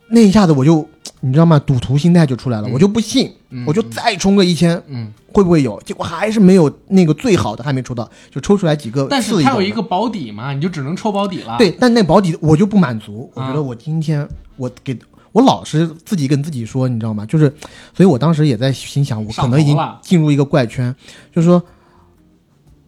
[0.09, 0.87] 那一下子我就。
[1.25, 1.57] 你知道吗？
[1.65, 3.33] 赌徒心态就出来了，我就不信，
[3.65, 5.81] 我就再充个一千，嗯，会不会有？
[5.81, 9.07] 结果还是没有那个最好的，还没抽到，就抽出来几个。
[9.09, 11.55] 但是它有一个保底嘛，你就只能抽保底了。
[11.57, 14.95] 对，但那保底我就不满足，我觉得我今天我给
[15.31, 17.25] 我老是自己跟自己说，你知道吗？
[17.25, 17.51] 就是，
[17.95, 20.95] 所以我当时也在心想，我可能已经进入一个怪圈，
[21.33, 21.59] 就是说。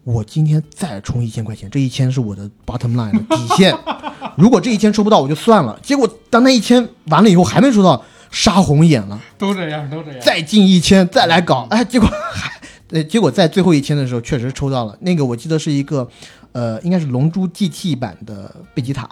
[0.04, 3.76] 我今天再充一千块钱，这一千是我的 bottom line 的底线。
[4.38, 5.78] 如果这一千抽不到，我就算了。
[5.82, 9.20] 结果当那一千完了以后，还没抽到，杀红眼了。
[9.36, 10.20] 都这样，都这样。
[10.20, 12.60] 再进一千，再来搞，哎，结果还，
[12.90, 14.96] 呃，结果在最后一千的时候，确实抽到了。
[15.00, 16.08] 那个我记得是一个，
[16.52, 19.08] 呃，应该是龙珠 GT 版的贝吉塔。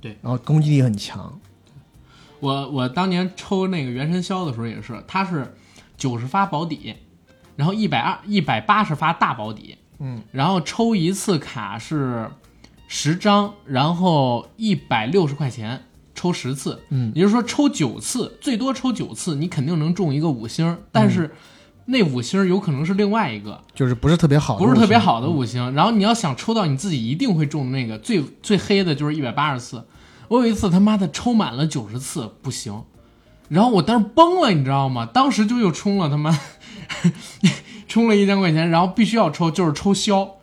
[0.00, 1.38] 对，然后攻击力很强。
[2.40, 5.54] 我我当年抽那个原神霄的时候也是，它是
[5.96, 6.96] 九十发保底，
[7.54, 9.78] 然后一百二一百八十发大保底。
[10.00, 12.28] 嗯，然后抽一次卡是
[12.88, 21.30] 十张，然后一百六十块钱抽十次，嗯，也就是说抽九次，最多抽九次，你肯定能中一个五星，但是
[21.86, 25.72] 那五星有可能是另外一个，就是不是特别好，不是特别好的五星。
[25.74, 29.84] 然后你要想抽到你自己一定会中那个最最黑的，就是一百八十次。
[30.28, 32.82] 我有一次他妈的抽满了九十次不行，
[33.48, 35.06] 然后我当时崩了，你知道吗？
[35.06, 36.38] 当时就又充了他妈。
[37.88, 40.36] 充了一千块钱，然后必须要抽，就是抽消，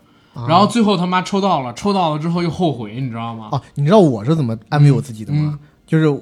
[0.48, 3.50] 然后最后他妈抽到了，抽到了之后又后悔，你知道吗？
[3.52, 5.60] 哦，你知道我是怎么安慰我自己的吗？
[5.86, 6.22] 就是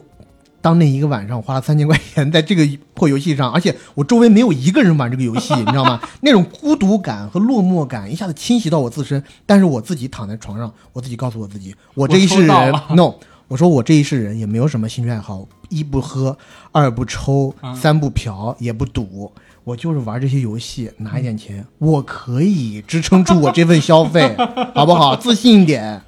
[0.59, 6.01] 当那一个晚上我花了三千块钱在这个破游戏上，而且我周围没有一个人玩这个游戏，你知道吗？
[6.21, 13.13] 那种孤独感和落寞感一下子侵袭到我自身，但是我自己躺在床上，我自己告诉我自己，我这一世人， no，
[13.47, 16.37] 我说我这一世人也没有什么兴趣爱好，一不喝，
[16.71, 19.31] 二不抽，三不嫖，也不赌。
[19.67, 24.33] 我就是玩这些游戏拿一点钱，我可以支撑住我这份消费，
[24.73, 25.13] 好不好？
[25.13, 26.01] 自信一点。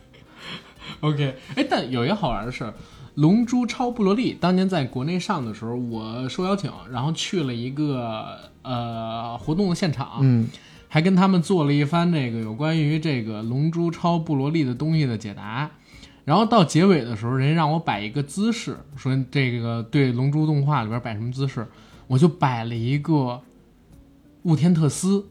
[1.01, 2.69] OK，哎，但有一个好玩的事儿，
[3.15, 8.27] 《龙珠超布罗利》当年在国内上的时候，我受邀请，然后去了一个
[8.61, 10.47] 呃活动的现场，嗯，
[10.87, 15.69] 还跟他们做了一番这个有关于这个《龙珠超布罗利》的东西的解答。
[16.23, 21.67] 然后到结尾的时候，人家让我摆一个姿势，说这个对《龙珠》动画里边摆什么姿势，
[22.07, 23.41] 我就摆了一个。
[24.43, 25.27] 雾天特斯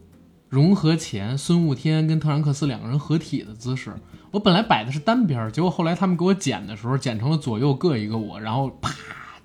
[0.49, 3.93] 融合前，孙悟天跟特兰克斯两个人合体的姿势。
[4.31, 8.93] 我本来摆的是单边，结果后来他们给我剪的时候，剪成了左右各一个我，然后啪，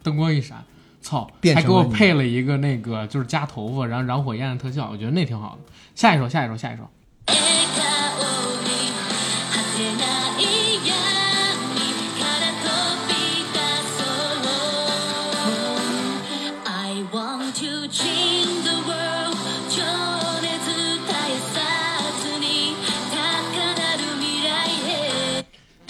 [0.02, 0.62] 灯光一闪，
[1.00, 5.72] 操，还给我配了一个那个就是夹头发，然后燃火焰的特效，我觉得那挺好的。
[5.94, 6.90] 下一首，下一首，下一首。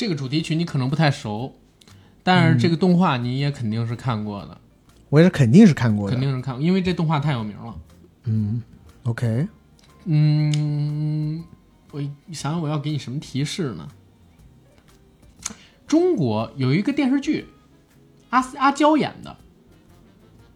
[0.04, 1.54] 这个主题曲你可能不太熟，
[2.22, 4.58] 但是这个动画你也肯定是看过的。
[5.08, 7.74] 我也是肯定是看过的，肯定是看过，因为这动画太有名了。
[8.24, 8.62] 嗯
[9.04, 9.48] ，OK，
[10.04, 11.42] 嗯，
[11.90, 12.02] 我
[12.32, 13.88] 想想我要给你什么提示呢？
[15.86, 17.46] 中国有一个电视剧，
[18.28, 19.34] 阿阿娇演的，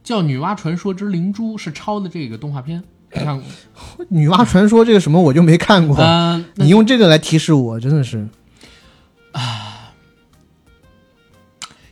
[0.05, 2.85] 叫《女娲传说之灵珠》，是抄的这个动画片。
[3.15, 3.49] 你看过
[4.13, 5.97] 《女娲传说》这个什么我就没看过。
[5.97, 8.29] 嗯，你用这个来提示我，真的是
[9.33, 9.95] 啊。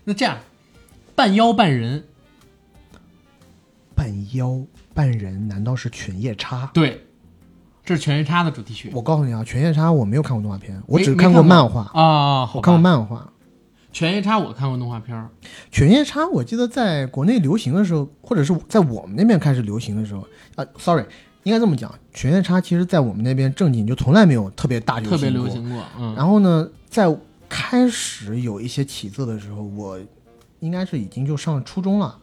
[0.05, 0.39] 那这样，
[1.15, 2.05] 半妖半人，
[3.95, 4.65] 半妖
[4.95, 6.71] 半人，难道是犬夜叉？
[6.73, 7.03] 对。
[7.85, 8.91] 这是《犬夜叉》的主题曲。
[8.93, 12.51] 我告诉你啊，《犬夜叉》我没有看过动画片，我只看过漫画啊。
[12.53, 13.19] 我看过漫画，
[13.93, 15.17] 《犬夜叉》我看过动画片。
[15.71, 20.27] 《犬夜叉》我记得在国内流行的时候，或者是在我们那边开始流行的时候
[20.57, 21.05] 啊，sorry，
[21.47, 25.17] 应该这么讲，《犬夜叉》其实在我们那边正经就从来没有特别大流行过。
[25.17, 25.85] 特别流行过。
[25.97, 26.13] 嗯。
[26.17, 27.17] 然后呢，在
[27.49, 29.97] 开始有一些起色的时候，我
[30.59, 32.19] 应该是已经就上初中了。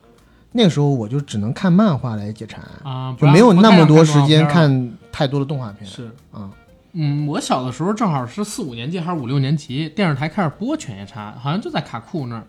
[0.51, 5.89] 那个时候我就只能看漫画来解馋啊，就没有那么多时间看太多的动画片。
[5.89, 6.51] 是啊，
[6.91, 12.43] 嗯，我小的时候正好是四五年级还是五六年级，电视台开始播《犬夜叉》，好像就在卡库那儿。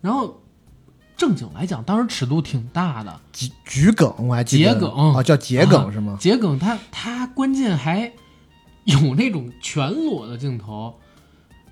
[0.00, 0.40] 然后
[1.22, 6.18] 正经来讲，当时尺度挺大的，桔桔梗我还记得，桔梗啊，叫桔梗是吗？
[6.20, 8.10] 桔梗，它它关键还
[8.82, 10.92] 有那种全裸的镜头，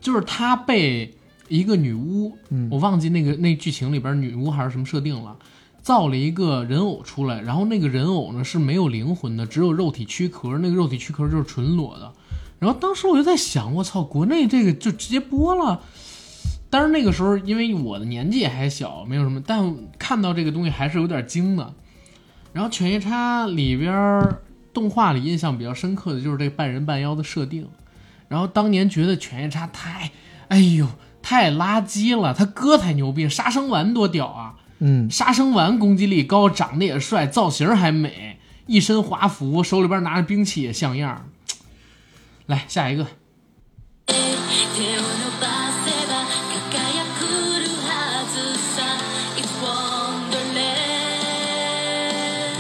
[0.01, 1.13] 就是他被
[1.49, 2.33] 一个女巫，
[2.71, 5.37] 我忘记那个那剧情里边女巫还是什么设定了。
[5.83, 12.13] 造了一个人偶出来，然后那个人偶呢是没有灵魂的，只有肉体躯壳，那个肉体躯壳就是纯裸的。
[12.61, 15.81] 然后当时我就在想，我操，国内这个就直接播了。
[16.71, 21.75] 但是那个时候因为我的年纪还小，没有什么，但看到这个东西还是有点惊的。
[22.53, 24.23] 然后《犬夜叉》里边
[24.73, 27.69] 动画里印象比较深刻的就是这半人半妖的设定。
[28.29, 30.13] 然后当年觉得《犬夜叉》太，
[30.49, 30.87] 哎呦，
[31.21, 34.55] 太垃圾了，他哥才牛逼，杀生丸多屌啊！
[34.79, 41.29] 嗯，杀生丸攻击力高，长得也帅，造型还美，一身华服，手里边拿着兵器也像样。
[42.47, 43.07] 来下一个，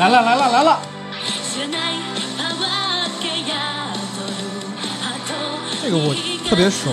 [0.00, 0.80] 来了来了来了，
[5.82, 6.14] 这个我
[6.48, 6.90] 特别熟。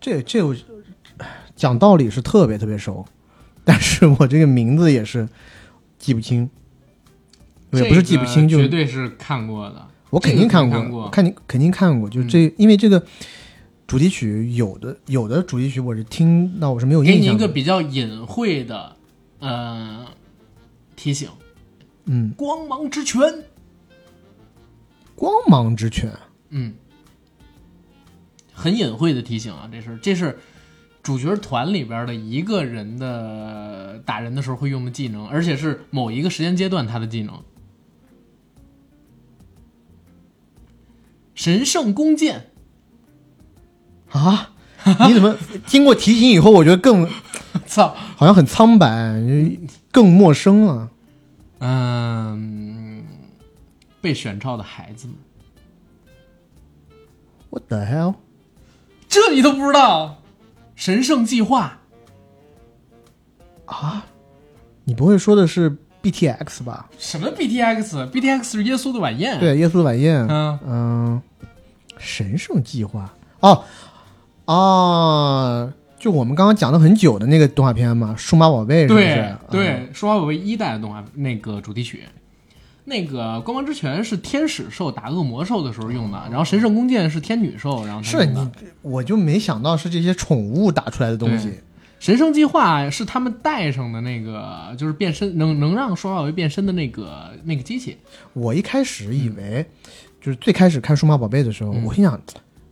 [0.00, 0.56] 这这我
[1.54, 3.04] 讲道理是特别特别熟，
[3.62, 5.28] 但是我这个名字也是
[5.98, 6.48] 记不清，
[7.72, 9.88] 也不是记不清，就绝对是看过的。
[10.12, 12.06] 我肯定看过，看你肯定看过。
[12.06, 13.02] 就这，因为这个
[13.86, 17.18] 主题曲有的有的主题曲我是听，那我是没有印象。
[17.18, 18.94] 给你一个比较隐晦的
[19.38, 20.04] 呃
[20.94, 21.30] 提醒，
[22.04, 23.22] 嗯，光芒之拳，
[25.14, 26.12] 光芒之拳，
[26.50, 26.74] 嗯。
[28.52, 30.38] 很隐晦的提醒啊，这是这是
[31.02, 37.42] 主角团里边的一个人的打人的时候会用的技能，而且是某一个时间阶段他的技能。
[41.34, 42.50] 神圣弓箭
[44.10, 44.50] 啊！
[45.06, 47.08] 你怎么经过提醒以后，我觉得更
[47.66, 48.88] 操，好像很苍白，
[49.90, 50.90] 更陌生了。
[51.60, 53.04] 嗯，
[54.00, 55.16] 被选召的孩子们
[57.50, 58.16] ，What the hell？
[59.08, 60.20] 这你都不知道，
[60.74, 61.78] 神圣计划
[63.66, 64.06] 啊？
[64.84, 66.90] 你不会说的是 B T X 吧？
[66.98, 69.38] 什么 B T X？B T X 是耶稣的晚宴。
[69.38, 70.26] 对，耶稣的晚宴。
[70.28, 71.22] 嗯嗯，
[71.96, 73.64] 神圣计划哦
[74.46, 79.36] 哦，就我们刚刚讲了很久的那个动画片嘛，《数码宝贝》是不是？
[79.48, 82.02] 对，《数码宝贝》一代的动画那个主题曲。
[82.84, 88.50] 那个光芒之拳是天使兽打恶魔兽的时候用的，然后神圣弓箭是天女兽，然后是你
[88.82, 91.60] 我就没想到是这些宠物打出来的东西。
[92.02, 97.96] 神圣计划是他们带上的那个，就是变身能能让数码宝贝变身的那个那个机器。
[98.32, 99.64] 我一开始以为，
[100.20, 102.20] 就是最开始看数码宝贝的时候，我心想，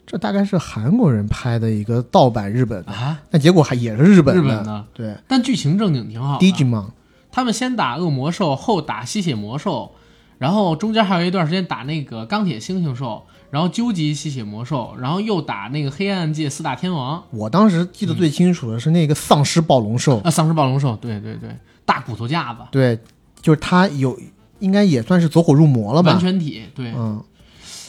[0.05, 5.15] 这大概是韩国人拍的一个盗版日本的啊，但结果还也是日本的，对。
[5.29, 6.41] 但剧情正经挺好。
[6.41, 6.89] Digimon，
[7.31, 9.93] 他们先打恶魔兽，后打吸血魔兽。
[10.39, 17.23] 然后中间还有一段时间打那个钢铁猩猩兽，然后究极吸血魔兽，然后又打那个黑暗界四大天王。
[17.31, 20.19] 我当时记得最清楚的是那个丧尸暴龙兽。
[20.21, 21.51] 啊，丧尸暴龙兽，对对对，
[21.85, 22.99] 大骨头架子，对，
[23.43, 24.19] 就是他有，
[24.61, 26.13] 应该也算是走火入魔了吧？
[26.13, 27.23] 完全体，对，嗯，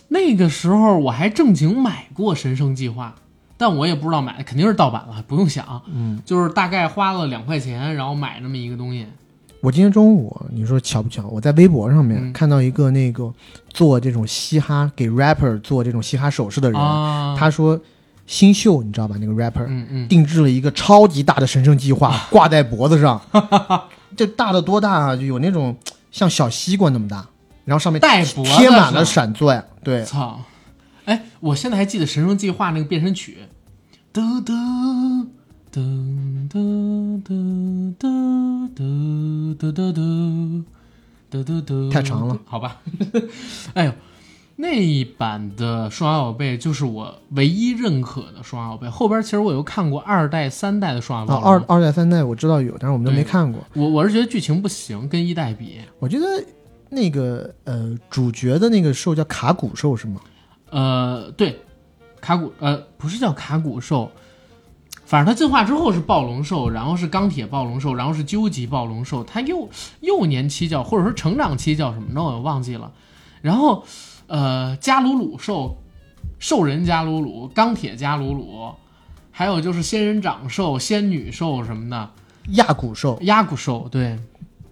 [0.07, 3.15] 那个时候我还正经买过神圣计划，
[3.57, 9.05] 但我也不知道买肯定是盗版了，不用想，嗯，就是大概花了两块钱，然后买那么一个东西。
[9.61, 11.27] 我今天中午，你说巧不巧？
[11.27, 13.31] 我在微博上面看到一个那个
[13.69, 16.81] 做这种嘻哈给 rapper 做这种嘻哈首饰的人，
[17.38, 17.79] 他说
[18.25, 19.15] 新秀，你知道吧？
[19.19, 23.21] 那个 rapper 定制了一个超级大的神圣计划挂在脖子上，
[24.17, 25.15] 这大的多大啊？
[25.15, 25.77] 就有那种
[26.11, 27.27] 像小西瓜那么大，
[27.65, 29.63] 然后上面带贴满了闪钻。
[29.83, 30.41] 对，操！
[31.05, 33.38] 哎，我现在还记得《神圣计划》那个变身曲，
[34.11, 34.53] 嘟嘟
[35.72, 35.80] 嘟
[36.49, 40.64] 嘟嘟嘟嘟嘟嘟
[41.30, 42.81] 嘟嘟嘟，太长了，好吧。
[43.73, 43.93] 哎呦，
[44.57, 48.89] 那一版的数码宝贝就是我唯一认可的数码宝贝。
[48.89, 51.48] 后边其实我又看过二代、三代的数码宝贝。
[51.48, 53.65] 二二代、三代我知道有，但是我们都没看过。
[53.73, 55.80] 我我是觉得剧情不行，跟一代比。
[55.99, 56.26] 我觉得
[56.89, 60.19] 那个呃，主角的那个兽叫卡古兽是吗？
[60.69, 61.57] 呃，对，
[62.19, 64.11] 卡古呃不是叫卡古兽，
[65.11, 69.21] 反正它进化之后是暴龙兽，然后是钢铁暴龙兽，然后是究极暴龙兽。
[69.25, 69.67] 它幼
[69.99, 72.23] 幼年期叫或者说成长期叫什么呢？
[72.23, 72.89] 我忘记了。
[73.41, 73.83] 然后
[74.27, 75.75] 呃，加鲁鲁兽、
[76.39, 78.69] 兽人加鲁鲁、钢铁加鲁鲁，
[79.31, 82.09] 还有就是仙人掌兽、仙女兽什么的。
[82.51, 84.17] 亚古兽，亚古兽，对，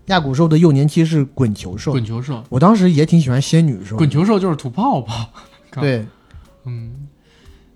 [0.05, 1.91] 亚古兽的幼年期是滚球兽。
[1.91, 3.97] 滚球兽，我当时也挺喜欢仙女兽。
[3.97, 5.29] 滚球兽就是吐泡泡。
[5.81, 6.07] 对，
[6.63, 7.08] 嗯，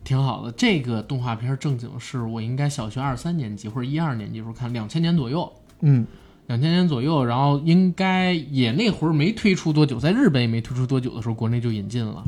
[0.04, 0.52] 挺好的。
[0.52, 5.52] 这个动画片正经是我应该小学二三年级或者一二年级时候看，两千年左右。
[5.82, 6.06] 嗯，
[6.48, 12.24] 两千年左右，然后应该也那会儿没推出多久，在日本也没推出多久的时候，国内就引进了。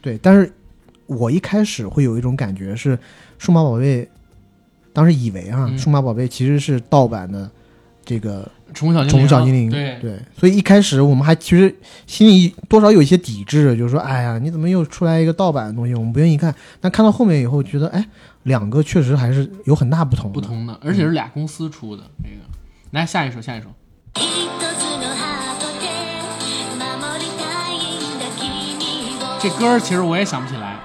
[0.00, 0.52] 对，但是
[1.06, 2.98] 我一开始会有一种感觉是，
[3.38, 4.08] 数码宝贝，
[4.92, 7.50] 当时以为啊，数码宝贝其实是盗版的
[8.04, 8.50] 这个。
[8.76, 11.74] 宠物小宠物小精灵，对对，所以一开始我们还其实
[12.06, 15.94] 心里多少有一些抵制，就是说，哎呀，你怎么又出来一个盗版的东西？
[15.94, 16.54] 我们不愿意看。
[16.78, 18.06] 但看到后面以后，觉得，哎，
[18.42, 22.02] 两个确实还是有很大不同，不同的，而且是俩公司出的。
[22.22, 22.36] 这个，
[22.90, 23.68] 来下一首，下一首。
[29.40, 30.78] 这歌其实我也想不起来，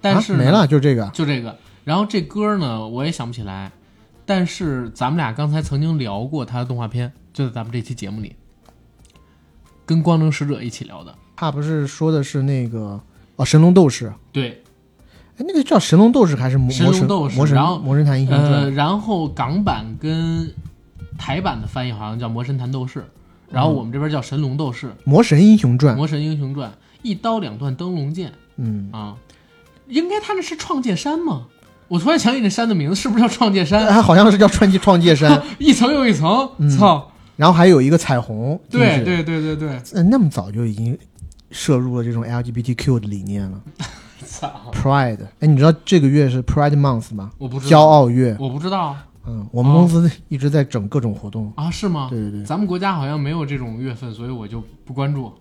[0.00, 1.58] 但是没了，就这个，就这个。
[1.82, 3.72] 然后这歌呢，我也想不起来。
[4.24, 8.36] 但是咱们俩刚才曾经聊过他的动画片，就在咱们这期节目里，
[9.84, 11.14] 跟光能使者一起聊的。
[11.36, 13.00] 他不是说的是那个
[13.36, 14.12] 哦，神龙斗士。
[14.30, 14.62] 对，
[15.36, 17.36] 哎，那个叫神龙斗士还是魔神斗士？
[17.36, 18.52] 魔神然后魔神坛英雄传。
[18.52, 20.54] 呃，然后港版跟
[21.18, 23.04] 台版的翻译好像叫魔神坛斗士，
[23.50, 24.92] 然后我们这边叫神龙斗士。
[25.04, 25.96] 魔神英雄传。
[25.96, 26.72] 魔神英雄传，
[27.02, 28.32] 一刀两断灯笼剑。
[28.56, 29.16] 嗯啊，
[29.88, 31.48] 应该他那是创界山吗？
[31.88, 33.86] 我突然想起那山的名字，是不是叫创界山？
[33.88, 36.48] 它好像是叫川崎创界山， 一层又一层，
[36.78, 37.10] 操！
[37.36, 38.58] 然后还有一个彩虹。
[38.70, 40.96] 对对对对对，嗯，那么早就已经
[41.50, 43.60] 摄入了这种 LGBTQ 的理念了。
[44.24, 47.30] 操！Pride，哎，你知道这个月是 Pride Month 吗？
[47.38, 47.70] 我不知道。
[47.70, 48.96] 骄傲月，我不知道。
[49.26, 51.70] 嗯，我们公司一直在整各种活动啊？
[51.70, 52.06] 是吗？
[52.10, 55.32] 对对对，咱们国家好像没有这种月份，所以我就不关注。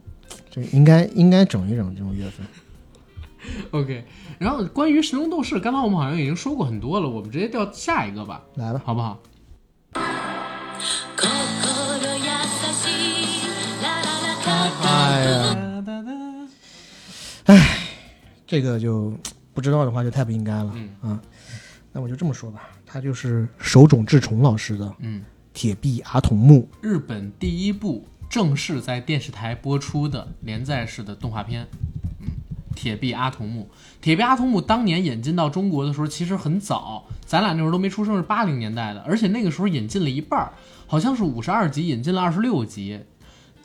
[0.50, 2.46] 这应该应该整一整这种月份。
[3.72, 4.06] OK，
[4.40, 9.20] 然后关于神龙斗士，刚才我们好像已经说过很多了，我们直接调下一个吧，来吧，好不好？
[14.84, 15.58] 哎呀，
[17.46, 17.78] 哎，
[18.46, 19.14] 这个就
[19.54, 21.22] 不知道的话就太不应该了，嗯啊，
[21.92, 25.24] 那我就这么说吧，他就是手冢治虫老师的，嗯，
[25.54, 31.68] 铁臂阿童木，日本第一部正式在电视台播出的连载式的动画片。
[32.76, 33.70] 铁臂阿童木，
[34.02, 40.54] 铁臂阿童木当年引进到中国的时候其实很早，咱俩那会儿都没出生，是八零年代的，而且那个时候引进了一半儿，
[40.88, 43.00] 好像是五十二集引进了二十六集。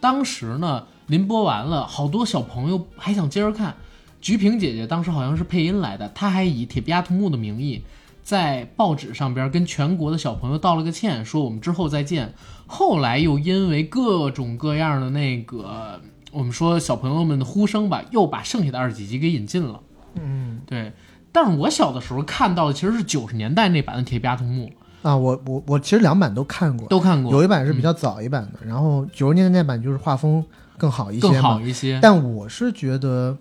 [0.01, 3.77] 当时呢，临播完了，好多小朋友还想接着看。
[4.21, 7.83] 菊萍姐姐当时好像是配音来的，她还以铁臂阿童木的名义
[8.23, 12.35] 在报纸上边跟全国的小朋友道了个歉，说我们之后再见。
[12.67, 16.01] 后来又因为各种各样的那个。
[16.37, 19.81] 我们说小朋友们的呼声吧，又把剩下的二十几集给引进了。
[20.17, 20.93] 嗯，对。
[21.33, 24.71] 但是我小的时候看到的其实是九十年代那版的《铁臂阿童木》
[25.09, 27.33] 啊，我我我其实两版都看过，都看过。
[27.33, 30.45] 有一版是比较早一版的，然后九十年代那版就是画风
[30.77, 31.99] 更好一些，更好一些。
[32.03, 33.35] 但我是觉得，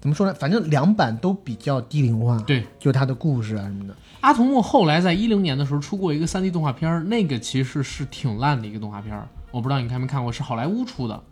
[0.00, 0.32] 怎么说呢？
[0.32, 2.38] 反正两版都比较低龄化。
[2.46, 3.94] 对，就是它的故事啊什么的。
[4.22, 9.18] 阿童木后来在一零年的时候出过一个三 D 动画片，那个其实是挺烂的一个动画片，
[9.50, 11.22] 我不知道你看没看过，是好莱坞出的。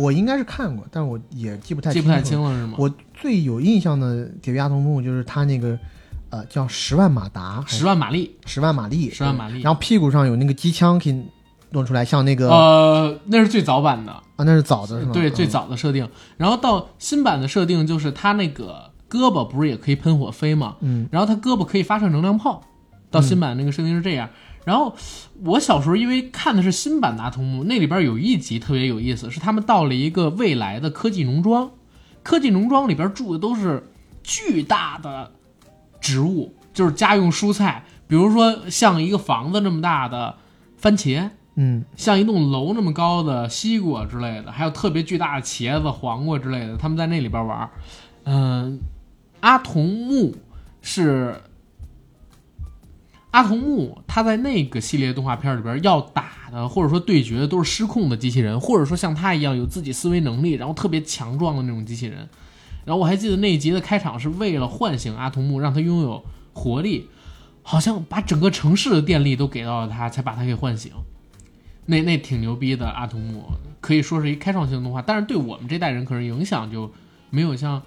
[0.00, 2.76] 我应该是看过，但我也记不太记不太清了，是吗？
[2.78, 5.78] 我最有印象的《铁臂阿童木》就是他那个，
[6.30, 9.60] 呃，叫十万马达，十万马力，十万马力，十万马力。
[9.60, 11.24] 然后屁股上有那个机枪可以
[11.70, 15.12] 弄出来，像那个呃，那是最早版的啊，那是早的是吗？
[15.12, 16.08] 对，最早的设定。
[16.36, 20.76] 然后到新版的设定就是他那个胳膊不是也可以喷火飞吗？
[20.80, 22.62] 嗯，然后他胳膊可以发射能量炮。
[23.12, 24.30] 到新版那个设定是这样。
[24.70, 24.94] 然后
[25.42, 31.72] 我小时候因为看的是新版的阿童木，那里边有一集特别有意思，是他们到了一个未来的科技农庄，
[32.22, 33.82] 科技农庄里边住的都是
[34.22, 35.32] 巨大的
[36.00, 40.36] 植物，就是家用蔬菜，比如说像一个房子那么大的
[40.76, 47.68] 番茄，嗯，像一栋楼那么高的西瓜之类的，还有特别巨大的茄子、黄瓜之类的，他们在那里边玩。
[48.22, 48.78] 嗯，
[49.40, 50.36] 阿童木
[50.80, 51.34] 是
[53.30, 62.28] 阿童木，他在那个系列动画片里边要打的或者说对决的都是失控的机器人，或者说像他一样有自己思维能力，然后特别强壮的那种机器人。
[62.84, 67.08] 然后我还记得那一集的开场是为了唤醒阿童木，让他拥有活力，
[67.62, 70.90] 好像把整个城市的电力都给到了他，才把他给唤醒。
[71.86, 73.44] 那那挺牛逼的，阿童木
[73.80, 76.90] 可以说是一开创性动画，但是对我们这代人可能影响就
[77.30, 77.80] 没有像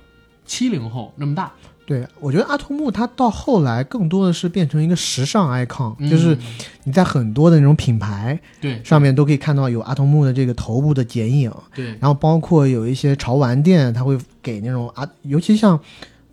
[0.45, 1.51] 七零后那么大。
[1.85, 6.37] 对，我觉得阿童木他到后来更多的是变成一个时尚 icon，就是
[6.85, 11.51] 你在很多的那种品牌对上面都可以看到有阿童木的这个头部的剪影。
[11.75, 15.79] 对，然后包括有一些潮玩店，他会给那种阿，尤其像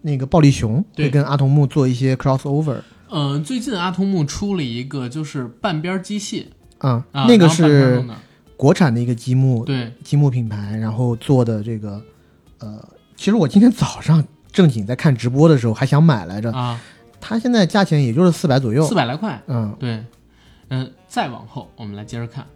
[0.02, 2.78] 那个暴力熊会跟阿童木做一些 crossover。
[3.10, 6.44] 嗯，最近阿童木出了一个就是半边机械。
[6.78, 8.02] 嗯，那个是
[8.56, 12.00] 国产的一个积木，对积木品牌，然后做的这个，
[12.60, 16.52] 呃，其实我今天早上正经在看直播的时候还想买来着。
[16.52, 16.80] 啊，
[17.20, 20.04] 它现在价钱也就是四百左右，四百来块，嗯，对，
[20.70, 22.46] 嗯，再往后我们来接着看。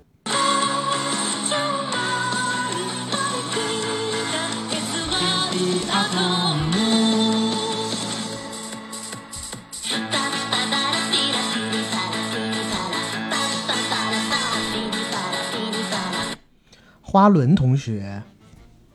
[17.02, 18.20] 花轮同学，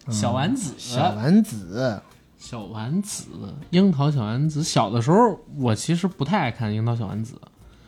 [0.10, 2.02] 小丸子，小丸子，
[2.40, 3.26] 小丸子，
[3.70, 4.64] 樱桃小丸子。
[4.64, 7.36] 小的时候，我其实不太爱看樱桃小丸子，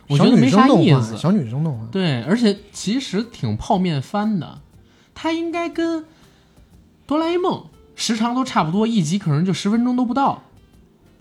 [0.07, 1.17] 我觉得没啥意思。
[1.17, 4.59] 小女生动画，对，而且其实挺泡面番的。
[5.15, 6.05] 它应该跟
[7.07, 7.63] 哆啦 A 梦
[7.95, 10.43] 时长都差不多，一集可能就十分钟都不到。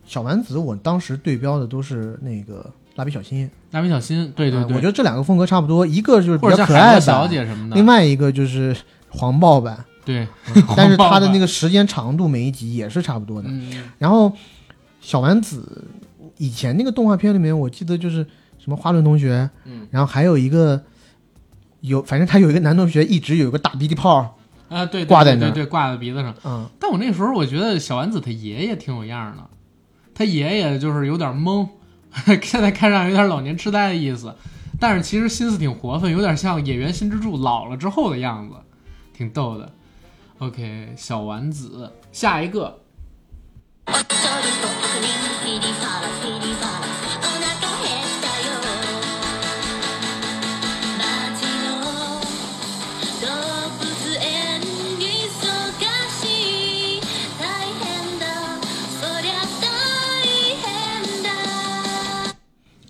[0.05, 3.49] 小丸子，我当时对标的都是那个蜡笔小新。
[3.71, 8.77] 蜡笔小新，对对对，我觉得这两个风格差不多，一个就是比较可爱小姐什么的，另外一个就是。
[9.13, 10.27] 黄暴版对，
[10.77, 13.51] 但是它的那个时间长度每一集也是差不多的。
[13.99, 14.33] 然后
[15.01, 15.85] 小丸子
[16.39, 18.27] 以前那个动画片里面，我记得就是
[18.59, 20.83] 什么花轮同学，嗯，然后还有一个
[21.81, 24.37] 有，反正他有一个男同学一直有一个大鼻涕泡
[24.69, 26.35] 啊，对，挂在那，对，挂在鼻子上。
[26.45, 29.45] 嗯，但我那时候我觉得小丸子他爷爷挺有样的，
[30.15, 31.69] 他爷爷就是有点懵，
[32.43, 34.35] 现在看上有点老年痴呆的意思，
[34.79, 38.55] 但是其实心思挺活泛，有点像演员新之助老了之后的样子。
[39.13, 39.71] 挺逗的
[40.41, 42.81] ，OK，小丸子，下一个。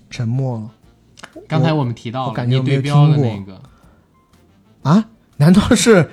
[0.09, 0.71] 沉默了。
[1.49, 3.61] 刚才我们提到了你对标的那个
[4.83, 5.05] 啊？
[5.39, 6.11] 难道是？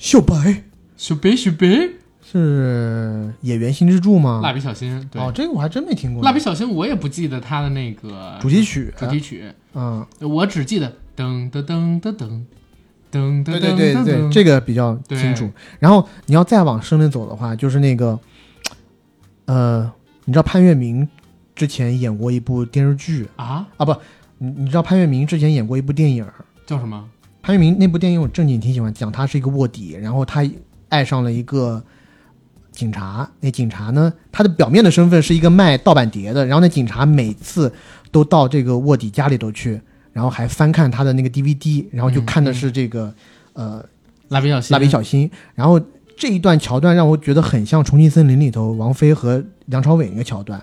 [0.00, 0.62] 秀白，
[0.96, 1.66] 小白，小白。
[2.22, 4.40] 是演员新之助吗？
[4.42, 5.20] 蜡笔小新，对。
[5.20, 6.22] 哦，这个我还真没听过。
[6.22, 9.44] 蜡笔小新我也不记得他的那个主题曲，主题曲，
[9.74, 12.44] 嗯，我只记得噔噔噔噔噔噔
[13.12, 15.50] 噔，对对对对，这个比较清楚。
[15.80, 18.18] 然后你要再往深里走的话，就是那个，
[19.44, 19.92] 呃，
[20.24, 21.06] 你知道潘粤明
[21.54, 23.28] 之前演过一部电视剧？
[23.36, 23.66] 啊？
[23.76, 23.94] 啊不，
[24.38, 26.24] 你你知道潘粤明之前演过一部电影
[26.64, 27.06] 叫什么？
[27.42, 30.48] 潘粤明那部电影我正经挺喜欢，讲他是一个卧底，然后他
[30.88, 31.82] 爱上了一个
[32.72, 33.30] 警察。
[33.40, 37.72] 那警察呢，他的表面的身份是一个卖盗版碟的，然后那警察每次
[38.10, 39.80] 都到这个卧底家里头去，
[40.12, 43.14] 然后还翻看他的那个 DVD，然后就看的是这个
[43.52, 43.84] 呃
[44.28, 45.80] 蜡笔小新，蜡笔小新，然后。
[46.20, 50.62] 这一段桥段让我觉得很像《重庆森林》里头王菲和梁朝伟那个桥段。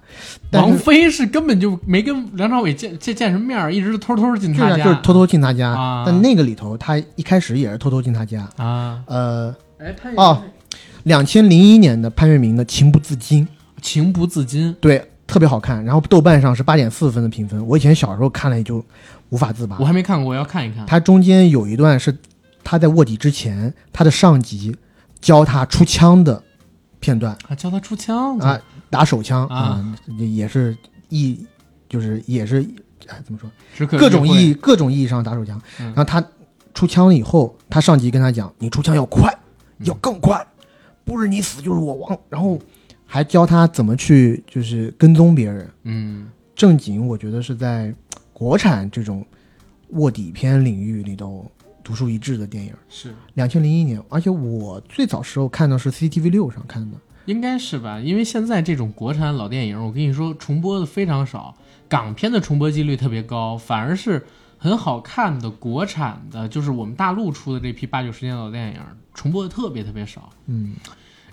[0.52, 6.04] 王菲是根本就没跟梁朝伟见见见什么面，一直是偷偷进他家，就是偷偷进他家。
[6.06, 9.02] 但那个里头，他一开始也是偷偷进他家啊。
[9.08, 9.56] 呃，
[10.16, 10.44] 哦，
[11.06, 13.44] 两千零一年的潘粤明的《情不自禁》，
[13.82, 15.84] 情不自禁，对，特别好看。
[15.84, 17.66] 然后豆瓣上是八点四分的评分。
[17.66, 18.86] 我以前小时候看了也就
[19.30, 19.76] 无法自拔。
[19.80, 20.86] 我还没看过，我要看一看。
[20.86, 22.16] 他中间有一段是
[22.64, 24.76] 他在卧底之前，他的上级。
[25.28, 26.42] 教他出枪的
[27.02, 28.58] 片段啊，教他出枪啊，
[28.90, 30.74] 打手枪啊，也是
[31.10, 31.46] 意，
[31.90, 32.66] 就是也是
[33.08, 33.52] 哎，怎么说？
[33.88, 35.62] 各种意各种意义上打手枪。
[35.78, 36.26] 然后他
[36.74, 39.38] 出枪了以后，他上级跟他讲：“你出枪要快，
[39.80, 40.48] 要更快，
[41.04, 42.58] 不是你死就是我亡。”然后
[43.06, 45.70] 还教他怎么去就是跟踪别人。
[45.84, 47.94] 嗯，正经我觉得是在
[48.32, 49.26] 国产这种
[49.90, 51.52] 卧底片领域里头。
[51.88, 56.98] 独树一帜的电影是两千零一年，而且我最早时候看到是 CCTV 六上看的，
[57.28, 57.98] 应该是吧？
[57.98, 61.56] 因为现在这种国产老电影，我跟你说重播的非常少，
[61.88, 64.28] 港片的重播几率特别高，反而是
[64.58, 68.82] 很好看的国产的，就是我们大陆出的这批八九十年老电影，
[69.14, 70.30] 重播的特别特别少。
[70.48, 70.74] 嗯，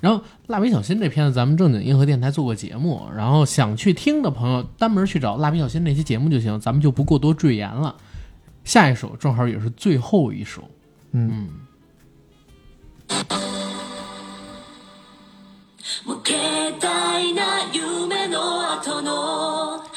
[0.01, 7.97] 然后《蜡笔小新》这片子，咱们正经硬核电台做过节目，然后想去听的朋友，单门去找《蜡笔小新》那期节目就行，咱们就不过多赘言了。
[8.65, 10.63] 下一首正好也是最后一首，
[11.13, 11.49] 嗯。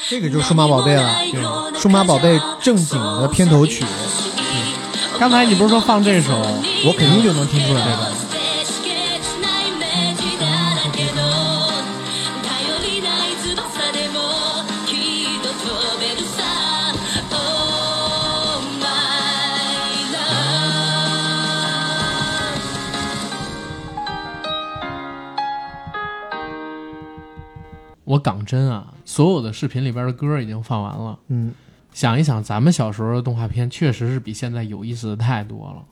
[0.10, 3.84] 这个就是数码宝贝了，数码宝贝正经的片头曲。
[5.20, 6.34] 刚才你不是说放这首，
[6.86, 8.27] 我肯定就能听出来的。
[28.08, 31.20] 我港真啊，所有的视频里边的歌已经放完了。
[31.28, 31.52] 嗯，
[31.92, 35.84] 想一想，咱们小时候的动画片确实是比现在有意思的太多了。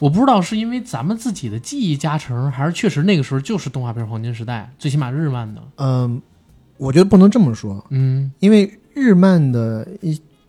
[0.00, 5.62] 我不知道是因为咱们自己的记忆加成，还是确实那个时候就是动画片黄金时代，最起码日漫的。
[5.76, 6.20] 嗯，
[6.78, 7.82] 我觉得不能这么说。
[7.90, 9.86] 嗯，因为日漫的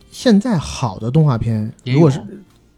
[0.09, 2.19] 现在好的动画片，如果是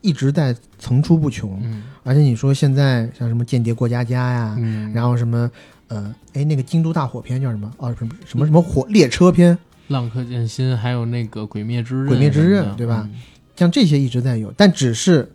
[0.01, 1.57] 一直在层出不穷。
[1.64, 4.57] 嗯，而且你说现在像什么《间谍过家家》呀，
[4.93, 5.49] 然后什么。
[5.88, 7.72] 呃，哎，那个京都大火片叫什么？
[7.77, 9.55] 哦，什么什么什么火列车片，
[9.88, 13.09] 《浪客剑心》，还有那个《鬼灭之刃》，《鬼灭之刃》对吧？
[13.55, 15.31] 像这些一直在有，但只是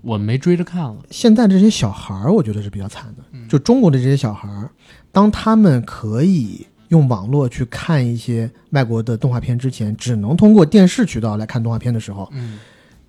[0.00, 0.96] 我没追着看了。
[1.10, 3.48] 现在这些小孩儿，我觉得是比较惨的。
[3.48, 4.70] 就中国的这些小孩儿，
[5.10, 12.58] 当他们可以用网络去看一些外国的动画片之前，只能通过电视渠道来看动画片的时候，嗯，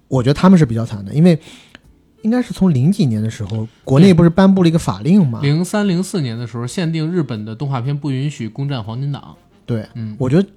[0.07, 1.39] 我觉得他们是比较惨的，因为。
[2.21, 5.39] 应该是从零几年的时候，国内不是颁布了一个法令吗？
[5.41, 9.35] 零三零四年的时候，限定日本的动画片不允许攻占黄金档。
[9.65, 10.47] 对，嗯，我觉得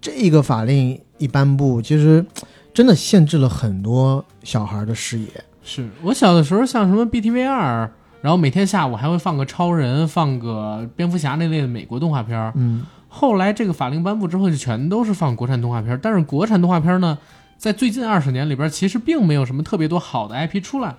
[0.00, 2.24] 这个法令一颁布，其实
[2.72, 5.28] 真的限制了很多小孩的视野。
[5.62, 12.52] 是我小的时候，像什么 BTV 二，然后每天下午还会放个超人，放个蝙蝠侠那类的美国动画片。
[12.56, 15.98] 嗯，后来这个法令颁布之后，就全都是放国产动画片。
[16.02, 17.16] 但是国产动画片呢？
[17.64, 20.96] 在最近二十年里边，其实并没有什么特别多好的 IP 出来，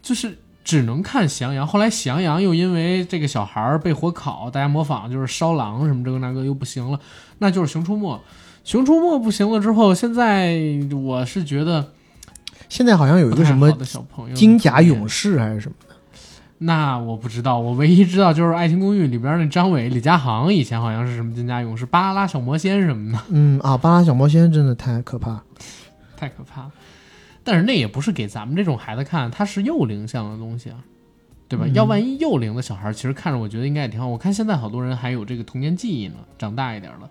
[0.00, 1.66] 就是只能看《喜羊羊》。
[1.68, 6.98] 后来《喜羊羊》又因为这个小孩儿被火烤，大家模仿就是烧狼什么这个那个又不行了，
[7.36, 8.14] 那就是《熊出没》。
[8.64, 10.58] 《熊出没》不行了之后，现在
[11.04, 11.92] 我是觉得，
[12.70, 13.70] 现在好像有一个什么
[14.34, 15.94] 金甲勇士还是什么的，
[16.56, 17.58] 那我不知道。
[17.58, 23.18] 我唯一知道就是《爱情公寓》里边那张伟、李佳航以前好像是什么金甲勇士、巴啦啦小魔仙什么的。
[23.28, 25.42] 嗯啊，巴啦小魔仙真的太可怕。
[26.16, 26.72] 太可怕了，
[27.44, 30.82] 但是那也不是给咱们这种孩子看，它是幼龄向的东西啊，
[31.46, 31.66] 对吧？
[31.68, 34.08] 要万一幼龄的小孩，其实看着我觉得应该也挺好。
[34.08, 37.08] 我看现在好多人还有这个童年记忆呢，长大一点了。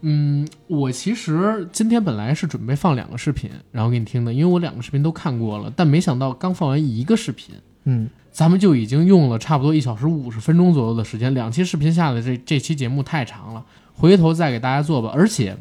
[0.00, 7.54] 嗯，我其实今天本来是准备放两个视频，然后给你听的，因为我两个视频都看过了，但没想到刚放完一个视频，
[7.84, 13.64] 嗯，咱们就已经用了差不多一小时五十分钟左右的时间，两期视频下来，这这期节目太长了，
[13.94, 15.56] 回头再给大家做吧，而且。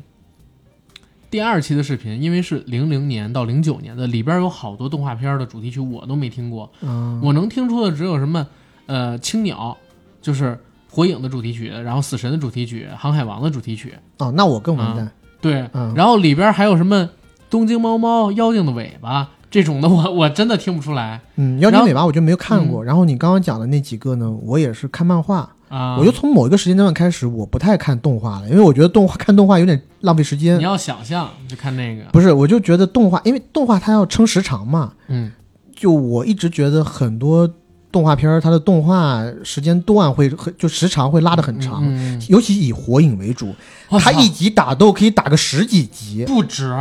[1.34, 6.72] 第二期的视频，因为是零零年到零九年的，里边有好多动画片的主题曲，我都没听过。
[6.82, 8.46] 嗯我能听出的只有什么，
[8.86, 9.76] 呃，青鸟，
[10.22, 10.56] 就是
[10.88, 13.96] 火影的主题曲，然后死神的主题曲，航海王的主题曲。
[14.20, 15.12] 哦，那我更完蛋。
[15.42, 17.10] 对，嗯然后里边还有什么
[17.50, 21.20] 东京猫猫、妖精的尾巴这种的，我 我真的听不出来。
[21.38, 22.86] 嗯，妖精尾巴我就没有看过。
[22.86, 25.50] 然后你刚刚讲的那几个呢，我也是看漫画。
[25.74, 25.98] 啊！
[25.98, 30.60] 我就从某一个时间段开始，我不太看动画了，因为我觉得动画看动画有点浪费时间。
[30.60, 32.32] 你要想象就看那个，不是？
[32.32, 34.94] 我就觉得动画，因为动画它要撑时长嘛。
[35.08, 35.32] 嗯，
[35.76, 37.52] 就我一直觉得很多
[37.92, 41.84] 动画片它的动画时间段会很就时长会拉得很长，
[42.30, 43.56] 尤其以火影为主，
[43.90, 46.72] 它一集打斗可以打个十几集，不止。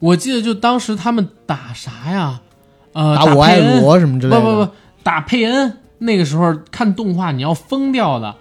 [0.00, 2.40] 我记得就当时他们打啥呀？
[2.94, 4.40] 呃，打我爱罗什么之类的。
[4.42, 4.72] 不不不，
[5.04, 5.78] 打佩恩。
[6.04, 8.36] 那个时候看动画你要疯掉的，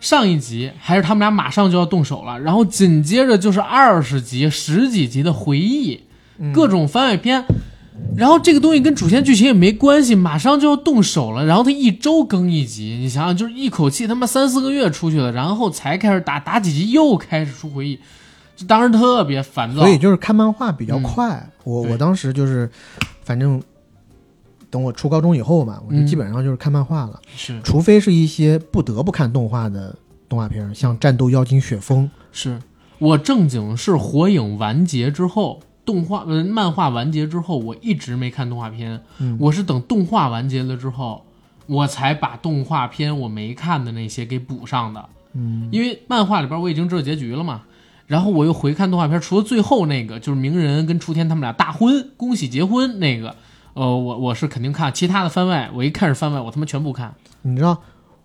[0.00, 6.02] 上一集还是他们俩马上就要动手了，然后紧接着就是二十集十几集的回忆，
[6.52, 7.44] 各种番外篇，
[8.16, 17.98] 然后这个东西跟主线剧情也没关系，马上就要动手了，然后他一周更一集，你想想就是一口气他妈三四个月出去了，然后才开始打打几集又开始出回忆，
[18.56, 19.82] 就当时特别烦躁。
[19.82, 22.68] 所以就是看漫画比较快，我我当时就是
[23.22, 23.62] 反正。
[24.74, 27.22] 等我初高中以后吧，我就基本上就是看漫画了。
[27.36, 29.94] 是，除非是一些不得不看动画的
[30.28, 32.06] 动画片，像《战斗妖精雪峰》。
[32.32, 32.60] 是
[32.98, 39.00] 我正经是火影完结之后，动画呃漫画完结之后，我一直没看动画片。
[39.20, 41.24] 嗯，我是等动画完结了之后，
[41.66, 45.08] 我才把动画片我没看的那些给补上的。
[45.34, 47.62] 嗯，因为漫画里边我已经知道结局了嘛。
[48.06, 53.36] 然后我又回看动画片，除了最后那个就是鸣人跟雏田他们俩大婚，恭喜结婚那个，
[53.74, 54.92] 呃，我我是肯定看。
[54.92, 57.14] 其他的番外，我一看是番外，我他妈全部看。
[57.42, 57.80] 你知道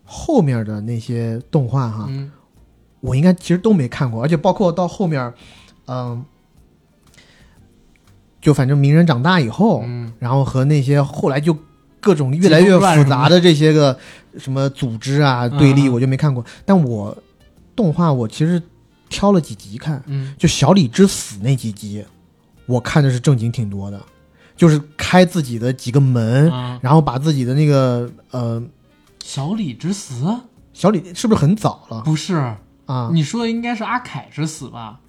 [0.05, 2.09] 后面的那些动画哈，
[3.01, 5.33] 我应该其实都没看过，而且包括到后面，
[5.87, 6.23] 嗯，
[8.41, 9.83] 就反正鸣人长大以后，
[10.19, 11.57] 然后和那些后来就
[11.99, 13.97] 各种越来越复杂的这些个
[14.37, 16.45] 什么组织啊对立，我就没看过。
[16.65, 17.17] 但我
[17.75, 18.61] 动画我其实。
[19.11, 22.05] 挑了几集看，嗯，就小李之死那几集，
[22.67, 23.99] 我看的是正经挺多的，
[24.59, 28.61] 就是开自己的几个门，然后把自己的那个呃，
[29.23, 30.41] 小李之死，
[30.73, 32.01] 小李是不是很早了？
[32.01, 32.35] 不是。
[32.85, 34.99] 啊，你说的应该是阿凯之死吧？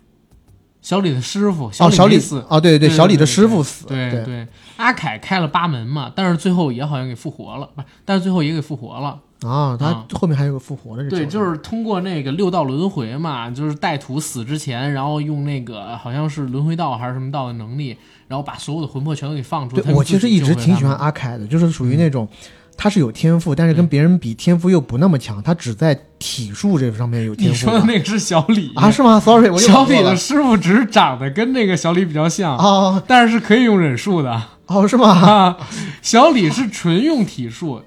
[0.80, 4.46] 小李的师傅，哦，小李死，哦，对对对，小李的师傅死，对对，
[4.76, 9.18] 阿凯开了八门嘛，但是最后也好像给复活了，不，但是最后也给复活了。
[9.42, 17.96] 啊，他后面还有个复活的，对，就是通过那个六道轮回嘛，就是带土死之前，然后用那个好像是轮回道还是什么道的能力，
[18.30, 19.76] 然后把所有的魂魄全都给放出。
[19.76, 22.28] 来我其实一直挺喜欢阿凯的，就是属于那种
[22.76, 27.52] 他是有天赋，但是跟别人比天赋又不那么强，他只在体术这上面有天赋。
[27.52, 28.88] 你说的那个是小李啊？
[28.88, 35.56] 是吗？Sorry，我小李的师傅只是长得跟那个小李比较像啊，但是是可以用忍术的哦，是吗？
[36.00, 37.82] 小李是纯用体术。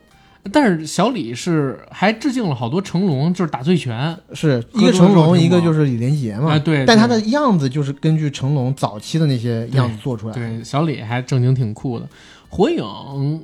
[0.52, 6.54] 但是小李是还致敬了好多成龙，就是打醉拳，是一个成龙，一个就是李连杰嘛。
[6.54, 6.86] 啊，对。
[6.86, 10.34] 但他的样子就是根据成龙早期的那些样子做出来。
[10.34, 12.06] 对，小李还正经挺酷的。
[12.50, 13.42] 火影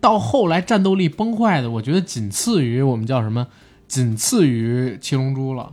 [0.00, 3.46] 到后来战斗力崩坏的，我觉得仅次于我们叫什么？
[3.88, 5.72] 仅次于七龙珠了。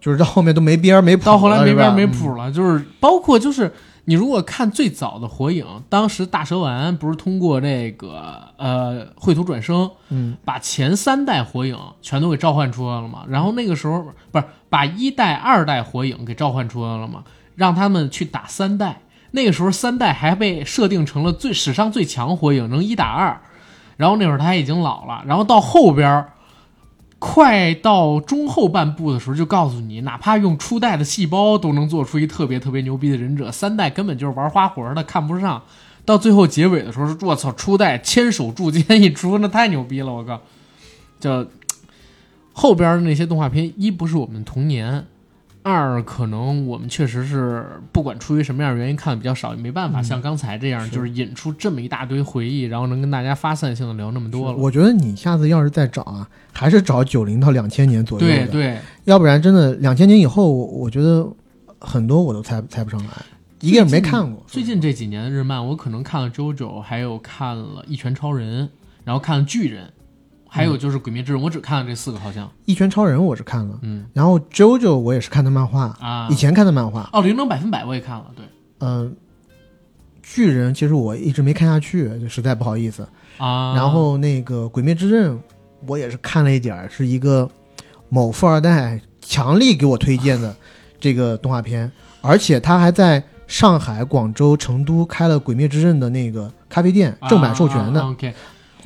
[0.00, 1.24] 就是到后面都没边没谱。
[1.24, 3.72] 到后来没边没谱了，就是包括就是。
[4.06, 13.24] 你如果看最早的火影，当时大蛇丸不是通过这个呃绘图转生，嗯，把前三代火影全都给召唤出来了嘛？
[13.28, 17.24] 然后那个时候不是把一代、二代火影给召唤出来了嘛？
[17.54, 19.02] 让他们去打三代。
[19.32, 23.40] 那个时候三代还被设定成了最史上最强火影，能一打二。
[23.96, 26.26] 然后那会儿他已经老了，然后到后边。
[27.20, 35.62] 快到中后半部的时候，就告诉你，哪怕用初代的细胞都能做出一特别特别牛逼的忍者，三代根本就是玩花活的，看不上。
[36.06, 40.40] 到最后结尾的时候，我操，初代千手柱间一出，那太牛逼了，我靠！
[41.20, 41.46] 就
[42.54, 45.06] 后边的那些动画片，一不是我们童年。
[45.62, 54.56] 二可能我们确实是不管出于什么样的原因看的比较少，也没办法像刚才这样，就是引出这么一大堆回忆，然后能跟大家发散性的聊那么多了。
[54.56, 61.28] 我觉得你下次要是再找啊，还是找九零到两千年左右的，对对，要不然真的两千年以后，我觉得
[61.78, 63.12] 很多我都猜猜不上来，
[63.60, 64.42] 一个也没看过。
[64.46, 68.64] 最近这几年的日漫，我可能看了《JoJo》，还有看了《一拳超人》，
[69.04, 69.84] 然后看了《巨人》。
[70.52, 77.08] 还有就是《鬼灭之刃》，我只看了这四个，好像《一拳超人》我是看了，嗯，然后《JoJo》我也是看的漫画啊，以前看的漫画。
[77.12, 78.44] 哦，《灵能百分百》我也看了，对，
[78.80, 79.14] 嗯，
[80.22, 83.06] 巨人其实我一直没看下去，就实在不好意思
[83.38, 83.74] 啊。
[83.76, 85.32] 然后那个《鬼灭之刃》，
[85.86, 87.48] 我也是看了一点儿，是一个
[88.08, 90.54] 某富二代强力给我推荐的
[90.98, 91.90] 这个动画片，
[92.20, 98.00] 而且他还在上海、广州、成都开了《鬼灭之刃》的那个咖啡店，正版授权的。
[98.02, 98.34] OK。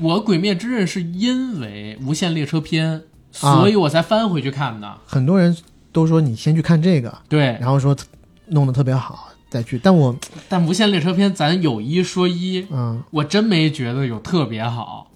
[0.01, 3.01] 我《鬼灭之刃》是因为《无限列车篇》，
[3.31, 4.99] 所以我才翻回去看的。
[5.07, 5.57] 很多人
[5.93, 7.97] 都说你先去看这个，对，然后说
[8.47, 9.79] 弄得特别好再去。
[9.79, 10.17] 但我
[10.49, 15.11] 但《无限列车篇》咱有一说一，嗯，我真没觉得有特别好。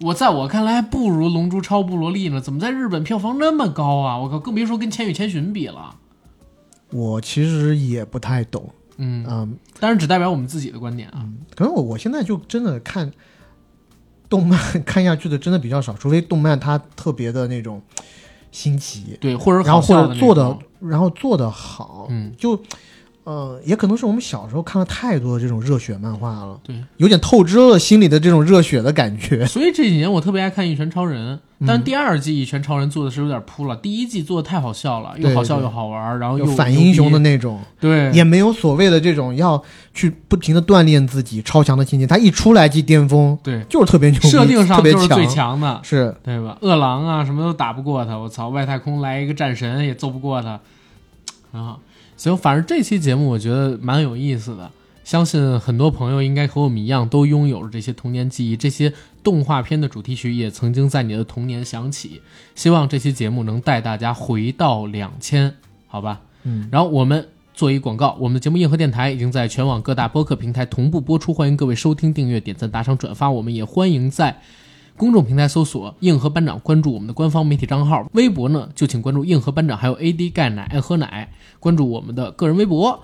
[0.00, 4.18] 我在我看来还不如《龙珠超布罗利》呢，怎么在日本票房那么高啊？
[4.18, 5.96] 我靠，更别说跟《千与千寻》比了。
[6.90, 8.68] 我其实也不太懂，
[8.98, 11.26] 嗯嗯，但是只代表我们自己的观点啊。
[11.54, 13.12] 可能我我现在就真的看。
[14.32, 17.82] 动漫 看下去的真的比较少，除非动漫它特别的那种
[18.50, 22.58] 新奇，对，或者然后或者做的，然后做的好，嗯，就。
[23.24, 29.46] 呃，也可能是我们小时候看了太多的这种热血漫画了，对，有点透支了心里的这种热血的感觉。
[29.46, 39.62] 所以这几年我特别爱看《一拳超人》，但是第二季《一拳超人》做的是有点扑了，第一季做的太好笑了，又好笑又好玩，然后又反英雄的那种，对，也没有所谓的这种要
[39.94, 46.14] 去不停的锻炼自己超强的情节，他一出来即巅峰，对，就是特别牛，设定上就是最强的，是。
[46.24, 46.56] 对吧？
[46.60, 50.60] 饿狼啊什么都打不过他，我操，外太空来一个战神也揍不过他，
[51.52, 51.80] 很好。
[52.16, 54.70] 所以，反正这期节目我觉得蛮有意思的，
[55.12, 58.56] 相信很多朋友应该和我们一样，都拥有了这些童年记忆。
[58.56, 58.90] 这些
[59.22, 62.22] 动画片的主题曲也曾经在你的童年响起。
[62.54, 65.54] 希望这期节目能带大家回到两千，
[65.86, 66.22] 好吧？
[66.44, 66.66] 嗯。
[66.72, 73.30] 然后我们做一广告，我们的节目《硬核电台》已经在全网各大播客平台同步播出，欢迎各位收听、订阅、点赞、打赏、转发。
[73.30, 74.40] 我们也欢迎在
[74.96, 81.30] 公众平台搜索“硬核班长”，关注我们的官方媒体账号；微博呢，就请关注“硬核班长”，还有 AD 钙奶爱喝奶，
[81.60, 82.98] 关注我们的个人微博。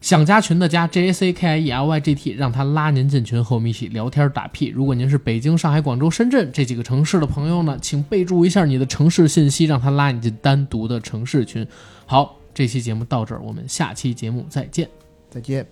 [0.00, 4.68] 想加群的加 J A C K I E L Y G T，让他拉您进群，和我们一起聊天打屁。
[4.68, 11.66] 如果您是北京、上海、广州、深圳这几个城市的朋友呢，请备注一下你的城市信息，让他拉你进单独的城市群。
[12.06, 14.88] 好，这期节目到这儿，我们下期节目再见，
[15.28, 15.66] 再见。